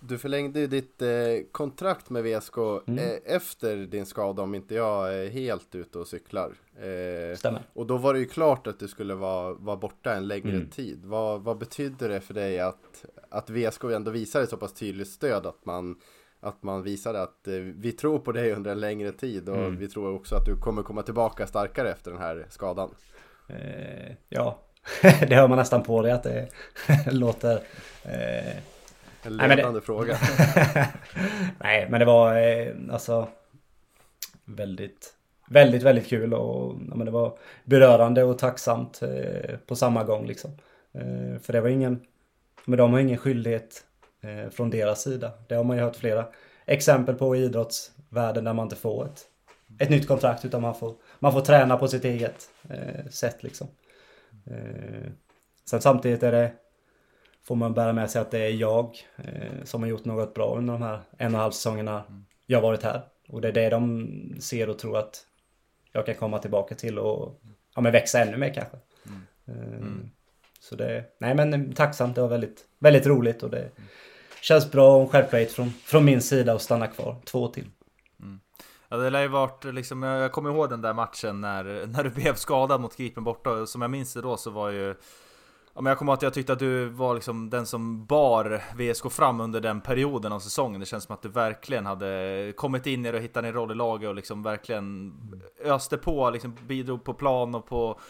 Du 0.00 0.18
förlängde 0.18 0.60
ju 0.60 0.66
ditt 0.66 1.02
eh, 1.02 1.08
kontrakt 1.52 2.10
med 2.10 2.22
VSK 2.24 2.56
Mm. 2.58 2.98
eh, 2.98 3.34
efter 3.36 3.76
din 3.76 4.06
skada 4.06 4.42
om 4.42 4.54
inte 4.54 4.74
jag 4.74 5.14
är 5.14 5.28
helt 5.28 5.74
ute 5.74 5.98
och 5.98 6.06
cyklar. 6.06 6.52
Eh, 6.76 7.36
Stämmer. 7.36 7.62
och 7.72 7.86
då 7.86 7.96
var 7.96 8.12
det 8.14 8.18
ju 8.20 8.26
klart 8.26 8.66
att 8.66 8.78
du 8.78 8.88
skulle 8.88 9.14
vara, 9.14 9.54
vara 9.54 9.76
borta 9.76 10.14
en 10.14 10.28
längre 10.28 10.56
Mm. 10.56 10.70
tid. 10.70 11.04
Vad, 11.04 11.42
vad 11.42 11.58
betydde 11.58 12.08
det 12.08 12.20
för 12.20 12.34
dig 12.34 12.60
att, 12.60 13.04
att 13.30 13.50
VSK 13.50 13.84
ändå 13.84 14.10
visade 14.10 14.46
så 14.46 14.56
pass 14.56 14.72
tydligt 14.72 15.08
stöd 15.08 15.46
att 15.46 15.64
man, 15.66 16.00
att 16.40 16.62
man 16.62 16.82
visade 16.82 17.22
att 17.22 17.48
eh, 17.48 17.54
vi 17.54 17.92
tror 17.92 18.18
på 18.18 18.32
dig 18.32 18.52
under 18.52 18.70
en 18.72 18.80
längre 18.80 19.12
tid 19.12 19.48
och 19.48 19.56
Mm. 19.56 19.76
vi 19.76 19.88
tror 19.88 20.14
också 20.14 20.36
att 20.36 20.44
du 20.46 20.56
kommer 20.56 20.82
komma 20.82 21.02
tillbaka 21.02 21.46
starkare 21.46 21.90
efter 21.92 22.10
den 22.10 22.20
här 22.20 22.46
skadan. 22.50 22.94
Eh, 23.48 24.12
ja, 24.28 24.58
det 25.02 25.34
hör 25.34 25.48
man 25.48 25.58
nästan 25.58 25.82
på 25.82 26.02
det 26.02 26.14
att 26.14 26.22
det 26.22 26.48
låter... 27.12 27.54
Eh, 28.04 28.56
En 29.22 29.36
Nej, 29.36 29.48
men 29.48 29.48
det- 29.50 29.56
ledande 29.56 29.80
fråga. 29.80 30.18
Nej, 31.60 31.86
men 31.90 32.00
det 32.00 32.06
var 32.06 32.36
eh, 32.36 32.68
alltså 32.90 33.28
väldigt, 34.44 35.14
väldigt, 35.48 35.82
väldigt 35.82 36.06
kul 36.08 36.34
och 36.34 36.74
ja, 36.88 36.94
men 36.94 37.04
det 37.04 37.10
var 37.10 37.38
berörande 37.64 38.22
och 38.24 38.38
tacksamt 38.38 39.02
eh, 39.02 39.56
på 39.66 39.76
samma 39.76 40.04
gång 40.04 40.26
liksom. 40.26 40.50
Eh, 40.94 41.40
för 41.42 41.52
det 41.52 41.60
var 41.60 41.68
ingen, 41.68 42.00
men 42.64 42.78
de 42.78 42.92
har 42.92 43.00
ingen 43.00 43.18
skyldighet 43.18 43.84
eh, 44.20 44.50
från 44.50 44.70
deras 44.70 45.02
sida. 45.02 45.32
Det 45.48 45.54
har 45.54 45.64
man 45.64 45.76
ju 45.76 45.82
hört 45.82 45.96
flera 45.96 46.26
exempel 46.66 47.14
på 47.14 47.36
i 47.36 47.42
idrottsvärlden 47.44 48.44
där 48.44 48.52
man 48.52 48.62
inte 48.66 48.76
får 48.76 49.04
ett, 49.06 49.22
ett 49.78 49.90
nytt 49.90 50.08
kontrakt 50.08 50.44
utan 50.44 50.62
man 50.62 50.74
får, 50.74 50.94
man 51.18 51.32
får 51.32 51.40
träna 51.40 51.76
på 51.76 51.88
sitt 51.88 52.04
eget 52.04 52.50
eh, 52.70 53.06
sätt 53.10 53.42
liksom. 53.42 53.68
Eh, 54.46 55.10
sen 55.64 55.80
samtidigt 55.80 56.22
är 56.22 56.32
det 56.32 56.52
får 57.44 57.56
man 57.56 57.74
bära 57.74 57.92
med 57.92 58.10
sig 58.10 58.20
att 58.20 58.30
det 58.30 58.38
är 58.38 58.50
jag 58.50 58.96
eh, 59.16 59.64
som 59.64 59.82
har 59.82 59.88
gjort 59.88 60.04
något 60.04 60.34
bra 60.34 60.56
under 60.58 60.72
de 60.72 60.82
här 60.82 60.94
en 60.94 61.00
och 61.26 61.34
en 61.34 61.34
halv 61.34 61.50
säsongerna 61.50 62.24
jag 62.46 62.58
har 62.58 62.62
varit 62.62 62.82
här. 62.82 63.02
Och 63.28 63.40
det 63.40 63.48
är 63.48 63.52
det 63.52 63.68
de 63.70 64.08
ser 64.40 64.68
och 64.68 64.78
tror 64.78 64.98
att 64.98 65.26
jag 65.92 66.06
kan 66.06 66.14
komma 66.14 66.38
tillbaka 66.38 66.74
till 66.74 66.98
och 66.98 67.40
ja, 67.74 67.80
men 67.80 67.92
växa 67.92 68.20
ännu 68.22 68.36
mer 68.36 68.54
kanske. 68.54 68.76
Eh, 69.46 69.54
Så 70.60 70.76
det, 70.76 71.04
nej 71.18 71.34
men 71.34 71.72
tacksamt, 71.72 72.14
det 72.14 72.20
var 72.20 72.28
väldigt, 72.28 72.64
väldigt 72.78 73.06
roligt 73.06 73.42
och 73.42 73.50
det 73.50 73.70
känns 74.42 74.70
bra 74.70 74.96
och 74.96 75.10
självklart 75.10 75.48
från, 75.50 75.70
från 75.70 76.04
min 76.04 76.22
sida 76.22 76.52
att 76.52 76.62
stanna 76.62 76.86
kvar 76.86 77.16
två 77.24 77.48
till. 77.48 77.66
Ja 78.88 78.96
det 78.96 79.10
lär 79.10 79.22
ju 79.22 79.28
varit 79.28 79.64
liksom, 79.64 80.02
jag 80.02 80.32
kommer 80.32 80.50
ihåg 80.50 80.70
den 80.70 80.80
där 80.80 80.94
matchen 80.94 81.40
när, 81.40 81.86
när 81.86 82.04
du 82.04 82.10
blev 82.10 82.34
skadad 82.34 82.80
mot 82.80 82.96
Gripen 82.96 83.24
borta. 83.24 83.66
Som 83.66 83.82
jag 83.82 83.90
minns 83.90 84.14
det 84.14 84.20
då 84.20 84.36
så 84.36 84.50
var 84.50 84.70
ju 84.70 84.94
Ja, 85.76 85.82
men 85.82 85.90
jag 85.90 85.98
kommer 85.98 86.12
ihåg 86.12 86.16
att 86.16 86.22
jag 86.22 86.34
tyckte 86.34 86.52
att 86.52 86.58
du 86.58 86.88
var 86.88 87.14
liksom 87.14 87.50
den 87.50 87.66
som 87.66 88.06
bar 88.06 88.62
VSK 88.76 89.12
fram 89.12 89.40
under 89.40 89.60
den 89.60 89.80
perioden 89.80 90.32
av 90.32 90.40
säsongen. 90.40 90.80
Det 90.80 90.86
känns 90.86 91.04
som 91.04 91.14
att 91.14 91.22
du 91.22 91.28
verkligen 91.28 91.86
hade 91.86 92.52
kommit 92.56 92.86
in 92.86 93.06
i 93.06 93.12
det 93.12 93.18
och 93.18 93.24
hittat 93.24 93.42
din 93.42 93.52
roll 93.52 93.70
i 93.70 93.74
laget 93.74 94.08
och 94.08 94.14
liksom 94.14 94.42
verkligen 94.42 95.14
öste 95.64 95.96
på, 95.96 96.30
liksom 96.30 96.56
bidrog 96.66 97.04
på 97.04 97.14
plan 97.14 97.54
och 97.54 97.66
på, 97.66 98.00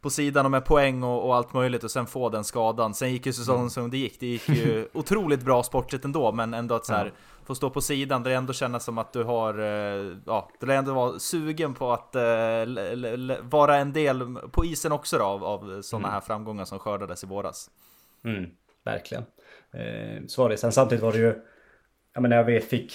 på 0.00 0.10
sidan 0.10 0.44
och 0.44 0.50
med 0.50 0.64
poäng 0.64 1.02
och, 1.02 1.26
och 1.26 1.36
allt 1.36 1.52
möjligt 1.52 1.84
och 1.84 1.90
sen 1.90 2.06
få 2.06 2.28
den 2.28 2.44
skadan. 2.44 2.94
Sen 2.94 3.12
gick 3.12 3.26
ju 3.26 3.32
säsongen 3.32 3.70
som 3.70 3.90
det 3.90 3.98
gick. 3.98 4.20
Det 4.20 4.26
gick 4.26 4.48
ju 4.48 4.88
otroligt 4.94 5.44
bra 5.44 5.62
sportligt 5.62 6.04
ändå, 6.04 6.32
men 6.32 6.54
ändå 6.54 6.74
att 6.74 6.86
så 6.86 6.92
här, 6.92 7.12
få 7.46 7.54
stå 7.54 7.70
på 7.70 7.80
sidan, 7.80 8.22
det 8.22 8.34
ändå 8.34 8.52
kännas 8.52 8.84
som 8.84 8.98
att 8.98 9.12
du 9.12 9.22
har, 9.22 9.58
eh, 9.58 10.16
ja, 10.26 10.50
du 10.60 10.66
lär 10.66 10.76
ändå 10.76 10.94
vara 10.94 11.18
sugen 11.18 11.74
på 11.74 11.92
att 11.92 12.14
eh, 12.14 13.42
vara 13.42 13.76
en 13.76 13.92
del 13.92 14.36
på 14.52 14.64
isen 14.64 14.92
också 14.92 15.18
då, 15.18 15.24
av, 15.24 15.44
av 15.44 15.82
sådana 15.82 16.08
här 16.08 16.20
framgångar 16.20 16.64
som 16.64 16.78
skördades 16.78 17.24
i 17.24 17.26
våras. 17.26 17.70
Mm, 18.24 18.50
verkligen. 18.84 19.24
Eh, 19.72 20.26
så 20.26 20.42
var 20.42 20.48
det. 20.48 20.56
Sen 20.56 20.72
samtidigt 20.72 21.02
var 21.02 21.12
det 21.12 21.18
ju, 21.18 21.34
ja 22.14 22.20
men 22.20 22.30
när 22.30 22.50
jag 22.50 22.64
fick, 22.64 22.94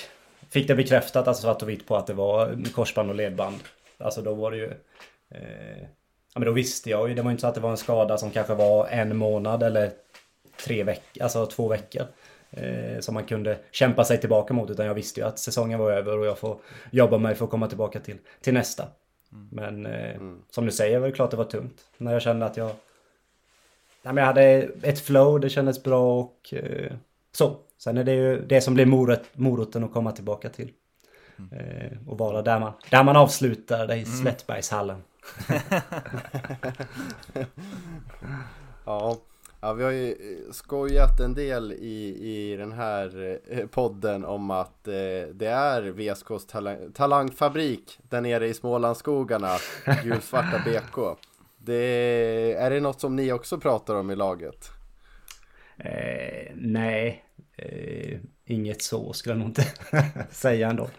fick 0.49 0.67
det 0.67 0.75
bekräftat, 0.75 1.27
alltså 1.27 1.43
svart 1.43 1.61
och 1.61 1.69
vitt 1.69 1.87
på 1.87 1.97
att 1.97 2.07
det 2.07 2.13
var 2.13 2.57
korsband 2.73 3.09
och 3.09 3.15
ledband. 3.15 3.59
Alltså 3.97 4.21
då 4.21 4.33
var 4.33 4.51
det 4.51 4.57
ju, 4.57 4.71
eh, 5.31 5.81
ja 6.33 6.39
men 6.39 6.45
då 6.45 6.51
visste 6.51 6.89
jag 6.89 7.09
ju, 7.09 7.15
det 7.15 7.21
var 7.21 7.29
ju 7.29 7.31
inte 7.31 7.41
så 7.41 7.47
att 7.47 7.55
det 7.55 7.61
var 7.61 7.71
en 7.71 7.77
skada 7.77 8.17
som 8.17 8.31
kanske 8.31 8.55
var 8.55 8.87
en 8.87 9.17
månad 9.17 9.63
eller 9.63 9.91
tre 10.65 10.83
veckor, 10.83 11.23
alltså 11.23 11.45
två 11.45 11.67
veckor. 11.67 12.05
Eh, 12.51 12.99
som 12.99 13.13
man 13.13 13.23
kunde 13.23 13.59
kämpa 13.71 14.03
sig 14.03 14.17
tillbaka 14.17 14.53
mot, 14.53 14.69
utan 14.69 14.85
jag 14.85 14.93
visste 14.93 15.19
ju 15.19 15.27
att 15.27 15.39
säsongen 15.39 15.79
var 15.79 15.91
över 15.91 16.17
och 16.17 16.25
jag 16.25 16.37
får 16.37 16.57
jobba 16.91 17.17
mig 17.17 17.35
för 17.35 17.45
att 17.45 17.51
komma 17.51 17.67
tillbaka 17.67 17.99
till, 17.99 18.17
till 18.41 18.53
nästa. 18.53 18.87
Men 19.51 19.85
eh, 19.85 20.21
som 20.49 20.65
du 20.65 20.71
säger 20.71 20.99
var 20.99 21.07
det 21.07 21.13
klart 21.13 21.31
det 21.31 21.37
var 21.37 21.45
tungt. 21.45 21.85
När 21.97 22.13
jag 22.13 22.21
kände 22.21 22.45
att 22.45 22.57
jag 22.57 22.71
Nej, 24.03 24.13
men 24.13 24.17
jag 24.17 24.25
hade 24.25 24.43
ett 24.81 24.99
flow, 24.99 25.39
det 25.39 25.49
kändes 25.49 25.83
bra 25.83 26.19
och 26.19 26.53
eh, 26.53 26.91
så. 27.31 27.57
Sen 27.77 27.97
är 27.97 28.03
det 28.03 28.13
ju 28.13 28.45
det 28.45 28.61
som 28.61 28.73
blir 28.73 28.85
morot, 28.85 29.23
moroten 29.33 29.83
att 29.83 29.93
komma 29.93 30.11
tillbaka 30.11 30.49
till. 30.49 30.71
Eh, 31.51 31.97
och 32.07 32.17
vara 32.17 32.41
där 32.41 32.59
man, 32.59 32.73
där 32.89 33.03
man 33.03 33.15
avslutar, 33.15 33.87
det 33.87 33.95
i 33.95 34.05
Slättbergshallen. 34.05 35.03
Ja, 38.85 39.17
ja 39.62 39.74
vi 39.74 39.84
har 39.84 39.91
ju 39.91 40.12
eh, 40.12 40.52
skojat 40.52 41.19
en 41.19 41.34
del 41.34 41.71
i, 41.71 42.17
i 42.21 42.56
den 42.56 42.71
här 42.71 43.39
eh, 43.50 43.65
podden 43.67 44.26
om 44.26 44.52
att 44.52 44.88
eh, 44.88 44.93
det 45.34 45.47
är 45.47 45.82
VSKs 45.82 46.45
talang, 46.45 46.91
talangfabrik 46.93 48.00
där 48.10 48.21
nere 48.21 48.47
i 48.47 48.54
Smålandsskogarna, 48.54 49.58
gulsvarta 50.04 50.62
BK. 50.65 51.17
Det, 51.58 52.54
är 52.54 52.69
det 52.69 52.80
något 52.80 53.02
som 53.02 53.15
ni 53.15 53.32
också 53.32 53.60
pratar 53.60 53.95
om 53.95 54.12
i 54.12 54.15
laget? 54.15 54.71
Eh, 55.78 56.52
nej, 56.56 57.26
eh, 57.58 58.19
inget 58.45 58.82
så 58.82 59.13
skulle 59.13 59.34
jag 59.34 59.39
nog 59.39 59.50
inte 59.50 59.65
säga 60.32 60.69
ändå. 60.69 60.89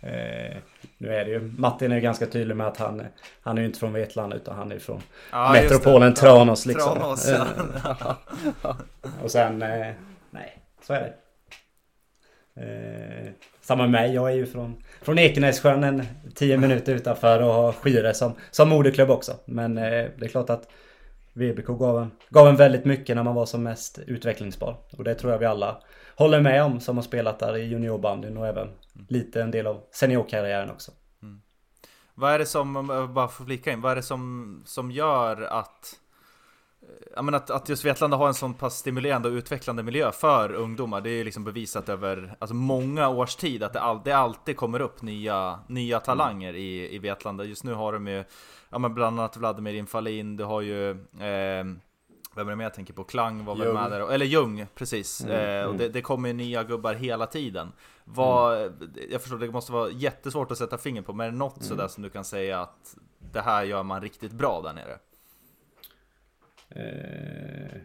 Eh, 0.00 0.56
nu 1.00 1.14
är 1.14 1.24
det 1.24 1.30
ju, 1.30 1.40
Martin 1.40 1.92
är 1.92 1.96
ju 1.96 2.00
ganska 2.00 2.26
tydlig 2.26 2.56
med 2.56 2.66
att 2.66 2.76
han, 2.76 3.02
han 3.42 3.56
är 3.58 3.62
ju 3.62 3.66
inte 3.66 3.78
från 3.78 3.92
Vetlanda 3.92 4.36
utan 4.36 4.56
han 4.56 4.70
är 4.70 4.74
ju 4.74 4.80
från 4.80 5.02
Ja, 5.32 5.52
metropolen. 5.52 6.14
Tranås 6.14 6.66
liksom. 6.66 6.98
Tranås, 6.98 7.28
ja. 7.28 8.16
Och 9.22 9.30
sen, 9.30 9.62
eh, 9.62 9.92
nej, 10.30 10.58
så 10.82 10.92
är 10.92 11.00
det. 11.00 11.12
Eh, 12.62 13.32
samma 13.60 13.82
med 13.82 13.90
mig, 13.90 14.14
jag 14.14 14.30
är 14.30 14.34
ju 14.34 14.46
från, 14.46 14.82
från 15.02 15.18
Ekenässjön 15.18 15.84
en 15.84 16.06
10 16.34 16.56
minuter 16.56 16.94
utanför 16.94 17.42
och 17.42 17.54
har 17.54 17.72
Skire 17.72 18.14
som, 18.14 18.32
som 18.50 18.68
moderklubb 18.68 19.10
också. 19.10 19.36
Men 19.44 19.78
eh, 19.78 20.06
det 20.18 20.24
är 20.24 20.28
klart 20.28 20.50
att 20.50 20.68
VBK 21.32 21.66
gav 21.66 22.02
en, 22.02 22.10
gav 22.28 22.48
en 22.48 22.56
väldigt 22.56 22.84
mycket 22.84 23.16
när 23.16 23.22
man 23.22 23.34
var 23.34 23.46
som 23.46 23.62
mest 23.62 23.98
utvecklingsbar. 24.06 24.76
Och 24.98 25.04
det 25.04 25.14
tror 25.14 25.32
jag 25.32 25.38
vi 25.38 25.46
alla 25.46 25.82
håller 26.16 26.40
med 26.40 26.62
om 26.62 26.80
som 26.80 26.96
har 26.96 27.02
spelat 27.02 27.38
där 27.38 27.56
i 27.56 27.68
juniorbandyn 27.68 28.36
och 28.36 28.46
även 28.46 28.68
lite 29.08 29.42
en 29.42 29.50
del 29.50 29.66
av 29.66 29.80
seniorkarriären 29.92 30.70
också. 30.70 30.92
Vad 32.14 32.32
är 32.32 32.38
det 32.38 32.46
som, 32.46 32.86
bara 33.14 33.28
får 33.28 33.44
flika 33.44 33.72
in, 33.72 33.80
vad 33.80 33.92
är 33.92 33.96
det 33.96 34.02
som, 34.02 34.62
som 34.66 34.90
gör 34.90 35.42
att 35.42 35.94
Ja 37.16 37.22
men 37.22 37.34
att, 37.34 37.50
att 37.50 37.68
just 37.68 37.84
Vetlanda 37.84 38.16
har 38.16 38.28
en 38.28 38.34
sån 38.34 38.54
pass 38.54 38.78
stimulerande 38.78 39.28
och 39.28 39.32
utvecklande 39.32 39.82
miljö 39.82 40.12
för 40.12 40.52
ungdomar 40.52 41.00
Det 41.00 41.10
är 41.10 41.14
ju 41.14 41.24
liksom 41.24 41.44
bevisat 41.44 41.88
över 41.88 42.36
alltså 42.38 42.54
många 42.54 43.08
års 43.08 43.36
tid 43.36 43.62
att 43.62 43.72
det, 43.72 43.80
all, 43.80 44.00
det 44.04 44.12
alltid 44.12 44.56
kommer 44.56 44.80
upp 44.80 45.02
nya, 45.02 45.60
nya 45.66 46.00
talanger 46.00 46.54
i, 46.54 46.94
i 46.94 46.98
Vetlanda 46.98 47.44
Just 47.44 47.64
nu 47.64 47.74
har 47.74 47.92
de 47.92 48.06
ju 48.06 48.24
Ja 48.70 48.78
men 48.78 48.94
bland 48.94 49.20
annat 49.20 49.36
Vladimir 49.36 49.74
Infalin, 49.74 50.36
du 50.36 50.44
har 50.44 50.60
ju 50.60 50.90
eh, 50.90 51.64
vem 52.34 52.46
är 52.46 52.50
det 52.50 52.56
mer 52.56 52.64
jag 52.64 52.74
tänker 52.74 52.94
på? 52.94 53.04
Klang 53.04 53.44
var 53.44 53.56
väl 53.56 53.74
med 53.74 53.90
där, 53.90 54.10
eller 54.12 54.26
Ljung, 54.26 54.66
precis. 54.74 55.24
eh, 55.24 55.66
och 55.66 55.74
det, 55.74 55.88
det 55.88 56.02
kommer 56.02 56.28
ju 56.28 56.32
nya 56.34 56.64
gubbar 56.64 56.94
hela 56.94 57.26
tiden. 57.26 57.72
Vad, 58.04 58.72
Jag 59.10 59.20
förstår, 59.20 59.38
det 59.38 59.50
måste 59.50 59.72
vara 59.72 59.90
jättesvårt 59.90 60.50
att 60.50 60.58
sätta 60.58 60.78
finger 60.78 61.02
på, 61.02 61.12
men 61.12 61.26
är 61.26 61.30
det 61.30 61.36
något 61.38 61.62
sådär 61.64 61.88
som 61.88 62.02
du 62.02 62.10
kan 62.10 62.24
säga 62.24 62.60
att 62.60 62.96
det 63.18 63.40
här 63.40 63.64
gör 63.64 63.82
man 63.82 64.02
riktigt 64.02 64.32
bra 64.32 64.60
där 64.60 64.72
nere? 64.72 64.98
Eh... 66.70 67.80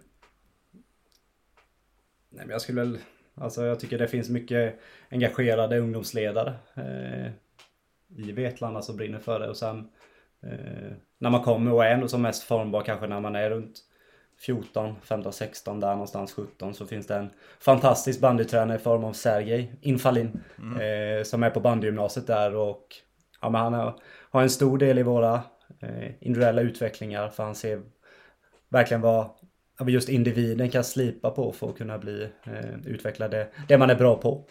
Nej 2.30 2.46
men 2.46 2.50
jag 2.50 2.62
skulle 2.62 2.82
väl... 2.82 2.98
Alltså 3.36 3.66
jag 3.66 3.80
tycker 3.80 3.98
det 3.98 4.08
finns 4.08 4.30
mycket 4.30 4.80
engagerade 5.10 5.80
ungdomsledare 5.80 6.54
eh, 6.76 7.32
i 8.18 8.32
Vetlanda 8.32 8.82
som 8.82 8.98
brinner 8.98 9.20
för 9.20 9.40
det. 9.40 9.50
Och 9.50 9.58
sen 9.58 9.90
eh, 10.44 10.92
när 11.18 11.30
man 11.30 11.44
kommer 11.44 11.74
och 11.74 11.86
är 11.86 11.92
ändå 11.92 12.08
som 12.08 12.22
mest 12.22 12.44
formbar 12.44 12.82
kanske 12.82 13.08
när 13.08 13.20
man 13.20 13.36
är 13.36 13.50
runt 13.50 13.82
14, 14.40 14.96
15, 15.02 15.34
16 15.34 15.80
där 15.80 15.92
någonstans 15.92 16.34
17 16.34 16.74
så 16.74 16.86
finns 16.86 17.08
det 17.08 17.16
en 17.16 17.30
fantastisk 17.60 18.20
bandytränare 18.20 18.78
i 18.78 18.80
form 18.80 19.04
av 19.04 19.14
Sergej 19.14 19.76
Infalin 19.82 20.44
eh, 20.58 21.24
som 21.24 21.44
är 21.44 21.50
på 21.50 21.60
bandygymnasiet 21.60 22.28
där 22.28 22.56
och 22.56 22.88
ja, 23.42 23.50
men 23.50 23.62
han 23.62 23.74
har, 23.74 24.00
har 24.30 24.42
en 24.42 24.50
stor 24.50 24.78
del 24.78 25.00
i 25.00 25.04
våra 25.04 25.34
eh, 25.80 26.06
individuella 26.20 26.62
utvecklingar 26.62 27.30
för 27.30 27.44
han 27.44 27.56
ser 27.56 27.82
verkligen 28.70 29.02
vad 29.02 29.30
just 29.88 30.10
individen 30.10 30.70
kan 30.70 30.84
slipa 30.84 31.30
på 31.30 31.52
för 31.52 31.70
att 31.70 31.78
kunna 31.78 31.98
bli 31.98 32.30
eh, 32.44 32.86
utveckla 32.86 33.28
det, 33.28 33.48
det 33.68 33.78
man 33.78 33.90
är 33.90 33.96
bra 33.96 34.18
på. 34.18 34.46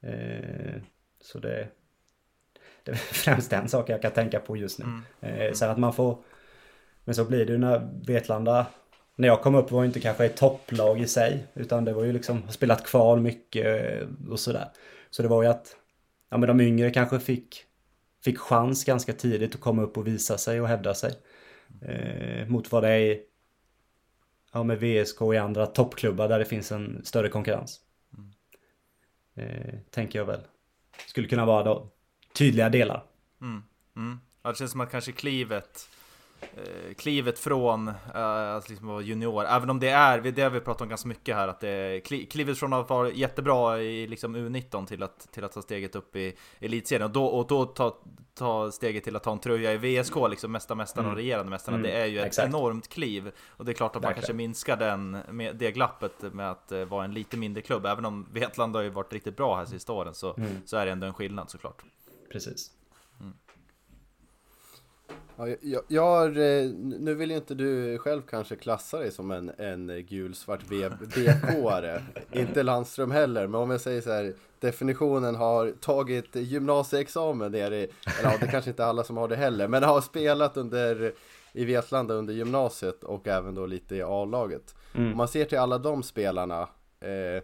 Eh, 0.00 0.82
så 1.20 1.38
det, 1.38 1.68
det 2.82 2.90
är 2.90 2.96
främst 3.12 3.50
den 3.50 3.68
saken 3.68 3.92
jag 3.92 4.02
kan 4.02 4.12
tänka 4.12 4.40
på 4.40 4.56
just 4.56 4.78
nu. 4.78 4.84
Eh, 5.20 5.52
sen 5.52 5.70
att 5.70 5.78
man 5.78 5.92
får 5.92 6.18
men 7.04 7.14
så 7.14 7.24
blir 7.24 7.46
det 7.46 7.52
ju 7.52 7.58
när 7.58 7.88
Vetlanda 8.06 8.66
när 9.16 9.28
jag 9.28 9.42
kom 9.42 9.54
upp 9.54 9.70
var 9.70 9.82
ju 9.82 9.86
inte 9.86 10.00
kanske 10.00 10.24
ett 10.24 10.36
topplag 10.36 11.00
i 11.00 11.06
sig 11.06 11.46
utan 11.54 11.84
det 11.84 11.92
var 11.92 12.04
ju 12.04 12.12
liksom 12.12 12.42
spelat 12.48 12.86
kval 12.86 13.20
mycket 13.20 13.66
eh, 13.66 14.08
och 14.30 14.40
sådär. 14.40 14.68
Så 15.10 15.22
det 15.22 15.28
var 15.28 15.42
ju 15.42 15.48
att 15.48 15.76
ja, 16.30 16.36
men 16.36 16.48
de 16.48 16.60
yngre 16.60 16.90
kanske 16.90 17.20
fick, 17.20 17.64
fick 18.24 18.38
chans 18.38 18.84
ganska 18.84 19.12
tidigt 19.12 19.54
att 19.54 19.60
komma 19.60 19.82
upp 19.82 19.96
och 19.96 20.06
visa 20.06 20.38
sig 20.38 20.60
och 20.60 20.68
hävda 20.68 20.94
sig. 20.94 21.12
Eh, 21.82 22.48
mot 22.48 22.72
vad 22.72 22.82
det 22.82 22.88
är 22.88 22.98
i, 22.98 23.22
ja, 24.52 24.62
med 24.62 24.80
VSK 24.80 25.22
och 25.22 25.34
i 25.34 25.38
andra 25.38 25.66
toppklubbar 25.66 26.28
där 26.28 26.38
det 26.38 26.44
finns 26.44 26.72
en 26.72 27.04
större 27.04 27.28
konkurrens. 27.28 27.80
Eh, 29.34 29.74
tänker 29.90 30.18
jag 30.18 30.26
väl. 30.26 30.40
Skulle 31.06 31.28
kunna 31.28 31.46
vara 31.46 31.64
då 31.64 31.90
tydliga 32.32 32.68
delar. 32.68 33.04
Mm. 33.40 33.62
Mm. 33.96 34.20
Ja, 34.42 34.50
det 34.50 34.58
känns 34.58 34.70
som 34.70 34.80
att 34.80 34.90
kanske 34.90 35.12
klivet 35.12 35.88
eh, 35.92 35.97
Klivet 36.96 37.38
från 37.38 37.88
eh, 37.88 38.54
att 38.54 38.68
liksom 38.68 38.88
vara 38.88 39.00
junior, 39.00 39.44
även 39.44 39.70
om 39.70 39.80
det 39.80 39.88
är, 39.88 40.18
det 40.20 40.42
har 40.42 40.50
vi 40.50 40.60
pratat 40.60 40.80
om 40.82 40.88
ganska 40.88 41.08
mycket 41.08 41.36
här, 41.36 41.48
att 41.48 41.60
det 41.60 42.00
klivet 42.30 42.58
från 42.58 42.72
att 42.72 42.90
vara 42.90 43.10
jättebra 43.10 43.80
i 43.82 44.06
liksom 44.06 44.36
U19 44.36 44.86
till 44.86 45.02
att, 45.02 45.32
till 45.32 45.44
att 45.44 45.52
ta 45.52 45.62
steget 45.62 45.96
upp 45.96 46.16
i 46.16 46.36
elitserien 46.60 47.04
och 47.04 47.10
då, 47.10 47.26
och 47.26 47.46
då 47.46 47.64
ta, 47.64 47.96
ta 48.34 48.70
steget 48.70 49.04
till 49.04 49.16
att 49.16 49.22
ta 49.22 49.32
en 49.32 49.38
tröja 49.38 49.72
i 49.72 49.76
VSK, 50.02 50.14
liksom 50.30 50.52
mesta 50.52 50.74
mästarna 50.74 51.08
och 51.10 51.16
regerande 51.16 51.50
mästarna, 51.50 51.76
Mm. 51.78 51.90
det 51.90 51.96
är 51.96 52.06
ju 52.06 52.18
ett 52.18 52.26
Exakt. 52.26 52.48
enormt 52.48 52.88
kliv. 52.88 53.30
Och 53.48 53.64
det 53.64 53.72
är 53.72 53.74
klart 53.74 53.96
att 53.96 54.02
man 54.02 54.08
Verkligen. 54.08 54.20
kanske 54.22 54.32
minskar 54.32 54.76
den, 54.76 55.18
med 55.30 55.56
det 55.56 55.70
glappet 55.72 56.22
med 56.32 56.50
att 56.50 56.72
eh, 56.72 56.84
vara 56.84 57.04
en 57.04 57.14
lite 57.14 57.36
mindre 57.36 57.62
klubb, 57.62 57.86
även 57.86 58.04
om 58.04 58.26
Vetlanda 58.32 58.78
har 58.78 58.84
ju 58.84 58.90
varit 58.90 59.12
riktigt 59.12 59.36
bra 59.36 59.56
här 59.56 59.64
sista 59.64 59.92
åren 59.92 60.14
så, 60.14 60.34
Mm. 60.34 60.48
så 60.64 60.76
är 60.76 60.86
det 60.86 60.92
ändå 60.92 61.06
en 61.06 61.14
skillnad 61.14 61.50
såklart. 61.50 61.82
Precis. 62.32 62.70
Ja, 65.38 65.48
jag, 65.60 65.82
jag 65.88 66.26
eh, 66.26 66.70
nu 66.80 67.14
vill 67.14 67.30
ju 67.30 67.36
inte 67.36 67.54
du 67.54 67.98
själv 67.98 68.22
kanske 68.22 68.56
klassa 68.56 68.98
dig 68.98 69.10
som 69.10 69.30
en, 69.30 69.50
en 69.58 70.06
gulsvart 70.08 70.62
BK-are. 70.68 72.00
inte 72.32 72.62
Landström 72.62 73.10
heller, 73.10 73.46
men 73.46 73.60
om 73.60 73.70
jag 73.70 73.80
säger 73.80 74.00
så 74.00 74.10
här, 74.10 74.34
definitionen 74.60 75.34
har 75.34 75.70
tagit 75.70 76.36
gymnasieexamen 76.36 77.52
ner 77.52 77.70
i, 77.70 77.82
eller 78.20 78.30
ja, 78.30 78.32
det 78.40 78.46
kanske 78.46 78.70
inte 78.70 78.84
alla 78.84 79.04
som 79.04 79.16
har 79.16 79.28
det 79.28 79.36
heller, 79.36 79.68
men 79.68 79.82
har 79.82 80.00
spelat 80.00 80.56
under 80.56 81.12
i 81.52 81.64
Vetlanda 81.64 82.14
under 82.14 82.34
gymnasiet 82.34 83.04
och 83.04 83.28
även 83.28 83.54
då 83.54 83.66
lite 83.66 83.96
i 83.96 84.02
A-laget. 84.02 84.74
Mm. 84.94 85.10
Om 85.10 85.16
man 85.16 85.28
ser 85.28 85.44
till 85.44 85.58
alla 85.58 85.78
de 85.78 86.02
spelarna 86.02 86.68
eh, 87.00 87.42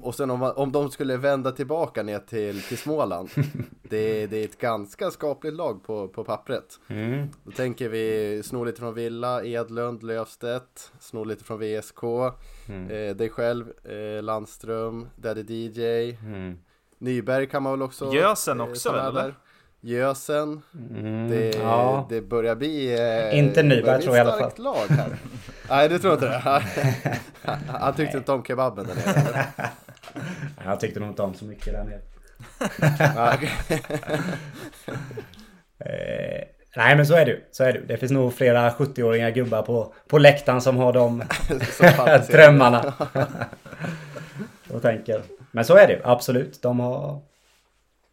och 0.00 0.14
sen 0.14 0.30
om, 0.30 0.42
om 0.42 0.72
de 0.72 0.90
skulle 0.90 1.16
vända 1.16 1.52
tillbaka 1.52 2.02
ner 2.02 2.18
till, 2.18 2.62
till 2.62 2.78
Småland 2.78 3.28
det, 3.82 4.26
det 4.26 4.36
är 4.36 4.44
ett 4.44 4.58
ganska 4.58 5.10
skapligt 5.10 5.56
lag 5.56 5.84
på, 5.84 6.08
på 6.08 6.24
pappret 6.24 6.80
mm. 6.88 7.28
Då 7.44 7.50
tänker 7.50 7.88
vi 7.88 8.42
sno 8.44 8.64
lite 8.64 8.80
från 8.80 8.94
Villa, 8.94 9.44
Edlund, 9.44 10.02
Löfstedt 10.02 10.92
Sno 11.00 11.24
lite 11.24 11.44
från 11.44 11.58
VSK 11.58 12.02
mm. 12.68 12.90
eh, 12.90 13.16
Dig 13.16 13.28
själv, 13.28 13.66
eh, 13.84 14.22
Landström, 14.22 15.08
Daddy 15.16 15.42
DJ 15.42 16.10
mm. 16.10 16.58
Nyberg 16.98 17.46
kan 17.46 17.62
man 17.62 17.72
väl 17.72 17.82
också 17.82 18.12
Gösen 18.12 18.60
eh, 18.60 18.68
också 18.68 18.92
väl 18.92 19.16
eller? 19.16 19.34
Gösen 19.80 20.62
mm, 20.90 21.30
det, 21.30 21.56
ja. 21.56 22.06
det 22.08 22.20
börjar 22.20 22.56
bli 22.56 22.94
eh, 22.94 23.38
Inte 23.38 23.62
Nyberg 23.62 24.02
tror 24.02 24.16
jag 24.16 24.26
i 24.26 24.30
alla 24.30 24.38
fall 24.38 24.64
lag 24.64 24.86
här. 24.88 25.16
Nej 25.68 25.88
du 25.88 25.98
tror 25.98 26.12
inte 26.14 26.26
det? 26.26 26.62
Han 27.68 27.94
tyckte 27.94 28.18
inte 28.18 28.32
om 28.32 28.44
kebaben 28.44 28.86
där 28.86 28.94
nere 28.94 29.46
Jag 30.64 30.80
tyckte 30.80 31.00
nog 31.00 31.08
inte 31.08 31.22
om 31.22 31.34
så 31.34 31.44
mycket 31.44 31.72
där 31.72 31.84
nere 31.84 32.00
eh, 35.78 36.44
nej 36.76 36.96
men 36.96 37.06
så 37.06 37.14
är 37.14 37.26
det. 37.26 37.40
Så 37.50 37.64
är 37.64 37.72
det. 37.72 37.80
det 37.80 37.96
finns 37.96 38.12
nog 38.12 38.34
flera 38.34 38.70
70-åriga 38.70 39.30
gubbar 39.30 39.62
på, 39.62 39.94
på 40.08 40.18
läktaren 40.18 40.60
som 40.60 40.76
har 40.76 40.92
de 40.92 41.22
drömmarna. 42.32 42.94
och 44.70 44.82
tänker. 44.82 45.22
Men 45.50 45.64
så 45.64 45.76
är 45.76 45.86
det. 45.86 46.00
Absolut. 46.04 46.62
De 46.62 46.80
har 46.80 47.22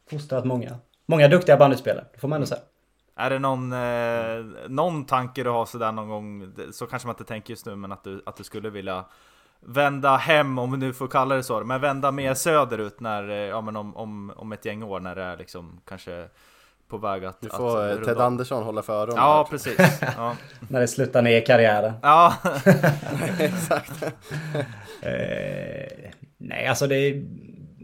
fostrat 0.09 0.45
många. 0.45 0.79
Många 1.05 1.27
duktiga 1.27 1.57
bandyspelare. 1.57 2.05
Det 2.13 2.19
får 2.19 2.27
man 2.27 2.35
ändå 2.35 2.47
säga. 2.47 2.61
Är 3.15 3.29
det 3.29 3.39
någon, 3.39 3.73
eh, 3.73 4.67
någon 4.69 5.05
tanke 5.05 5.43
du 5.43 5.49
har 5.49 5.65
sådär 5.65 5.91
någon 5.91 6.07
gång, 6.07 6.53
så 6.71 6.85
kanske 6.85 7.07
man 7.07 7.13
inte 7.13 7.23
tänker 7.23 7.51
just 7.51 7.65
nu, 7.65 7.75
men 7.75 7.91
att 7.91 8.03
du, 8.03 8.23
att 8.25 8.35
du 8.37 8.43
skulle 8.43 8.69
vilja 8.69 9.05
vända 9.65 10.17
hem, 10.17 10.57
om 10.57 10.71
vi 10.71 10.77
nu 10.77 10.93
får 10.93 11.07
kalla 11.07 11.35
det 11.35 11.43
så, 11.43 11.63
men 11.63 11.81
vända 11.81 12.11
mer 12.11 12.33
söderut 12.33 12.99
när, 12.99 13.29
eh, 13.29 13.35
ja 13.35 13.61
men 13.61 13.75
om, 13.75 13.97
om, 13.97 14.33
om 14.35 14.51
ett 14.51 14.65
gäng 14.65 14.83
år 14.83 14.99
när 14.99 15.15
det 15.15 15.23
är 15.23 15.37
liksom 15.37 15.81
kanske 15.85 16.27
på 16.87 16.97
väg 16.97 17.25
att... 17.25 17.41
Du 17.41 17.49
får 17.49 17.81
att, 17.81 18.03
Ted 18.03 18.17
Andersson 18.17 18.63
hålla 18.63 18.81
för 18.81 18.93
öronen. 18.93 19.17
Ja, 19.17 19.47
precis. 19.49 19.77
Ja. 20.17 20.35
när 20.67 20.79
det 20.79 20.87
slutar 20.87 21.21
ner 21.21 21.45
karriären. 21.45 21.93
Ja, 22.01 22.33
exakt. 23.39 24.03
eh, 25.01 26.09
nej, 26.37 26.67
alltså 26.67 26.87
det 26.87 26.95
är 26.95 27.25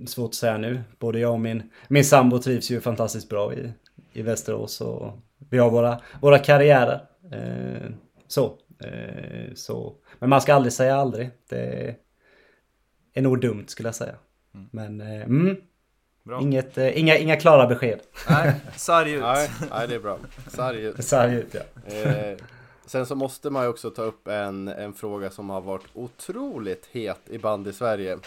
svårt 0.08 0.30
att 0.30 0.36
säga 0.36 0.58
nu. 0.58 0.82
Både 1.00 1.20
jag 1.20 1.32
och 1.32 1.40
min, 1.40 1.64
min 1.88 2.06
sambo 2.06 2.40
trivs 2.40 2.72
ju 2.72 2.82
fantastiskt 2.82 3.30
bra 3.30 3.54
i, 3.54 3.72
i 4.14 4.22
Västerås 4.22 4.82
och 4.82 5.14
vi 5.50 5.58
har 5.58 5.70
våra, 5.70 6.00
våra 6.22 6.40
karriärer. 6.40 7.02
Eh, 7.32 7.92
så. 8.28 8.58
Eh, 8.84 9.54
så. 9.56 9.96
Men 10.20 10.30
man 10.30 10.42
ska 10.42 10.54
aldrig 10.54 10.74
säga 10.74 10.96
aldrig. 10.96 11.30
Det 11.50 11.96
är 13.14 13.22
nog 13.22 13.42
dumt 13.42 13.66
skulle 13.68 13.88
jag 13.88 13.96
säga. 13.96 14.16
Mm. 14.54 14.68
Men 14.72 15.02
eh, 15.02 15.24
mm, 15.24 15.58
Inget, 16.42 16.78
eh, 16.78 17.00
inga, 17.00 17.18
inga 17.18 17.36
klara 17.36 17.68
besked. 17.68 18.00
Nej, 18.30 18.54
sarg 18.76 19.12
ut. 19.12 19.22
nej, 19.22 19.50
nej, 19.72 19.88
det 19.88 19.96
är 19.96 20.00
bra. 20.00 20.18
Sarg 20.48 20.84
ut. 20.84 21.04
Sarg 21.06 21.36
ut 21.36 21.56
ja. 21.56 21.94
Eh, 21.94 22.38
sen 22.86 23.06
så 23.06 23.16
måste 23.16 23.50
man 23.50 23.64
ju 23.64 23.70
också 23.70 23.90
ta 23.90 24.02
upp 24.02 24.28
en, 24.28 24.68
en 24.68 24.94
fråga 24.94 25.30
som 25.30 25.50
har 25.50 25.62
varit 25.62 25.88
otroligt 25.94 26.90
het 26.92 27.22
i 27.30 27.38
band 27.38 27.68
i 27.68 27.74
Sverige. 27.74 28.20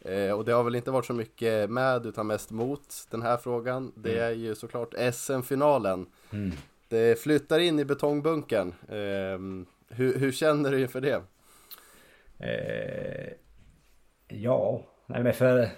Eh, 0.00 0.32
och 0.32 0.44
det 0.44 0.52
har 0.52 0.64
väl 0.64 0.74
inte 0.74 0.90
varit 0.90 1.06
så 1.06 1.12
mycket 1.12 1.70
med 1.70 2.06
utan 2.06 2.26
mest 2.26 2.50
mot 2.50 3.06
den 3.10 3.22
här 3.22 3.36
frågan. 3.36 3.92
Det 3.94 4.12
mm. 4.12 4.24
är 4.24 4.30
ju 4.30 4.54
såklart 4.54 4.94
SM-finalen. 5.14 6.06
Mm. 6.32 6.52
Det 6.88 7.20
flyttar 7.22 7.58
in 7.58 7.78
i 7.78 7.84
betongbunkern. 7.84 8.74
Eh, 8.88 9.66
hur, 9.90 10.18
hur, 10.18 10.32
känner 10.32 10.70
du 10.70 10.80
inför 10.80 11.00
det? 11.00 11.22
Eh, 12.38 13.32
ja, 14.28 14.82
nej 15.06 15.22
men 15.22 15.32
för, 15.32 15.68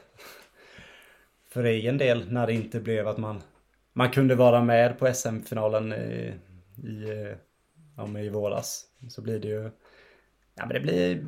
för 1.49 1.65
egen 1.65 1.99
del 1.99 2.33
när 2.33 2.47
det 2.47 2.53
inte 2.53 2.81
blev 2.81 3.09
att 3.09 3.19
man, 3.19 3.43
man 3.93 4.11
kunde 4.11 4.35
vara 4.35 4.63
med 4.63 4.99
på 4.99 5.15
SM-finalen 5.15 5.93
i, 5.93 6.35
i, 6.83 7.35
ja, 7.97 8.19
i 8.19 8.29
våras. 8.29 8.85
Så 9.09 9.23
blir 9.23 9.41
det 9.41 9.49
ju, 9.49 9.71
ja 10.55 10.67
men 10.67 10.69
det 10.69 10.81
blir 10.81 11.27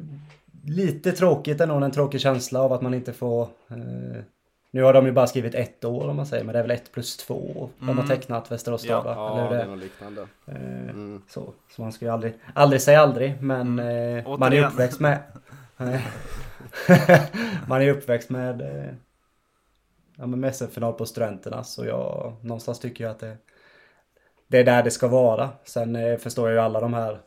lite 0.66 1.12
tråkigt 1.12 1.61
ändå, 1.61 1.74
en 1.74 1.91
tråkig 1.91 2.20
känsla 2.20 2.61
av 2.61 2.72
att 2.72 2.82
man 2.82 2.95
inte 2.95 3.12
får 3.12 3.43
eh, 3.70 4.22
nu 4.75 4.83
har 4.83 4.93
de 4.93 5.07
ju 5.07 5.12
bara 5.12 5.27
skrivit 5.27 5.55
ett 5.55 5.85
år 5.85 6.09
om 6.09 6.16
man 6.16 6.27
säger, 6.27 6.45
men 6.45 6.53
det 6.53 6.59
är 6.59 6.62
väl 6.62 6.70
ett 6.70 6.93
plus 6.93 7.16
två 7.16 7.70
de 7.79 7.89
har 7.89 7.93
mm. 7.93 8.07
tecknat 8.07 8.53
Västerås 8.53 8.85
ja, 8.85 9.03
ja, 9.07 9.39
eller 9.39 9.57
det 9.57 9.62
är 9.62 9.66
något 9.66 9.79
liknande. 9.79 10.27
Eh, 10.47 10.83
mm. 10.83 11.22
så, 11.29 11.53
så 11.70 11.83
man 11.83 11.93
ska 11.93 12.05
ju 12.05 12.11
aldrig, 12.11 12.35
aldrig 12.55 12.83
säga 12.83 13.01
aldrig, 13.01 13.43
men 13.43 13.79
mm. 13.79 14.27
eh, 14.27 14.39
man 14.39 14.53
är 14.53 14.66
uppväxt 14.66 15.01
med... 15.01 15.18
man 17.68 17.83
är 17.83 17.89
uppväxt 17.89 18.31
med... 18.31 18.61
Eh, 18.61 18.95
ja 20.16 20.27
men 20.27 20.41
med 20.41 20.57
final 20.57 20.93
på 20.93 21.07
Studenterna, 21.07 21.64
så 21.64 21.85
jag 21.85 22.37
någonstans 22.41 22.81
tycker 22.81 23.05
jag 23.05 23.11
att 23.11 23.20
det... 23.20 23.37
Det 24.47 24.59
är 24.59 24.64
där 24.64 24.83
det 24.83 24.91
ska 24.91 25.09
vara. 25.09 25.51
Sen 25.64 25.97
eh, 25.97 26.18
förstår 26.18 26.49
jag 26.49 26.55
ju 26.55 26.61
alla 26.61 26.81
de 26.81 26.95
här 26.95 27.18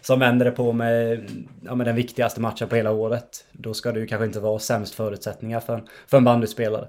som 0.00 0.18
vänder 0.18 0.44
det 0.44 0.50
på 0.50 0.72
med, 0.72 1.30
ja, 1.62 1.74
med 1.74 1.86
den 1.86 1.96
viktigaste 1.96 2.40
matchen 2.40 2.68
på 2.68 2.76
hela 2.76 2.90
året. 2.90 3.44
Då 3.52 3.74
ska 3.74 3.92
det 3.92 4.00
ju 4.00 4.06
kanske 4.06 4.26
inte 4.26 4.40
vara 4.40 4.58
sämst 4.58 4.94
förutsättningar 4.94 5.60
för 5.60 5.74
en, 5.74 5.86
för 6.06 6.16
en 6.16 6.24
bandyspelare. 6.24 6.88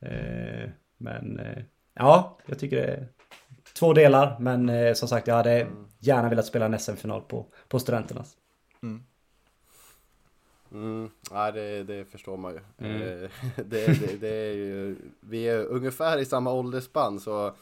Eh, 0.00 0.70
men 0.98 1.38
eh, 1.38 1.62
ja, 1.94 2.38
jag 2.46 2.58
tycker 2.58 2.76
det 2.76 2.86
är 2.86 3.08
två 3.78 3.92
delar. 3.92 4.36
Men 4.40 4.68
eh, 4.68 4.94
som 4.94 5.08
sagt, 5.08 5.26
jag 5.26 5.34
hade 5.34 5.66
gärna 5.98 6.28
velat 6.28 6.46
spela 6.46 6.66
en 6.66 6.78
SM-final 6.78 7.22
på, 7.22 7.46
på 7.68 7.78
Studenternas. 7.78 8.36
Mm. 8.82 9.02
Mm, 10.72 11.10
ja, 11.30 11.52
det, 11.52 11.82
det 11.82 12.04
förstår 12.04 12.36
man 12.36 12.52
ju. 12.52 12.60
Mm. 12.78 13.02
Eh, 13.02 13.30
det, 13.56 13.86
det, 13.86 14.20
det, 14.20 14.34
är 14.34 14.52
ju. 14.52 14.96
Vi 15.20 15.48
är 15.48 15.64
ungefär 15.64 16.18
i 16.18 16.24
samma 16.24 16.52
åldersspann 16.52 17.20
så 17.20 17.52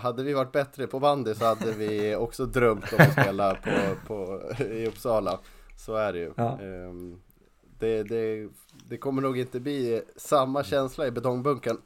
hade 0.00 0.22
vi 0.22 0.32
varit 0.32 0.52
bättre 0.52 0.86
på 0.86 1.00
bandy 1.00 1.34
så 1.34 1.44
hade 1.44 1.72
vi 1.72 2.16
också 2.16 2.46
drömt 2.46 2.92
om 2.92 2.98
att 2.98 3.12
spela 3.12 3.54
på, 3.54 3.70
på, 4.06 4.42
i 4.64 4.86
Uppsala. 4.86 5.38
Så 5.76 5.94
är 5.94 6.12
det 6.12 6.18
ju. 6.18 6.32
Ja. 6.36 6.60
Ehm, 6.60 7.20
det, 7.78 8.02
det, 8.02 8.48
det, 8.88 8.96
kommer 8.96 9.22
nog 9.22 9.38
inte 9.38 9.60
bli 9.60 10.02
samma 10.16 10.64
känsla 10.64 11.06
i 11.06 11.10
betongbunkern. 11.10 11.78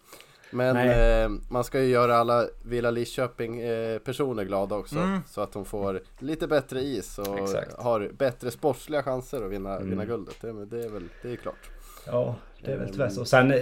Men 0.51 0.77
eh, 0.77 1.41
man 1.51 1.65
ska 1.65 1.81
ju 1.81 1.89
göra 1.89 2.17
alla 2.17 2.47
Villa 2.65 2.91
Lidköping 2.91 3.61
eh, 3.61 3.99
personer 3.99 4.45
glada 4.45 4.77
också. 4.77 4.99
Mm. 4.99 5.21
Så 5.27 5.41
att 5.41 5.53
de 5.53 5.65
får 5.65 6.01
lite 6.19 6.47
bättre 6.47 6.81
is 6.81 7.19
och 7.19 7.39
Exakt. 7.39 7.77
har 7.79 8.11
bättre 8.19 8.51
sportsliga 8.51 9.03
chanser 9.03 9.45
att 9.45 9.51
vinna, 9.51 9.77
mm. 9.77 9.91
vinna 9.91 10.05
guldet. 10.05 10.37
Det, 10.41 10.65
det, 10.67 10.85
är 10.85 10.89
väl 10.89 11.09
det 11.23 11.33
är 11.33 11.37
klart. 11.37 11.71
Ja, 12.07 12.37
det 12.65 12.73
är 12.73 12.77
väl 12.77 12.93
tyvärr 12.93 13.09
så. 13.09 13.25
Sen 13.25 13.51
eh, 13.51 13.61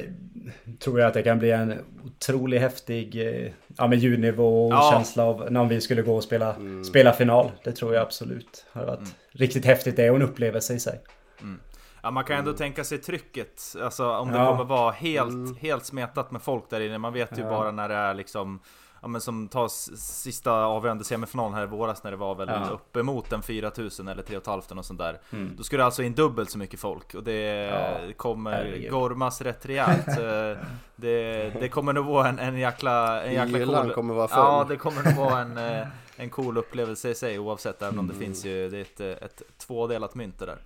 tror 0.79 1.01
jag 1.01 1.09
att 1.09 1.15
det 1.15 1.23
kan 1.23 1.39
bli 1.39 1.51
en 1.51 1.75
otroligt 2.05 2.61
häftig 2.61 3.27
eh, 3.27 3.53
ja, 3.77 3.87
med 3.87 3.99
ljudnivå 3.99 4.67
och 4.67 4.73
ja. 4.73 4.91
känsla 4.93 5.25
av 5.25 5.53
när 5.53 5.65
vi 5.65 5.81
skulle 5.81 6.03
gå 6.03 6.17
och 6.17 6.25
spela, 6.25 6.55
mm. 6.55 6.85
spela 6.85 7.13
final. 7.13 7.51
Det 7.65 7.73
tror 7.73 7.95
jag 7.95 8.03
absolut. 8.03 8.67
Det 8.73 8.79
har 8.79 8.87
varit 8.87 8.99
mm. 8.99 9.11
riktigt 9.31 9.65
häftigt 9.65 9.97
det 9.97 10.11
och 10.11 10.17
en 10.17 10.23
upplevelse 10.23 10.75
i 10.75 10.81
sig. 10.81 11.01
Mm. 11.41 11.61
Ja, 12.03 12.11
man 12.11 12.25
kan 12.25 12.39
ändå 12.39 12.51
mm. 12.51 12.59
tänka 12.59 12.85
sig 12.85 12.99
trycket. 12.99 13.77
Alltså 13.83 14.11
om 14.11 14.33
det 14.33 14.39
ja. 14.39 14.51
kommer 14.51 14.65
vara 14.65 14.91
helt, 14.91 15.31
mm. 15.31 15.57
helt 15.57 15.85
smetat 15.85 16.31
med 16.31 16.43
folk 16.43 16.71
där 16.71 16.81
inne. 16.81 16.99
Man 16.99 17.13
vet 17.13 17.39
ju 17.39 17.43
ja. 17.43 17.51
bara 17.51 17.71
när 17.71 17.89
det 17.89 17.95
är 17.95 18.15
liksom 18.15 18.61
ja, 19.03 19.09
men 19.09 19.21
som 19.21 19.49
tar 19.49 19.69
sista 19.97 20.53
avgörande 20.53 21.05
semifinalen 21.05 21.55
här 21.55 21.63
i 21.63 21.67
våras 21.67 22.05
när 22.05 22.11
det 22.11 22.17
var 22.17 22.35
väl 22.35 22.49
ja. 22.49 22.69
uppemot 22.69 23.33
en 23.33 23.43
4000 23.43 24.09
eller 24.09 24.23
3500 24.23 24.81
och 24.81 24.85
sånt 24.85 24.99
där. 24.99 25.21
Mm. 25.31 25.53
Då 25.57 25.63
skulle 25.63 25.83
det 25.83 25.85
alltså 25.85 26.03
in 26.03 26.15
dubbelt 26.15 26.51
så 26.51 26.59
mycket 26.59 26.81
folk 26.81 27.15
och 27.15 27.23
det 27.23 27.41
ja. 27.41 28.13
kommer 28.17 28.53
Herregud. 28.53 28.91
gormas 28.91 29.41
rätt 29.41 29.67
rejält. 29.67 30.07
det, 30.97 31.51
det 31.61 31.69
kommer 31.69 31.93
nog 31.93 32.07
vara 32.07 32.29
en, 32.29 32.39
en 32.39 32.59
jäkla, 32.59 33.23
en 33.23 33.33
jäkla 33.33 33.83
cool... 33.83 33.93
kommer 33.93 34.15
vara 34.15 34.29
full. 34.29 34.39
Ja, 34.39 34.67
det 34.69 34.77
kommer 34.77 35.03
nog 35.03 35.15
vara 35.15 35.41
en, 35.41 35.57
eh, 35.57 35.87
en 36.17 36.31
cool 36.31 36.59
upplevelse 36.59 37.11
i 37.11 37.15
sig 37.15 37.39
oavsett, 37.39 37.83
även 37.83 37.99
om 37.99 38.07
det 38.07 38.15
mm. 38.15 38.27
finns 38.27 38.45
ju, 38.45 38.69
det 38.69 38.79
är 38.79 38.83
ett, 38.83 39.01
ett 39.01 39.43
tvådelat 39.59 40.15
mynt 40.15 40.39
det 40.39 40.47
där. 40.47 40.59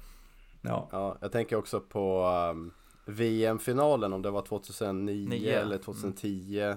Ja. 0.63 0.89
ja, 0.93 1.17
jag 1.21 1.33
tänker 1.33 1.57
också 1.57 1.81
på 1.81 2.27
um, 2.51 2.73
VM-finalen 3.05 4.13
om 4.13 4.23
det 4.23 4.31
var 4.31 4.43
2009 4.43 5.29
Nio. 5.29 5.61
eller 5.61 5.79
2010. 5.79 6.75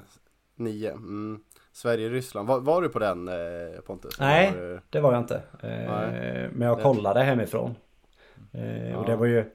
Mm. 0.59 0.71
9. 0.71 0.91
Mm. 0.91 1.39
Sverige-Ryssland. 1.71 2.47
Var, 2.47 2.59
var, 2.59 2.81
du 2.81 2.89
på 2.89 2.99
den 2.99 3.27
eh, 3.27 3.79
Pontus? 3.85 4.19
Nej, 4.19 4.51
var 4.51 4.81
det 4.89 4.99
var 4.99 5.13
jag 5.13 5.21
inte. 5.21 5.35
Eh, 5.61 6.49
men 6.51 6.61
jag 6.61 6.81
kollade 6.81 7.23
hemifrån. 7.23 7.75
Eh, 8.53 8.89
ja. 8.89 8.97
Och 8.97 9.05
det 9.05 9.15
var 9.15 9.25
ju... 9.25 9.45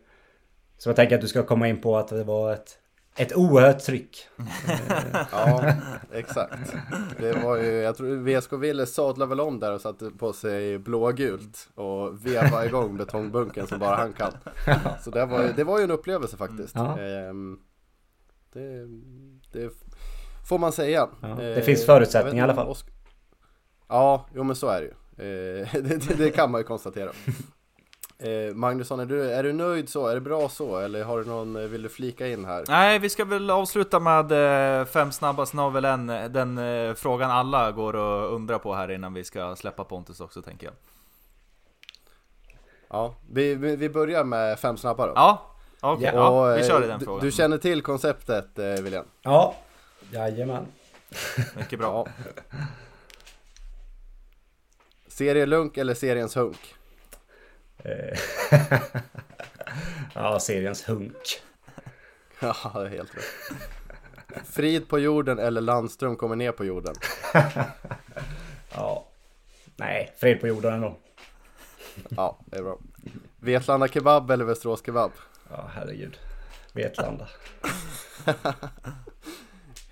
Så 0.78 0.88
jag 0.88 0.96
tänker 0.96 1.14
att 1.14 1.20
du 1.20 1.28
ska 1.28 1.42
komma 1.42 1.68
in 1.68 1.80
på 1.80 1.96
att 1.96 2.08
det 2.08 2.24
var 2.24 2.52
ett, 2.52 2.78
ett 3.16 3.36
oerhört 3.36 3.78
tryck. 3.78 4.28
Ja, 5.32 5.72
exakt. 6.12 6.74
Det 7.18 7.32
var 7.32 7.56
ju, 7.56 7.70
jag 7.72 7.96
tror 7.96 8.16
VSK 8.40 8.52
Ville 8.52 8.86
sadlade 8.86 9.28
väl 9.28 9.40
om 9.40 9.60
där 9.60 9.72
och 9.74 9.80
satte 9.80 10.10
på 10.10 10.32
sig 10.32 10.78
blågult 10.78 11.68
och 11.74 12.26
veva 12.26 12.66
igång 12.66 12.96
betongbunken 12.96 13.66
som 13.66 13.78
bara 13.78 13.96
han 13.96 14.12
kan. 14.12 14.32
Så 15.00 15.10
det 15.10 15.26
var, 15.26 15.42
ju- 15.42 15.52
det 15.56 15.64
var 15.64 15.78
ju 15.78 15.84
en 15.84 15.90
upplevelse 15.90 16.36
faktiskt. 16.36 16.76
Ja. 16.76 16.98
Ehm, 16.98 17.58
Det, 18.52 18.86
det 19.52 19.70
får 20.50 20.58
man 20.58 20.72
säga. 20.72 21.08
Ja, 21.22 21.28
det 21.28 21.54
Eh, 21.56 21.62
finns 21.62 21.86
förutsättningar 21.86 22.44
i 22.44 22.50
alla 22.50 22.54
fall. 22.54 22.66
Osk- 22.68 22.90
Ja, 23.88 24.26
jo 24.34 24.42
men 24.44 24.56
så 24.56 24.68
är 24.68 24.80
det 24.80 24.86
ju. 24.86 24.92
Eh, 25.62 25.68
det, 25.82 26.08
det, 26.08 26.14
det 26.14 26.30
kan 26.30 26.50
man 26.50 26.60
ju 26.60 26.64
konstatera. 26.64 27.10
Eh, 28.22 28.54
Magnusson, 28.54 29.00
är 29.00 29.06
du, 29.06 29.30
är 29.30 29.42
du 29.42 29.52
nöjd 29.52 29.88
så? 29.88 30.06
Är 30.06 30.14
det 30.14 30.20
bra 30.20 30.48
så? 30.48 30.78
Eller 30.78 31.04
har 31.04 31.18
du 31.18 31.24
någon, 31.24 31.56
eh, 31.56 31.62
vill 31.62 31.82
du 31.82 31.88
flika 31.88 32.26
in 32.28 32.44
här? 32.44 32.64
Nej, 32.68 32.98
vi 32.98 33.08
ska 33.08 33.24
väl 33.24 33.50
avsluta 33.50 34.00
med 34.00 34.32
eh, 34.80 34.84
fem 34.86 35.12
snabbast 35.12 35.54
har 35.54 35.70
väl 35.70 35.84
en, 35.84 36.06
den 36.06 36.58
eh, 36.58 36.94
frågan 36.94 37.30
alla 37.30 37.72
går 37.72 37.96
och 37.96 38.34
undrar 38.34 38.58
på 38.58 38.74
här 38.74 38.90
innan 38.90 39.14
vi 39.14 39.24
ska 39.24 39.56
släppa 39.56 39.84
Pontus 39.84 40.20
också 40.20 40.42
tänker 40.42 40.66
jag. 40.66 40.74
Ja, 42.90 43.14
vi, 43.32 43.54
vi, 43.54 43.88
börjar 43.88 44.24
med 44.24 44.58
fem 44.58 44.76
snabba 44.76 45.06
då. 45.06 45.12
Ja, 45.16 45.42
okej, 45.80 46.10
Ja. 46.14 46.48
ja, 46.48 46.54
vi 46.54 46.60
eh, 46.60 46.66
kör 46.68 46.84
i 46.84 46.86
den 46.86 46.98
du, 46.98 47.04
frågan. 47.04 47.24
Du 47.24 47.30
känner 47.30 47.58
till 47.58 47.82
konceptet 47.82 48.58
eh, 48.58 48.64
William? 48.66 49.04
Ja, 49.22 49.54
jajamän. 50.10 50.66
Mycket 51.56 51.78
bra. 51.78 52.06
Ja. 52.06 52.26
Serielunk 55.08 55.76
eller 55.76 55.94
seriens 55.94 56.36
hunk? 56.36 56.74
Eh, 57.78 58.18
ja, 60.14 60.40
seriens 60.40 60.88
hunk. 60.88 61.42
Ja, 62.40 62.70
det 62.74 62.80
är 62.80 62.88
helt 62.88 63.16
rätt. 63.16 63.24
Frid 64.46 64.88
på 64.88 64.98
jorden 64.98 65.38
eller 65.38 65.60
Landström 65.60 66.16
kommer 66.16 66.36
ner 66.36 66.52
på 66.52 66.64
jorden? 66.64 66.94
Ja. 68.74 69.06
Nej, 69.76 70.14
fred 70.16 70.40
på 70.40 70.46
jorden 70.46 70.74
ändå. 70.74 70.96
Ja, 72.08 72.38
det 72.46 72.58
är 72.58 72.62
bra. 72.62 72.78
Vetlanda 73.36 73.88
kebab 73.88 74.30
eller 74.30 74.44
Västerås 74.44 74.82
kebab? 74.86 75.12
Ja, 75.50 75.70
herregud. 75.74 76.18
Vetlanda. 76.72 77.28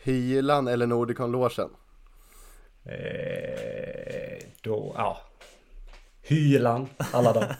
Hylan 0.09 0.69
eller 0.69 0.87
Nordicon-logen? 0.87 1.69
Eh, 2.85 4.39
då, 4.63 4.93
ja. 4.97 5.21
Hylan, 6.23 6.89
alla 7.13 7.33
de. 7.33 7.45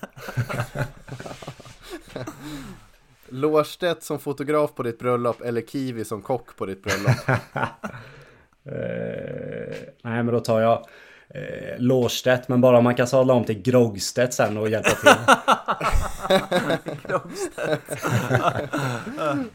Lårstedt 3.29 4.03
som 4.03 4.19
fotograf 4.19 4.75
på 4.75 4.83
ditt 4.83 4.99
bröllop 4.99 5.41
eller 5.41 5.61
Kiwi 5.61 6.05
som 6.05 6.23
kock 6.23 6.57
på 6.57 6.67
ditt 6.67 6.83
bröllop? 6.83 7.17
Eh, 8.65 9.77
nej, 10.03 10.23
men 10.23 10.27
då 10.27 10.41
tar 10.41 10.61
jag 10.61 10.87
eh, 11.29 11.79
Lårstedt, 11.79 12.49
men 12.49 12.61
bara 12.61 12.79
om 12.79 12.85
man 12.85 12.95
kan 12.95 13.07
sadla 13.07 13.35
om 13.35 13.45
till 13.45 13.63
Grogstedt 13.63 14.35
sen 14.35 14.57
och 14.57 14.69
hjälpa 14.69 14.91
till. 14.91 15.11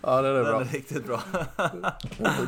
Ja, 0.01 0.21
det 0.21 0.27
är 0.29 0.33
Den 0.33 0.43
bra. 0.43 0.61
är 0.61 0.65
riktigt 0.65 1.05
bra. 1.07 1.19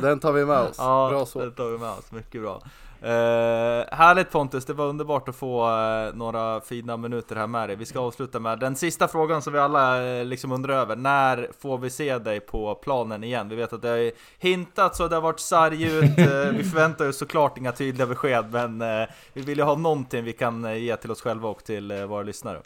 Den 0.02 0.20
tar 0.20 0.32
vi 0.32 0.44
med 0.44 0.58
oss. 0.58 0.76
Ja, 0.78 1.08
Bra 1.10 1.26
så. 1.26 1.44
det 1.44 1.50
tar 1.50 1.70
vi 1.70 1.78
med 1.78 1.90
oss. 1.90 2.12
Mycket 2.12 2.40
bra. 2.42 2.62
Eh, 3.02 3.84
härligt 3.96 4.30
Pontus, 4.30 4.64
det 4.64 4.72
var 4.72 4.86
underbart 4.86 5.28
att 5.28 5.36
få 5.36 5.68
eh, 5.68 6.14
några 6.14 6.60
fina 6.60 6.96
minuter 6.96 7.36
här 7.36 7.46
med 7.46 7.68
dig. 7.68 7.76
Vi 7.76 7.84
ska 7.86 8.00
avsluta 8.00 8.40
med 8.40 8.58
den 8.58 8.76
sista 8.76 9.08
frågan 9.08 9.42
som 9.42 9.52
vi 9.52 9.58
alla 9.58 10.04
eh, 10.06 10.24
liksom 10.24 10.52
undrar 10.52 10.74
över. 10.74 10.96
När 10.96 11.48
får 11.60 11.78
vi 11.78 11.90
se 11.90 12.18
dig 12.18 12.40
på 12.40 12.74
planen 12.74 13.24
igen? 13.24 13.48
Vi 13.48 13.56
vet 13.56 13.72
att 13.72 13.82
det 13.82 13.88
har 13.88 14.10
hintats 14.38 15.00
och 15.00 15.08
det 15.08 15.16
har 15.16 15.22
varit 15.22 15.40
sarg 15.40 15.82
ut. 15.84 16.18
Eh, 16.18 16.26
vi 16.52 16.64
förväntar 16.64 17.08
oss 17.08 17.18
såklart 17.18 17.58
inga 17.58 17.72
tydliga 17.72 18.06
besked, 18.06 18.46
men 18.50 18.82
eh, 18.82 19.08
vi 19.32 19.40
vill 19.42 19.58
ju 19.58 19.64
ha 19.64 19.74
någonting 19.76 20.24
vi 20.24 20.32
kan 20.32 20.64
eh, 20.64 20.76
ge 20.76 20.96
till 20.96 21.10
oss 21.10 21.22
själva 21.22 21.48
och 21.48 21.64
till 21.64 22.06
våra 22.06 22.22
lyssnare. 22.22 22.60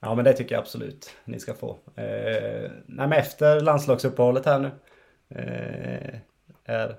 Ja, 0.00 0.14
men 0.14 0.24
det 0.24 0.32
tycker 0.32 0.54
jag 0.54 0.62
absolut 0.62 1.16
ni 1.24 1.40
ska 1.40 1.54
få. 1.54 1.78
Eh, 1.96 2.70
nej, 2.86 3.18
efter 3.18 3.60
landslagsuppehållet 3.60 4.46
här 4.46 4.58
nu. 4.58 4.70
Eh, 5.28 6.18
är, 6.64 6.96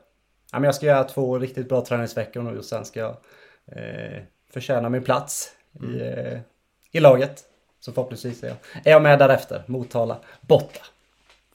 ja, 0.51 0.59
men 0.59 0.63
jag 0.63 0.75
ska 0.75 0.85
göra 0.85 1.03
två 1.03 1.39
riktigt 1.39 1.69
bra 1.69 1.85
träningsveckor 1.85 2.41
nu 2.41 2.57
och 2.57 2.65
sen 2.65 2.85
ska 2.85 2.99
jag 2.99 3.17
eh, 3.65 4.21
förtjäna 4.53 4.89
min 4.89 5.03
plats 5.03 5.55
i, 5.83 6.01
eh, 6.01 6.39
i 6.91 6.99
laget. 6.99 7.43
Så 7.79 7.91
förhoppningsvis 7.91 8.43
är 8.43 8.47
jag, 8.47 8.57
är 8.83 8.91
jag 8.91 9.01
med 9.01 9.19
därefter. 9.19 9.63
Motala 9.65 10.17
borta. 10.41 10.81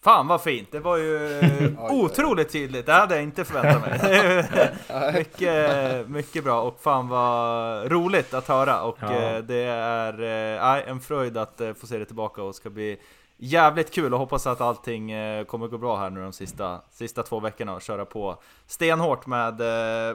Fan 0.04 0.26
vad 0.26 0.42
fint, 0.42 0.72
det 0.72 0.80
var 0.80 0.96
ju 0.96 1.40
eh, 1.40 1.84
otroligt 1.94 2.52
tydligt, 2.52 2.86
det 2.86 2.92
hade 2.92 3.14
jag 3.14 3.22
inte 3.22 3.44
förväntat 3.44 3.82
mig. 4.02 5.12
mycket, 5.12 6.08
mycket 6.08 6.44
bra 6.44 6.62
och 6.62 6.80
fan 6.80 7.08
vad 7.08 7.92
roligt 7.92 8.34
att 8.34 8.48
höra 8.48 8.82
och 8.82 8.98
Ja. 9.00 9.12
eh, 9.12 9.38
det 9.38 9.62
är 9.64 10.12
nej, 10.60 10.84
en 10.86 11.00
fröjd 11.00 11.36
att 11.36 11.60
få 11.80 11.86
se 11.86 11.98
det 11.98 12.04
tillbaka 12.04 12.42
och 12.42 12.54
ska 12.54 12.70
bli 12.70 12.98
jävligt 13.36 13.90
kul 13.90 14.14
och 14.14 14.18
hoppas 14.20 14.46
att 14.46 14.60
allting 14.60 15.12
kommer 15.46 15.68
gå 15.68 15.78
bra 15.78 15.96
här 15.96 16.10
nu 16.10 16.20
de 16.22 16.32
sista, 16.32 16.80
sista 16.90 17.22
två 17.22 17.40
veckorna 17.40 17.74
och 17.74 17.82
köra 17.82 18.04
på 18.04 18.36
stenhårt 18.66 19.26
med, 19.26 19.58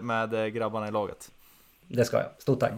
med 0.04 0.54
grabbarna 0.54 0.88
i 0.88 0.92
laget. 0.92 1.32
Det 1.88 2.06
ska 2.06 2.18
jag. 2.18 2.28
Stort 2.38 2.60
tack. 2.60 2.74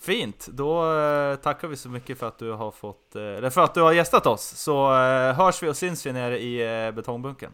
Fint, 0.00 0.46
då 0.46 0.94
eh, 0.94 1.36
tackar 1.36 1.68
vi 1.68 1.76
så 1.76 1.88
mycket 1.88 2.18
för 2.18 2.28
att 2.28 2.38
du 2.38 2.52
har 2.52 2.70
fått, 2.70 3.16
eh, 3.16 3.22
eller 3.22 3.50
för 3.50 3.60
att 3.60 3.74
du 3.74 3.80
har 3.80 3.92
gästat 3.92 4.26
oss. 4.26 4.42
Så 4.42 4.94
eh, 4.94 5.34
hörs 5.34 5.62
vi 5.62 5.68
och 5.68 5.76
syns 5.76 6.06
vi 6.06 6.12
nere 6.12 6.38
i 6.38 6.86
eh, 6.86 6.90
betongbunken. 6.90 7.52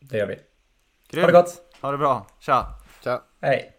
Det 0.00 0.18
gör 0.18 0.26
vi. 0.26 0.38
Grymt. 1.08 1.24
Ha 1.24 1.32
det 1.32 1.42
gott. 1.42 1.62
Ha 1.80 1.90
det 1.90 1.98
bra, 1.98 2.26
tja! 2.38 2.66
Tja. 3.04 3.22
Hej. 3.40 3.77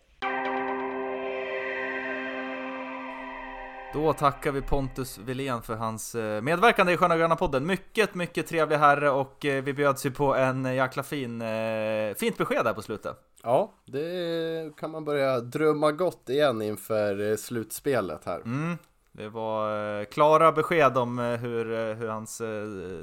Då 3.93 4.13
tackar 4.13 4.51
vi 4.51 4.61
Pontus 4.61 5.17
Wilén 5.17 5.61
för 5.61 5.75
hans 5.75 6.15
eh, 6.15 6.41
medverkande 6.41 6.93
i 6.93 6.97
Sköna 6.97 7.17
Gröna 7.17 7.35
podden. 7.35 7.65
Mycket, 7.65 8.15
mycket 8.15 8.47
trevlig 8.47 8.77
herre 8.77 9.09
och 9.09 9.45
eh, 9.45 9.63
vi 9.63 9.73
bjöds 9.73 10.05
ju 10.05 10.11
på 10.11 10.35
en 10.35 10.75
jäkla 10.75 11.03
fin, 11.03 11.41
eh, 11.41 12.13
fint 12.17 12.37
besked 12.37 12.65
där 12.65 12.73
på 12.73 12.81
slutet. 12.81 13.17
Ja, 13.43 13.73
det 13.85 14.75
kan 14.77 14.91
man 14.91 15.05
börja 15.05 15.39
drömma 15.39 15.91
gott 15.91 16.29
igen 16.29 16.61
inför 16.61 17.35
slutspelet 17.35 18.25
här. 18.25 18.41
Mm. 18.41 18.77
Det 19.11 19.29
var 19.29 20.05
klara 20.05 20.51
besked 20.51 20.97
om 20.97 21.17
hur, 21.17 21.95
hur 21.95 22.07
hans 22.07 22.41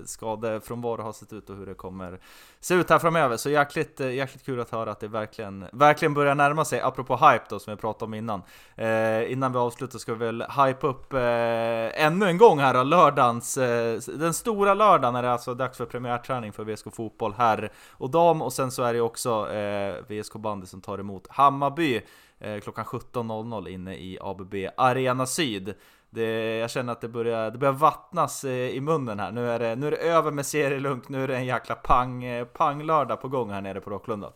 skadefrånvaro 0.05 1.03
har 1.03 1.13
sett 1.13 1.33
ut 1.33 1.51
och 1.51 1.57
hur 1.57 1.67
det 1.67 1.75
kommer 1.75 2.21
se 2.67 2.75
ut 2.75 2.91
här 2.91 2.99
framöver. 2.99 3.37
Så 3.37 3.51
jäkligt, 3.51 4.01
eh, 4.01 4.15
jäkligt 4.15 4.45
kul 4.45 4.61
att 4.61 4.71
höra 4.71 4.91
att 4.91 5.01
det 5.01 5.09
verkligen, 5.09 5.65
verkligen 5.73 6.15
börjar 6.15 6.35
närma 6.35 6.65
sig, 6.65 6.81
apropå 6.81 7.17
hype 7.17 7.45
då 7.49 7.59
som 7.59 7.71
vi 7.71 7.81
pratade 7.81 8.05
om 8.05 8.15
innan. 8.15 8.43
Eh, 8.75 9.33
innan 9.33 9.53
vi 9.53 9.59
avslutar 9.59 9.99
ska 9.99 10.15
vi 10.15 10.25
väl 10.25 10.43
hype 10.43 10.87
upp 10.87 11.13
eh, 11.13 12.05
ännu 12.05 12.27
en 12.27 12.39
gång 12.39 12.59
här 12.59 12.75
då, 12.75 12.83
lördagens, 12.83 13.57
eh, 13.59 14.01
den 14.07 14.35
stora 14.35 14.75
lördagen 14.75 15.15
är 15.15 15.23
det 15.23 15.33
alltså 15.33 15.55
dags 15.55 15.79
för 15.79 15.87
premiärträning 15.87 16.53
för 16.53 16.65
VSK 16.65 16.95
Fotboll 16.95 17.35
herr 17.39 17.73
och 17.91 18.11
dam 18.11 18.43
och 18.43 18.53
sen 18.53 18.71
så 18.71 18.83
är 18.83 18.95
det 18.95 19.01
också 19.01 19.53
eh, 19.53 19.95
VSK 20.09 20.35
Bandy 20.35 20.67
som 20.67 20.81
tar 20.81 20.99
emot 20.99 21.27
Hammarby 21.31 22.03
eh, 22.39 22.61
klockan 22.61 22.85
17.00 22.85 23.69
inne 23.69 23.95
i 23.95 24.19
ABB 24.21 24.55
Arena 24.77 25.27
Syd. 25.27 25.75
Det, 26.11 26.57
jag 26.57 26.71
känner 26.71 26.93
att 26.93 27.01
det 27.01 27.09
börjar, 27.09 27.51
det 27.51 27.59
börjar 27.59 27.73
vattnas 27.73 28.45
eh, 28.45 28.51
i 28.53 28.81
munnen 28.81 29.21
här. 29.21 29.33
Nu 29.33 29.51
är, 29.51 29.59
det, 29.59 29.77
nu 29.77 29.87
är 29.87 29.91
det 29.91 29.97
över 29.97 30.31
med 30.31 30.47
serielunk, 30.47 31.09
nu 31.09 31.25
är 31.25 31.29
det 31.29 31.37
en 31.37 31.45
jäkla 31.45 31.75
pang, 31.75 32.25
eh, 32.25 32.45
panglördag 32.45 33.21
på 33.21 33.29
gång 33.29 33.51
här 33.51 33.61
nere 33.61 33.81
på 33.81 33.91
Rocklunda. 33.91 34.33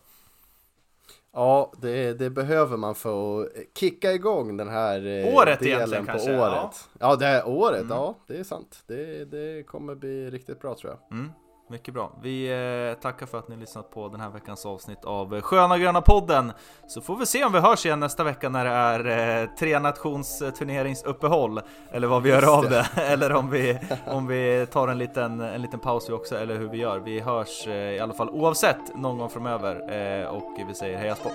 Ja, 1.33 1.73
det, 1.81 2.13
det 2.13 2.29
behöver 2.29 2.77
man 2.77 2.95
för 2.95 3.41
att 3.41 3.49
kicka 3.75 4.13
igång 4.13 4.57
den 4.57 4.69
här 4.69 5.07
eh, 5.07 5.35
Året 5.35 5.59
delen 5.59 6.05
på 6.05 6.11
kanske, 6.11 6.39
året. 6.39 6.89
Ja. 6.99 7.15
det 7.15 7.25
är 7.25 7.47
året, 7.47 7.85
ja 7.89 8.15
det 8.27 8.37
är 8.37 8.43
sant. 8.43 8.83
Det, 8.87 9.25
det 9.25 9.63
kommer 9.63 9.95
bli 9.95 10.29
riktigt 10.29 10.61
bra 10.61 10.75
tror 10.75 10.91
jag. 10.93 11.17
Mm, 11.17 11.31
mycket 11.71 11.93
bra. 11.93 12.11
Vi 12.21 12.47
eh, 12.47 13.01
tackar 13.01 13.25
för 13.25 13.39
att 13.39 13.47
ni 13.47 13.55
lyssnat 13.55 13.91
på 13.91 14.07
den 14.07 14.21
här 14.21 14.29
veckans 14.29 14.65
avsnitt 14.65 15.05
av 15.05 15.41
Sköna 15.41 15.77
Gröna 15.77 16.01
Podden. 16.01 16.51
Så 16.87 17.01
får 17.01 17.15
vi 17.15 17.25
se 17.25 17.43
om 17.43 17.53
vi 17.53 17.59
hörs 17.59 17.85
igen 17.85 17.99
nästa 17.99 18.23
vecka 18.23 18.49
när 18.49 18.65
det 18.65 18.71
är 18.71 19.41
eh, 19.41 19.49
tre 19.59 19.79
nations 19.79 20.41
eh, 20.41 20.51
turneringsuppehåll. 20.51 21.61
Eller 21.91 22.07
vad 22.07 22.23
vi 22.23 22.29
gör 22.29 22.57
av 22.57 22.69
det. 22.69 22.87
eller 23.01 23.33
om 23.33 23.49
vi, 23.49 23.79
om 24.07 24.27
vi 24.27 24.67
tar 24.71 24.87
en 24.87 24.97
liten, 24.97 25.39
en 25.39 25.61
liten 25.61 25.79
paus 25.79 26.09
vi 26.09 26.13
också, 26.13 26.37
eller 26.37 26.57
hur 26.57 26.69
vi 26.69 26.77
gör. 26.77 26.99
Vi 26.99 27.19
hörs 27.19 27.67
eh, 27.67 27.73
i 27.73 27.99
alla 27.99 28.13
fall 28.13 28.29
oavsett 28.29 28.95
någon 28.95 29.17
gång 29.17 29.29
framöver. 29.29 29.75
Eh, 30.21 30.27
och 30.27 30.57
vi 30.67 30.73
säger 30.73 30.97
heja 30.97 31.15
sport! 31.15 31.33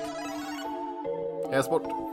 Heja 1.51 1.63
sport! 1.63 2.06